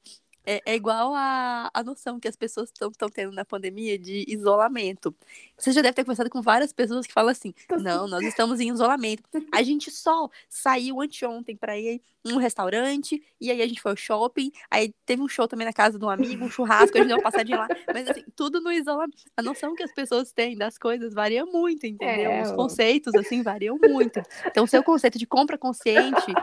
É, 0.45 0.61
é, 0.65 0.75
igual 0.75 1.13
a, 1.15 1.69
a 1.73 1.83
noção 1.83 2.19
que 2.19 2.27
as 2.27 2.35
pessoas 2.35 2.69
estão 2.69 3.09
tendo 3.09 3.31
na 3.31 3.45
pandemia 3.45 3.97
de 3.97 4.25
isolamento. 4.27 5.15
Você 5.57 5.71
já 5.71 5.81
deve 5.81 5.93
ter 5.93 6.03
conversado 6.03 6.29
com 6.29 6.41
várias 6.41 6.73
pessoas 6.73 7.07
que 7.07 7.13
falam 7.13 7.31
assim: 7.31 7.53
não, 7.79 8.07
nós 8.07 8.23
estamos 8.23 8.59
em 8.59 8.69
isolamento. 8.69 9.23
A 9.51 9.63
gente 9.63 9.89
só 9.89 10.29
saiu 10.49 11.01
anteontem 11.01 11.55
para 11.55 11.77
ir 11.77 12.01
num 12.23 12.37
restaurante, 12.37 13.21
e 13.39 13.51
aí 13.51 13.61
a 13.61 13.67
gente 13.67 13.81
foi 13.81 13.91
ao 13.91 13.97
shopping, 13.97 14.49
aí 14.71 14.93
teve 15.05 15.21
um 15.21 15.27
show 15.27 15.45
também 15.45 15.67
na 15.67 15.73
casa 15.73 15.99
de 15.99 16.05
um 16.05 16.09
amigo, 16.09 16.45
um 16.45 16.49
churrasco, 16.49 16.97
a 16.97 17.01
gente 17.01 17.09
deu 17.09 17.17
uma 17.17 17.23
passadinha 17.23 17.57
lá. 17.57 17.67
Mas 17.93 18.09
assim, 18.09 18.23
tudo 18.35 18.61
no 18.61 18.71
isolamento. 18.71 19.23
A 19.35 19.41
noção 19.41 19.75
que 19.75 19.83
as 19.83 19.93
pessoas 19.93 20.31
têm 20.31 20.57
das 20.57 20.77
coisas 20.77 21.13
varia 21.13 21.45
muito, 21.45 21.85
entendeu? 21.85 22.31
É, 22.31 22.43
Os 22.43 22.51
conceitos, 22.53 23.13
assim, 23.15 23.41
variam 23.43 23.77
muito. 23.77 24.21
Então, 24.45 24.63
o 24.63 24.67
seu 24.67 24.83
conceito 24.83 25.19
de 25.19 25.25
compra 25.25 25.57
consciente 25.57 26.33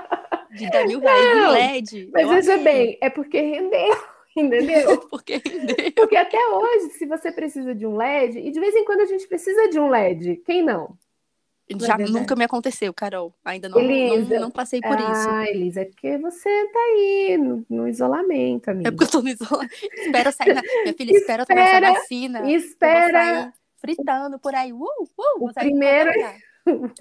de 0.53 0.71
dar 0.71 0.87
mil 0.87 1.01
reais 1.01 1.37
em 1.37 1.53
LED. 1.53 2.11
Mas 2.13 2.29
veja 2.29 2.59
bem, 2.59 2.99
é 3.01 3.11
porque 3.11 3.41
rendeu. 3.41 3.97
Entendeu? 4.37 4.99
porque 5.11 5.43
rendeu. 5.45 5.93
Porque 5.95 6.17
até 6.17 6.39
hoje, 6.39 6.91
se 6.91 7.07
você 7.07 7.33
precisa 7.33 7.75
de 7.75 7.87
um 7.87 7.97
LED, 7.97 8.39
e 8.39 8.51
de 8.51 8.61
vez 8.61 8.75
em 8.75 8.85
quando 8.85 9.01
a 9.01 9.07
gente 9.07 9.27
precisa 9.27 9.69
de 9.69 9.79
um 9.79 9.89
LED, 9.89 10.37
quem 10.45 10.63
não? 10.63 10.97
Já 11.79 11.97
nunca 11.97 12.35
me 12.35 12.45
aconteceu, 12.45 12.93
Carol. 12.93 13.33
Ainda 13.45 13.69
não, 13.69 13.79
Elisa, 13.79 14.35
não, 14.35 14.41
não, 14.43 14.51
passei 14.51 14.81
por 14.81 14.97
ah, 14.97 15.13
isso. 15.13 15.29
Ah, 15.31 15.49
Elisa, 15.49 15.83
é 15.83 15.85
porque 15.85 16.19
você 16.19 16.49
tá 16.73 16.79
aí 16.81 17.39
no, 17.39 17.65
no 17.71 17.89
isolamento, 17.89 18.71
amiga. 18.71 18.89
É 18.89 18.91
porque 18.91 19.05
eu 19.05 19.09
tô 19.09 19.23
no 19.23 19.29
isolamento. 19.29 19.73
espera 19.95 20.33
sair. 20.33 20.55
Na... 20.55 20.63
Minha 20.63 20.95
filha, 20.95 21.17
espera, 21.17 21.45
espera 21.45 21.47
tomar 21.47 21.61
essa 21.61 22.01
vacina. 22.01 22.51
Espera. 22.51 23.53
fritando 23.77 24.39
por 24.41 24.53
aí. 24.53 24.73
Uh, 24.73 24.85
uh, 24.85 25.45
o 25.45 25.55
primeiro. 25.55 26.11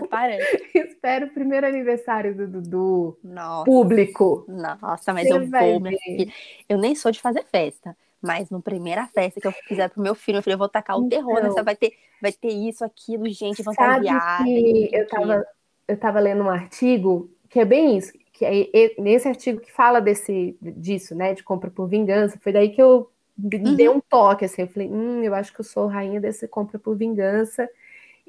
Parece. 0.09 0.69
Espero 0.75 1.27
o 1.27 1.29
primeiro 1.29 1.67
aniversário 1.67 2.35
do 2.35 2.47
Dudu 2.47 3.17
Nossa. 3.23 3.65
público. 3.65 4.45
Nossa, 4.47 5.13
mas 5.13 5.27
Você 5.27 5.33
eu 5.33 5.47
vou, 5.47 5.79
minha 5.79 5.97
filha. 5.97 6.31
Eu 6.67 6.77
nem 6.77 6.95
sou 6.95 7.11
de 7.11 7.19
fazer 7.19 7.43
festa. 7.45 7.95
Mas 8.21 8.49
na 8.49 8.59
primeira 8.59 9.07
festa 9.07 9.39
que 9.39 9.47
eu 9.47 9.51
fizer 9.65 9.89
pro 9.89 10.01
meu 10.01 10.13
filho, 10.13 10.35
meu 10.35 10.43
filho, 10.43 10.55
eu 10.55 10.57
vou 10.57 10.67
tacar 10.67 10.97
o 10.97 11.07
terror 11.07 11.37
então, 11.37 11.43
nessa. 11.43 11.63
Vai 11.63 11.75
ter, 11.75 11.93
vai 12.21 12.33
ter 12.33 12.49
isso, 12.49 12.83
aquilo, 12.83 13.29
gente 13.29 13.63
fantasiada. 13.63 14.43
Que 14.43 14.89
eu, 14.91 15.07
tava, 15.07 15.45
eu 15.87 15.97
tava 15.97 16.19
lendo 16.19 16.43
um 16.43 16.49
artigo 16.49 17.29
que 17.49 17.59
é 17.59 17.65
bem 17.65 17.97
isso. 17.97 18.11
Que 18.33 18.45
é 18.45 19.01
nesse 19.01 19.27
artigo 19.27 19.61
que 19.61 19.71
fala 19.71 20.01
desse, 20.01 20.57
disso, 20.61 21.15
né? 21.15 21.33
De 21.33 21.43
compra 21.43 21.69
por 21.69 21.87
vingança. 21.87 22.37
Foi 22.41 22.51
daí 22.51 22.69
que 22.69 22.81
eu 22.81 23.09
uhum. 23.41 23.75
dei 23.75 23.87
um 23.87 24.01
toque, 24.01 24.43
assim. 24.43 24.63
Eu 24.63 24.67
falei, 24.67 24.89
hum, 24.89 25.23
eu 25.23 25.33
acho 25.33 25.53
que 25.53 25.61
eu 25.61 25.65
sou 25.65 25.87
rainha 25.87 26.19
desse 26.19 26.45
compra 26.45 26.77
por 26.77 26.97
vingança 26.97 27.69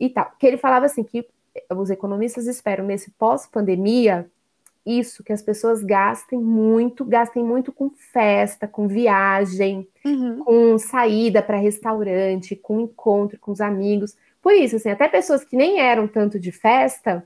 e 0.00 0.08
tal. 0.08 0.32
Que 0.38 0.46
ele 0.46 0.56
falava 0.56 0.86
assim 0.86 1.04
que 1.04 1.28
os 1.76 1.90
economistas 1.90 2.46
esperam 2.46 2.86
nesse 2.86 3.10
pós-pandemia 3.12 4.28
isso, 4.84 5.22
que 5.22 5.32
as 5.32 5.42
pessoas 5.42 5.84
gastem 5.84 6.40
muito, 6.40 7.04
gastem 7.04 7.44
muito 7.44 7.70
com 7.70 7.90
festa, 7.90 8.66
com 8.66 8.88
viagem, 8.88 9.86
uhum. 10.04 10.38
com 10.42 10.78
saída 10.78 11.42
para 11.42 11.58
restaurante, 11.58 12.56
com 12.56 12.80
encontro 12.80 13.38
com 13.38 13.52
os 13.52 13.60
amigos. 13.60 14.16
Por 14.40 14.54
isso, 14.54 14.76
assim, 14.76 14.88
até 14.88 15.06
pessoas 15.06 15.44
que 15.44 15.54
nem 15.54 15.80
eram 15.80 16.08
tanto 16.08 16.40
de 16.40 16.50
festa 16.50 17.22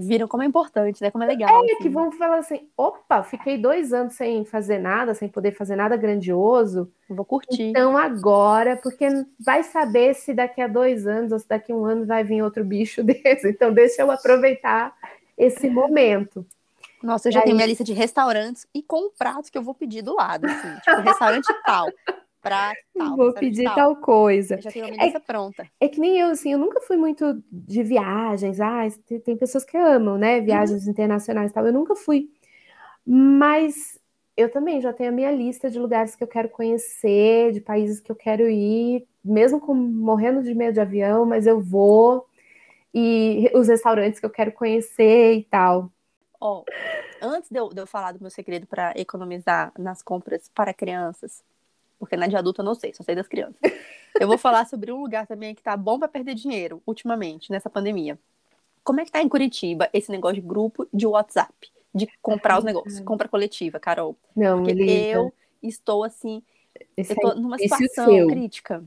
viram 0.00 0.26
como 0.26 0.42
é 0.42 0.46
importante, 0.46 1.02
né? 1.02 1.10
Como 1.10 1.22
é 1.22 1.26
legal. 1.26 1.62
É, 1.62 1.72
assim. 1.72 1.82
que 1.82 1.88
vão 1.88 2.10
falar 2.12 2.38
assim: 2.38 2.68
opa, 2.76 3.22
fiquei 3.22 3.58
dois 3.58 3.92
anos 3.92 4.14
sem 4.14 4.44
fazer 4.44 4.78
nada, 4.78 5.14
sem 5.14 5.28
poder 5.28 5.52
fazer 5.52 5.76
nada 5.76 5.96
grandioso. 5.96 6.90
Vou 7.08 7.24
curtir. 7.24 7.64
Então 7.64 7.96
agora, 7.96 8.76
porque 8.76 9.06
vai 9.38 9.62
saber 9.62 10.14
se 10.14 10.32
daqui 10.32 10.60
a 10.60 10.66
dois 10.66 11.06
anos 11.06 11.32
ou 11.32 11.38
se 11.38 11.48
daqui 11.48 11.72
a 11.72 11.76
um 11.76 11.84
ano 11.84 12.06
vai 12.06 12.24
vir 12.24 12.42
outro 12.42 12.64
bicho 12.64 13.02
desse. 13.04 13.48
Então 13.48 13.72
deixa 13.72 14.02
eu 14.02 14.10
aproveitar 14.10 14.94
esse 15.36 15.68
momento. 15.68 16.44
Nossa, 17.02 17.28
eu 17.28 17.32
já 17.32 17.40
aí... 17.40 17.44
tenho 17.44 17.56
minha 17.56 17.66
lista 17.66 17.84
de 17.84 17.92
restaurantes 17.92 18.66
e 18.74 18.82
com 18.82 19.06
o 19.06 19.10
prato 19.10 19.50
que 19.50 19.56
eu 19.56 19.62
vou 19.62 19.74
pedir 19.74 20.02
do 20.02 20.14
lado, 20.14 20.46
assim, 20.46 20.74
tipo, 20.80 21.00
restaurante 21.00 21.46
tal 21.64 21.88
pra 22.40 22.72
tal. 22.96 23.16
Vou 23.16 23.32
pedir 23.32 23.64
tal. 23.64 23.74
tal. 23.74 23.96
coisa. 23.96 24.56
Eu 24.56 24.62
já 24.62 24.70
tenho 24.70 24.86
a 24.86 24.90
minha 24.90 25.04
é, 25.04 25.18
pronta. 25.18 25.66
É 25.80 25.88
que 25.88 26.00
nem 26.00 26.18
eu, 26.18 26.28
assim, 26.28 26.52
eu 26.52 26.58
nunca 26.58 26.80
fui 26.80 26.96
muito 26.96 27.42
de 27.50 27.82
viagens. 27.82 28.60
Ah, 28.60 28.82
tem 29.24 29.36
pessoas 29.36 29.64
que 29.64 29.76
amam, 29.76 30.18
né? 30.18 30.40
Viagens 30.40 30.84
uhum. 30.84 30.90
internacionais 30.90 31.50
e 31.50 31.54
tal. 31.54 31.66
Eu 31.66 31.72
nunca 31.72 31.94
fui. 31.94 32.30
Mas 33.06 34.00
eu 34.36 34.50
também 34.50 34.80
já 34.80 34.92
tenho 34.92 35.10
a 35.10 35.12
minha 35.12 35.30
lista 35.30 35.70
de 35.70 35.78
lugares 35.78 36.16
que 36.16 36.24
eu 36.24 36.28
quero 36.28 36.48
conhecer, 36.48 37.52
de 37.52 37.60
países 37.60 38.00
que 38.00 38.10
eu 38.10 38.16
quero 38.16 38.48
ir, 38.48 39.06
mesmo 39.24 39.60
com 39.60 39.74
morrendo 39.74 40.42
de 40.42 40.54
medo 40.54 40.74
de 40.74 40.80
avião, 40.80 41.26
mas 41.26 41.46
eu 41.46 41.60
vou. 41.60 42.26
E 42.92 43.50
os 43.54 43.68
restaurantes 43.68 44.18
que 44.18 44.26
eu 44.26 44.30
quero 44.30 44.52
conhecer 44.52 45.34
e 45.34 45.44
tal. 45.44 45.90
Ó, 46.40 46.60
oh, 46.62 46.64
antes 47.22 47.50
de 47.50 47.58
eu, 47.58 47.68
de 47.68 47.80
eu 47.80 47.86
falar 47.86 48.12
do 48.12 48.20
meu 48.20 48.30
segredo 48.30 48.66
para 48.66 48.92
economizar 48.96 49.72
nas 49.78 50.02
compras 50.02 50.50
para 50.54 50.72
crianças, 50.72 51.44
porque 52.00 52.16
na 52.16 52.26
de 52.26 52.34
adulto 52.34 52.62
eu 52.62 52.64
não 52.64 52.74
sei, 52.74 52.94
só 52.94 53.04
sei 53.04 53.14
das 53.14 53.28
crianças. 53.28 53.60
Eu 54.18 54.26
vou 54.26 54.38
falar 54.38 54.66
sobre 54.66 54.90
um 54.90 55.02
lugar 55.02 55.26
também 55.26 55.54
que 55.54 55.62
tá 55.62 55.76
bom 55.76 55.98
para 55.98 56.08
perder 56.08 56.34
dinheiro 56.34 56.82
ultimamente, 56.86 57.52
nessa 57.52 57.68
pandemia. 57.68 58.18
Como 58.82 58.98
é 59.00 59.04
que 59.04 59.12
tá 59.12 59.22
em 59.22 59.28
Curitiba 59.28 59.88
esse 59.92 60.10
negócio 60.10 60.36
de 60.36 60.40
grupo 60.40 60.88
de 60.92 61.06
WhatsApp? 61.06 61.70
De 61.94 62.08
comprar 62.22 62.58
os 62.58 62.64
negócios, 62.64 63.00
compra 63.00 63.28
coletiva, 63.28 63.78
Carol. 63.78 64.16
Não, 64.34 64.62
Porque 64.62 64.80
eu 64.80 65.32
estou 65.62 66.02
assim, 66.02 66.42
esse 66.96 67.12
eu 67.12 67.16
tô 67.16 67.32
é 67.32 67.34
numa 67.34 67.58
situação 67.58 68.06
seu. 68.06 68.28
crítica. 68.28 68.82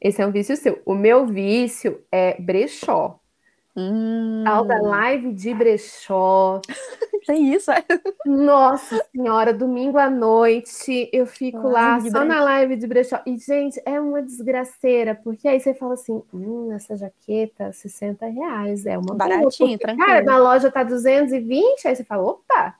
Esse 0.00 0.20
é 0.20 0.26
um 0.26 0.32
vício 0.32 0.56
seu. 0.56 0.82
O 0.84 0.94
meu 0.94 1.26
vício 1.26 2.02
é 2.10 2.40
brechó. 2.40 3.20
Hum. 3.76 4.42
Tal 4.42 4.64
da 4.64 4.80
live 4.80 5.32
de 5.34 5.52
brechó. 5.52 6.60
Tem 7.26 7.52
isso, 7.52 7.70
é? 7.70 7.84
Nossa 8.24 9.04
senhora, 9.12 9.52
domingo 9.52 9.98
à 9.98 10.08
noite 10.08 11.10
eu 11.12 11.26
fico 11.26 11.68
lá 11.68 12.00
só 12.00 12.24
na 12.24 12.42
live 12.42 12.76
de 12.76 12.86
brechó. 12.86 13.20
E, 13.26 13.36
gente, 13.36 13.80
é 13.84 14.00
uma 14.00 14.22
desgraceira, 14.22 15.14
porque 15.14 15.46
aí 15.46 15.60
você 15.60 15.74
fala 15.74 15.94
assim: 15.94 16.22
hum, 16.32 16.72
essa 16.72 16.96
jaqueta, 16.96 17.72
60 17.72 18.26
reais, 18.26 18.86
é 18.86 18.96
uma 18.96 19.14
baratinha, 19.14 19.78
tranquilo. 19.78 20.06
Cara, 20.06 20.24
na 20.24 20.38
loja 20.38 20.70
tá 20.70 20.82
220, 20.82 21.86
aí 21.86 21.94
você 21.94 22.04
fala: 22.04 22.22
opa, 22.22 22.74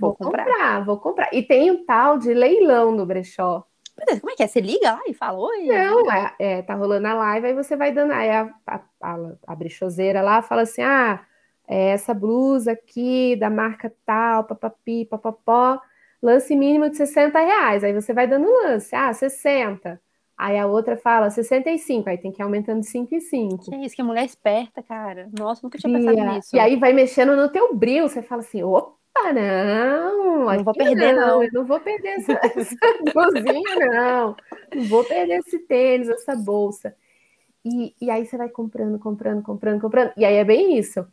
vou, 0.00 0.10
vou 0.10 0.14
comprar. 0.16 0.44
comprar, 0.44 0.84
vou 0.84 0.96
comprar. 0.98 1.28
E 1.32 1.42
tem 1.42 1.70
um 1.70 1.84
tal 1.84 2.18
de 2.18 2.34
leilão 2.34 2.90
no 2.90 3.06
brechó. 3.06 3.64
Como 4.20 4.30
é 4.30 4.36
que 4.36 4.42
é? 4.42 4.46
Você 4.46 4.60
liga 4.60 4.92
lá 4.92 5.02
e 5.06 5.14
fala, 5.14 5.38
oi? 5.38 5.66
Não, 5.66 6.10
é, 6.10 6.34
é 6.38 6.62
tá 6.62 6.74
rolando 6.74 7.06
a 7.06 7.14
live, 7.14 7.46
aí 7.48 7.54
você 7.54 7.76
vai 7.76 7.92
dando, 7.92 8.12
aí 8.12 8.30
a, 8.30 8.54
a, 8.66 8.80
a, 9.02 9.16
a 9.46 9.54
brechoseira 9.54 10.22
lá 10.22 10.42
fala 10.42 10.62
assim, 10.62 10.82
ah, 10.82 11.20
é 11.68 11.90
essa 11.90 12.12
blusa 12.12 12.72
aqui 12.72 13.36
da 13.36 13.48
marca 13.48 13.92
tal, 14.04 14.44
papapi, 14.44 15.04
papapó, 15.04 15.80
lance 16.22 16.54
mínimo 16.56 16.90
de 16.90 16.96
60 16.96 17.38
reais. 17.38 17.84
Aí 17.84 17.92
você 17.92 18.12
vai 18.12 18.26
dando 18.26 18.48
lance, 18.48 18.94
ah, 18.94 19.12
60. 19.12 20.00
Aí 20.36 20.58
a 20.58 20.66
outra 20.66 20.96
fala 20.96 21.28
65, 21.28 22.08
aí 22.08 22.16
tem 22.16 22.32
que 22.32 22.40
ir 22.40 22.44
aumentando 22.44 22.80
de 22.80 22.86
5 22.86 23.14
em 23.14 23.20
5. 23.20 23.70
Que 23.70 23.76
isso, 23.76 23.94
que 23.94 24.02
mulher 24.02 24.24
esperta, 24.24 24.82
cara. 24.82 25.28
Nossa, 25.38 25.60
nunca 25.62 25.76
tinha 25.76 25.92
pensado 25.92 26.18
E, 26.18 26.22
nisso. 26.34 26.56
e 26.56 26.58
aí 26.58 26.76
vai 26.76 26.94
mexendo 26.94 27.36
no 27.36 27.48
teu 27.50 27.74
bril, 27.74 28.08
você 28.08 28.22
fala 28.22 28.40
assim, 28.40 28.62
opa, 28.62 28.94
não, 29.32 30.44
Não 30.46 30.64
vou 30.64 30.74
perder, 30.74 31.12
não. 31.14 31.42
eu 31.42 31.50
não 31.52 31.64
vou 31.64 31.80
perder 31.80 32.08
essa, 32.20 32.32
essa 32.56 32.76
blusinha, 33.12 33.76
não, 33.90 34.36
não 34.74 34.84
vou 34.84 35.04
perder 35.04 35.38
esse 35.40 35.58
tênis, 35.60 36.08
essa 36.08 36.34
bolsa. 36.36 36.94
E, 37.64 37.94
e 38.00 38.10
aí 38.10 38.24
você 38.24 38.36
vai 38.36 38.48
comprando, 38.48 38.98
comprando, 38.98 39.42
comprando, 39.42 39.80
comprando, 39.80 40.12
e 40.16 40.24
aí 40.24 40.36
é 40.36 40.44
bem 40.44 40.78
isso. 40.78 41.06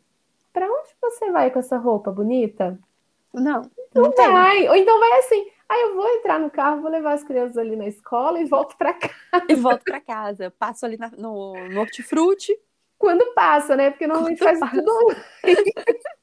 Pra 0.52 0.66
onde 0.66 0.88
você 1.00 1.30
vai 1.30 1.50
com 1.50 1.58
essa 1.58 1.76
roupa 1.76 2.10
bonita? 2.10 2.78
Não, 3.34 3.62
não 3.94 4.04
Não 4.04 4.12
tem. 4.12 4.32
vai, 4.32 4.68
ou 4.68 4.74
então 4.74 4.98
vai 4.98 5.12
assim, 5.18 5.46
aí 5.68 5.82
eu 5.82 5.94
vou 5.94 6.08
entrar 6.16 6.38
no 6.40 6.50
carro, 6.50 6.80
vou 6.80 6.90
levar 6.90 7.12
as 7.12 7.22
crianças 7.22 7.58
ali 7.58 7.76
na 7.76 7.86
escola 7.86 8.40
e 8.40 8.46
volto 8.46 8.76
pra 8.76 8.94
casa. 8.94 9.12
E 9.48 9.54
volto 9.54 9.84
pra 9.84 10.00
casa. 10.00 10.50
Passo 10.58 10.86
ali 10.86 10.96
na- 10.96 11.10
no, 11.10 11.52
no 11.68 11.80
hortifruti. 11.80 12.58
Quando 12.98 13.32
passa, 13.34 13.76
né? 13.76 13.90
Porque 13.90 14.06
normalmente 14.06 14.38
Quando 14.38 14.58
faz 14.58 14.60
passa. 14.60 14.76
tudo 14.76 14.90
online. 14.90 15.22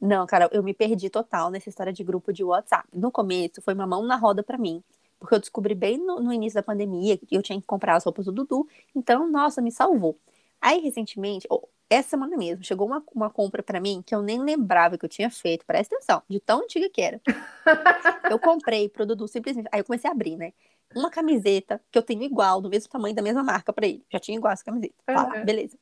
Não, 0.00 0.26
cara, 0.26 0.48
eu 0.52 0.62
me 0.62 0.72
perdi 0.72 1.10
total 1.10 1.50
nessa 1.50 1.68
história 1.68 1.92
de 1.92 2.04
grupo 2.04 2.32
de 2.32 2.44
WhatsApp. 2.44 2.86
No 2.92 3.10
começo, 3.10 3.60
foi 3.62 3.74
uma 3.74 3.86
mão 3.86 4.02
na 4.04 4.16
roda 4.16 4.42
pra 4.42 4.56
mim. 4.56 4.82
Porque 5.18 5.34
eu 5.34 5.40
descobri 5.40 5.74
bem 5.74 5.98
no, 5.98 6.20
no 6.20 6.32
início 6.32 6.54
da 6.54 6.62
pandemia 6.62 7.16
que 7.18 7.34
eu 7.34 7.42
tinha 7.42 7.60
que 7.60 7.66
comprar 7.66 7.96
as 7.96 8.04
roupas 8.04 8.26
do 8.26 8.32
Dudu. 8.32 8.68
Então, 8.94 9.28
nossa, 9.28 9.60
me 9.60 9.72
salvou. 9.72 10.16
Aí, 10.60 10.78
recentemente, 10.80 11.46
ou- 11.50 11.68
essa 11.90 12.10
semana 12.10 12.36
mesmo, 12.36 12.62
chegou 12.62 12.86
uma, 12.86 13.02
uma 13.14 13.30
compra 13.30 13.62
pra 13.62 13.80
mim 13.80 14.02
que 14.06 14.14
eu 14.14 14.22
nem 14.22 14.38
lembrava 14.40 14.96
que 14.98 15.04
eu 15.04 15.08
tinha 15.08 15.30
feito. 15.30 15.64
Presta 15.66 15.96
atenção, 15.96 16.22
de 16.28 16.38
tão 16.38 16.60
antiga 16.62 16.88
que 16.90 17.00
era. 17.00 17.20
Eu 18.30 18.38
comprei 18.38 18.88
pro 18.88 19.06
Dudu 19.06 19.26
simplesmente. 19.26 19.68
Aí 19.72 19.80
eu 19.80 19.84
comecei 19.84 20.08
a 20.08 20.12
abrir, 20.12 20.36
né? 20.36 20.52
Uma 20.94 21.10
camiseta 21.10 21.80
que 21.90 21.98
eu 21.98 22.02
tenho 22.02 22.22
igual, 22.22 22.60
do 22.60 22.68
mesmo 22.68 22.90
tamanho, 22.90 23.14
da 23.14 23.22
mesma 23.22 23.42
marca 23.42 23.72
pra 23.72 23.86
ele. 23.86 24.04
Já 24.12 24.18
tinha 24.18 24.36
igual 24.36 24.52
essa 24.52 24.62
camiseta. 24.64 24.94
Tá, 25.06 25.24
Uhum. 25.34 25.44
beleza. 25.44 25.76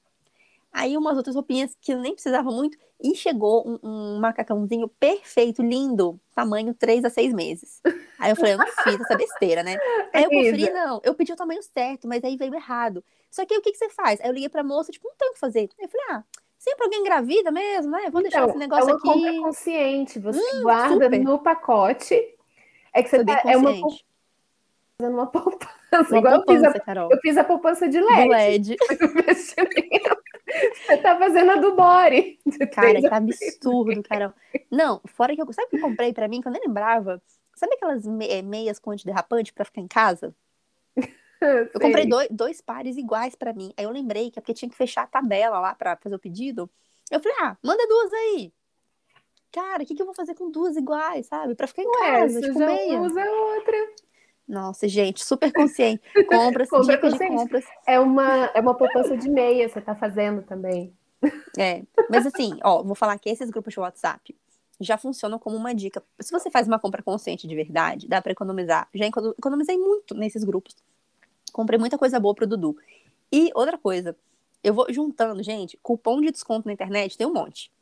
Aí 0.78 0.94
umas 0.94 1.16
outras 1.16 1.34
roupinhas 1.34 1.74
que 1.80 1.90
eu 1.90 1.98
nem 1.98 2.12
precisava 2.12 2.50
muito. 2.50 2.76
E 3.02 3.14
chegou 3.14 3.66
um, 3.66 3.78
um 3.82 4.20
macacãozinho 4.20 4.88
perfeito, 4.88 5.62
lindo, 5.62 6.20
tamanho 6.34 6.74
3 6.74 7.02
a 7.06 7.08
6 7.10 7.32
meses. 7.32 7.80
Aí 8.18 8.30
eu 8.30 8.36
falei, 8.36 8.52
eu 8.52 8.58
não 8.58 8.66
fiz 8.66 9.00
essa 9.00 9.16
besteira, 9.16 9.62
né? 9.62 9.76
Aí 10.12 10.24
eu 10.24 10.30
conferi, 10.30 10.62
Isa. 10.64 10.72
não, 10.72 11.00
eu 11.02 11.14
pedi 11.14 11.32
o 11.32 11.36
tamanho 11.36 11.62
certo, 11.62 12.06
mas 12.06 12.22
aí 12.24 12.36
veio 12.36 12.54
errado. 12.54 13.02
Só 13.30 13.44
que 13.46 13.54
aí 13.54 13.58
o 13.58 13.62
que, 13.62 13.72
que 13.72 13.78
você 13.78 13.88
faz? 13.90 14.20
Aí 14.20 14.28
eu 14.28 14.32
liguei 14.34 14.48
pra 14.50 14.62
moça, 14.62 14.92
tipo, 14.92 15.08
não 15.08 15.16
tem 15.16 15.30
o 15.30 15.32
que 15.32 15.38
fazer. 15.38 15.60
Aí 15.78 15.84
eu 15.84 15.88
falei, 15.88 16.06
ah, 16.10 16.24
sempre 16.58 16.84
alguém 16.84 17.00
engravida 17.00 17.50
mesmo, 17.50 17.90
né? 17.90 18.10
Vou 18.10 18.20
deixar 18.22 18.38
Então, 18.40 18.50
esse 18.50 18.58
negócio 18.58 18.90
é 18.90 18.92
uma 18.92 18.98
aqui. 18.98 19.08
compra 19.08 19.32
consciente. 19.40 20.18
Você 20.18 20.60
guarda 20.62 21.04
super. 21.04 21.20
no 21.20 21.38
pacote. 21.38 22.14
É 22.92 23.02
que 23.02 23.08
você 23.10 23.24
tá, 23.24 23.42
é 23.46 23.56
uma 23.56 23.72
fazendo 23.72 23.98
uma 25.14 25.26
poupança. 25.26 25.70
Uma 26.10 26.18
Igual 26.18 26.34
eu 26.34 26.42
fiz, 26.46 26.62
a, 26.62 26.64
poupança, 26.66 26.80
Carol. 26.80 27.08
eu 27.10 27.18
fiz 27.20 27.36
a 27.38 27.44
poupança 27.44 27.88
de 27.88 28.00
Do 28.00 28.06
LED. 28.06 28.76
Você 30.86 30.96
tá 30.98 31.18
fazendo 31.18 31.50
a 31.52 31.56
do 31.56 31.74
Bore. 31.74 32.38
Cara, 32.72 32.98
que 33.00 33.06
absurdo, 33.06 34.02
Carol. 34.02 34.32
Não, 34.70 35.00
fora 35.06 35.34
que 35.34 35.42
eu. 35.42 35.52
Sabe 35.52 35.66
o 35.66 35.70
que 35.70 35.76
eu 35.76 35.80
comprei 35.80 36.12
pra 36.12 36.28
mim, 36.28 36.40
que 36.40 36.48
eu 36.48 36.52
nem 36.52 36.62
lembrava? 36.66 37.20
Sabe 37.54 37.74
aquelas 37.74 38.06
me- 38.06 38.28
eh, 38.28 38.42
meias 38.42 38.78
com 38.78 38.90
antiderrapante 38.90 39.52
pra 39.52 39.64
ficar 39.64 39.80
em 39.80 39.88
casa? 39.88 40.34
Eu 41.40 41.78
comprei 41.80 42.06
dois, 42.06 42.28
dois 42.30 42.60
pares 42.62 42.96
iguais 42.96 43.34
pra 43.34 43.52
mim. 43.52 43.70
Aí 43.76 43.84
eu 43.84 43.90
lembrei 43.90 44.30
que 44.30 44.38
é 44.38 44.40
porque 44.40 44.54
tinha 44.54 44.70
que 44.70 44.74
fechar 44.76 45.02
a 45.02 45.06
tabela 45.06 45.60
lá 45.60 45.74
pra 45.74 45.94
fazer 45.96 46.14
o 46.16 46.18
pedido. 46.18 46.68
Eu 47.10 47.20
falei, 47.20 47.36
ah, 47.42 47.56
manda 47.62 47.86
duas 47.86 48.10
aí. 48.10 48.52
Cara, 49.52 49.82
o 49.82 49.86
que, 49.86 49.94
que 49.94 50.00
eu 50.00 50.06
vou 50.06 50.14
fazer 50.14 50.34
com 50.34 50.50
duas 50.50 50.76
iguais, 50.78 51.26
sabe? 51.26 51.54
Pra 51.54 51.66
ficar 51.66 51.82
em 51.82 51.86
Ué, 51.88 51.94
casa, 51.98 52.40
tipo 52.40 52.58
meia. 52.58 52.98
usa 53.00 53.22
outra. 53.30 53.76
Nossa, 54.48 54.86
gente, 54.88 55.24
super 55.24 55.52
consciente. 55.52 56.02
Compras, 56.28 56.68
Compra 56.68 56.94
dicas 56.96 57.12
de 57.12 57.18
consciente. 57.18 57.36
compras. 57.42 57.64
É 57.86 57.98
uma, 57.98 58.46
é 58.54 58.60
uma 58.60 58.74
poupança 58.74 59.16
de 59.16 59.28
meia, 59.28 59.68
você 59.68 59.80
tá 59.80 59.94
fazendo 59.94 60.42
também. 60.42 60.92
É, 61.58 61.82
mas 62.10 62.26
assim, 62.26 62.58
ó, 62.62 62.82
vou 62.82 62.94
falar 62.94 63.18
que 63.18 63.28
esses 63.28 63.50
grupos 63.50 63.72
de 63.74 63.80
WhatsApp 63.80 64.36
já 64.78 64.96
funcionam 64.98 65.38
como 65.38 65.56
uma 65.56 65.74
dica. 65.74 66.02
Se 66.20 66.30
você 66.30 66.50
faz 66.50 66.68
uma 66.68 66.78
compra 66.78 67.02
consciente 67.02 67.48
de 67.48 67.54
verdade, 67.56 68.06
dá 68.06 68.20
pra 68.22 68.30
economizar. 68.32 68.86
Já 68.94 69.06
econo- 69.06 69.34
economizei 69.36 69.76
muito 69.78 70.14
nesses 70.14 70.44
grupos. 70.44 70.76
Comprei 71.52 71.78
muita 71.78 71.96
coisa 71.98 72.20
boa 72.20 72.34
pro 72.34 72.46
Dudu. 72.46 72.76
E 73.32 73.50
outra 73.54 73.78
coisa, 73.78 74.14
eu 74.62 74.74
vou 74.74 74.86
juntando, 74.92 75.42
gente, 75.42 75.78
cupom 75.82 76.20
de 76.20 76.30
desconto 76.30 76.66
na 76.68 76.72
internet 76.74 77.16
tem 77.16 77.26
um 77.26 77.32
monte. 77.32 77.72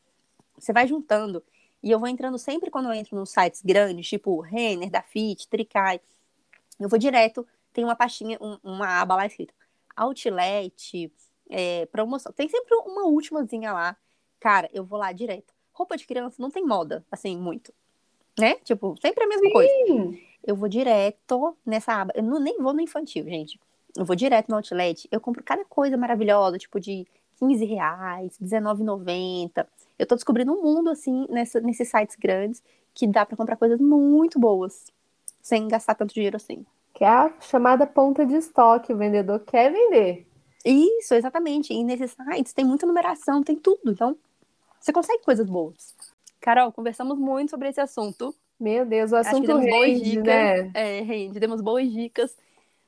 Você 0.59 0.73
vai 0.73 0.87
juntando 0.87 1.43
e 1.83 1.91
eu 1.91 1.99
vou 1.99 2.09
entrando 2.09 2.39
sempre 2.39 2.71
quando 2.71 2.87
eu 2.87 2.93
entro 2.95 3.17
nos 3.17 3.31
sites 3.31 3.61
grandes, 3.63 4.09
tipo 4.09 4.41
Renner, 4.41 4.89
Dafit, 4.89 5.49
Tricai. 5.49 6.01
Eu 6.79 6.89
vou 6.89 6.99
direto, 6.99 7.47
tem 7.73 7.85
uma 7.85 7.97
pastinha, 7.97 8.39
um- 8.41 8.59
uma 8.63 9.01
aba 9.01 9.17
lá 9.17 9.27
escrita 9.27 9.55
Outlet, 9.97 11.13
é, 11.49 11.87
promoção. 11.87 12.33
Tem 12.33 12.49
sempre 12.49 12.75
uma 12.87 13.05
últimazinha 13.05 13.73
lá. 13.73 13.97
Cara, 14.41 14.69
eu 14.73 14.85
vou 14.85 14.99
lá 14.99 15.13
direto. 15.13 15.55
Roupa 15.73 15.97
de 15.97 16.07
criança 16.07 16.37
não 16.41 16.51
tem 16.51 16.65
moda, 16.65 17.05
assim, 17.11 17.37
muito. 17.37 17.73
Né? 18.39 18.57
Tipo, 18.65 18.97
sempre 19.01 19.25
a 19.25 19.29
mesma 19.29 19.51
coisa. 19.51 19.73
Sim. 19.87 20.21
Eu 20.45 20.57
vou 20.57 20.69
direto 20.69 21.57
nessa 21.65 21.93
aba. 21.95 22.13
Eu 22.15 22.23
não, 22.23 22.41
nem 22.41 22.59
vou 22.59 22.73
no 22.73 22.81
infantil, 22.81 23.25
gente. 23.25 23.59
Eu 23.97 24.05
vou 24.05 24.17
direto 24.17 24.49
no 24.49 24.57
outlet. 24.57 25.09
Eu 25.11 25.21
compro 25.21 25.43
cada 25.43 25.65
coisa 25.65 25.97
maravilhosa, 25.97 26.59
tipo 26.59 26.81
de 26.81 27.07
15 27.39 27.65
reais, 27.65 28.37
R$19,90. 28.41 29.67
Eu 29.99 30.07
tô 30.07 30.15
descobrindo 30.17 30.53
um 30.53 30.63
mundo, 30.63 30.91
assim, 30.91 31.27
nessa, 31.31 31.61
nesses 31.61 31.89
sites 31.89 32.17
grandes, 32.17 32.63
que 32.93 33.07
dá 33.07 33.25
pra 33.25 33.37
comprar 33.37 33.57
coisas 33.57 33.81
muito 33.81 34.39
boas. 34.39 34.93
Sem 35.45 35.69
gastar 35.69 35.95
tanto 35.95 36.15
dinheiro 36.15 36.39
assim. 36.39 36.65
Que 36.95 37.05
é 37.05 37.09
a 37.09 37.31
chamada 37.39 37.87
ponta 37.87 38.25
de 38.25 38.35
estoque. 38.35 38.95
O 38.95 38.97
vendedor 38.97 39.41
quer 39.41 39.71
vender. 39.71 40.27
Isso, 40.65 41.13
exatamente. 41.13 41.71
E 41.75 41.85
nesses 41.85 42.13
sites 42.13 42.55
tem 42.55 42.65
muita 42.65 42.87
numeração, 42.87 43.43
tem 43.43 43.55
tudo. 43.55 43.91
Então, 43.93 44.17
você 44.81 44.91
consegue 44.91 45.23
coisas 45.23 45.47
boas. 45.47 45.95
Carol, 46.41 46.73
conversamos 46.73 47.19
muito 47.19 47.51
sobre 47.51 47.69
esse 47.69 47.81
assunto. 47.81 48.35
Meu 48.59 48.87
Deus, 48.87 49.13
o 49.13 49.17
assunto 49.17 49.47
demos 49.47 49.67
boas 49.67 49.87
rende, 49.87 50.11
dicas. 50.11 50.25
né? 50.25 50.71
É, 50.73 51.01
rende, 51.03 51.39
demos 51.39 51.61
boas 51.61 51.93
dicas. 51.93 52.35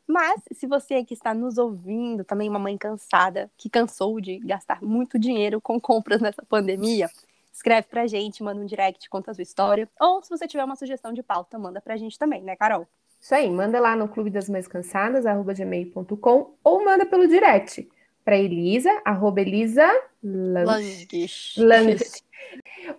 Mas, 0.07 0.41
se 0.53 0.67
você 0.67 1.05
que 1.05 1.13
está 1.13 1.35
nos 1.35 1.59
ouvindo, 1.59 2.25
também 2.25 2.49
uma 2.49 2.59
mãe 2.59 2.79
cansada, 2.79 3.51
que 3.59 3.69
cansou 3.69 4.19
de 4.19 4.39
gastar 4.39 4.83
muito 4.83 5.19
dinheiro 5.19 5.61
com 5.61 5.79
compras 5.79 6.23
nessa 6.23 6.43
pandemia, 6.49 7.11
escreve 7.57 7.89
pra 7.89 8.07
gente, 8.07 8.43
manda 8.43 8.61
um 8.61 8.67
direct, 8.67 9.09
conta 9.09 9.31
a 9.31 9.35
sua 9.35 9.43
história. 9.43 9.89
Ou, 9.99 10.23
se 10.23 10.29
você 10.29 10.47
tiver 10.47 10.63
uma 10.63 10.77
sugestão 10.77 11.13
de 11.13 11.23
pauta, 11.23 11.59
manda 11.59 11.81
pra 11.81 11.97
gente 11.97 12.19
também, 12.19 12.43
né, 12.43 12.55
Carol? 12.55 12.87
Isso 13.19 13.35
aí, 13.35 13.51
manda 13.51 13.81
lá 13.81 13.97
no 13.97 14.09
clube 14.09 14.29
das 14.29 14.49
mães 14.49 14.69
cansadas, 14.69 15.25
arroba 15.25 15.55
gmail.com, 15.55 16.55
ou 16.63 16.85
manda 16.85 17.07
pelo 17.07 17.27
direct 17.27 17.89
para 18.23 18.37
Elisa, 18.37 18.91
arroba 19.05 19.41
Elisa 19.41 19.89
Lange. 20.23 21.07
Langues. 21.09 21.55
Lange. 21.57 22.05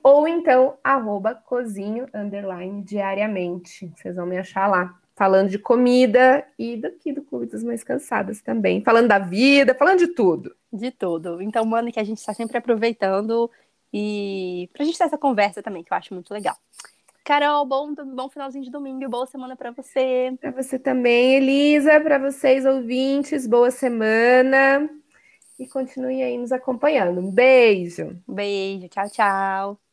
Ou 0.02 0.28
então, 0.28 0.76
arroba 0.84 1.36
cozinho, 1.36 2.08
underline, 2.14 2.82
diariamente. 2.82 3.92
Vocês 3.96 4.16
vão 4.16 4.26
me 4.26 4.38
achar 4.38 4.68
lá. 4.68 4.98
Falando 5.16 5.50
de 5.50 5.58
comida 5.58 6.46
e 6.60 6.78
daqui 6.78 7.12
do 7.12 7.24
Clube 7.24 7.48
das 7.48 7.64
Mães 7.64 7.84
Cansadas 7.84 8.40
também. 8.40 8.84
Falando 8.84 9.08
da 9.08 9.18
vida, 9.18 9.74
falando 9.74 10.00
de 10.00 10.08
tudo. 10.08 10.56
De 10.72 10.92
tudo. 10.92 11.42
Então, 11.42 11.66
manda 11.66 11.92
que 11.92 12.00
a 12.00 12.04
gente 12.04 12.20
está 12.20 12.34
sempre 12.34 12.58
aproveitando 12.58 13.50
e 13.94 14.70
pra 14.74 14.86
gente 14.86 14.98
ter 14.98 15.06
essa 15.06 15.18
conversa 15.18 15.64
também, 15.64 15.84
que 15.84 15.92
eu 15.92 15.98
acho 15.98 16.14
muito 16.14 16.34
legal. 16.34 16.56
Carol, 17.24 17.66
bom, 17.66 17.94
bom 17.94 18.30
finalzinho 18.30 18.64
de 18.64 18.72
domingo 18.72 19.10
boa 19.10 19.26
semana 19.26 19.56
pra 19.56 19.72
você. 19.72 20.34
Para 20.40 20.52
você 20.52 20.80
também, 20.80 21.36
Elisa, 21.36 22.00
para 22.00 22.18
vocês 22.18 22.66
ouvintes, 22.66 23.46
boa 23.46 23.70
semana. 23.70 24.90
E 25.60 25.68
continue 25.68 26.22
aí 26.22 26.38
nos 26.38 26.52
acompanhando. 26.52 27.20
Um 27.20 27.30
beijo. 27.32 28.18
Um 28.28 28.34
beijo, 28.34 28.88
tchau, 28.88 29.10
tchau. 29.10 29.87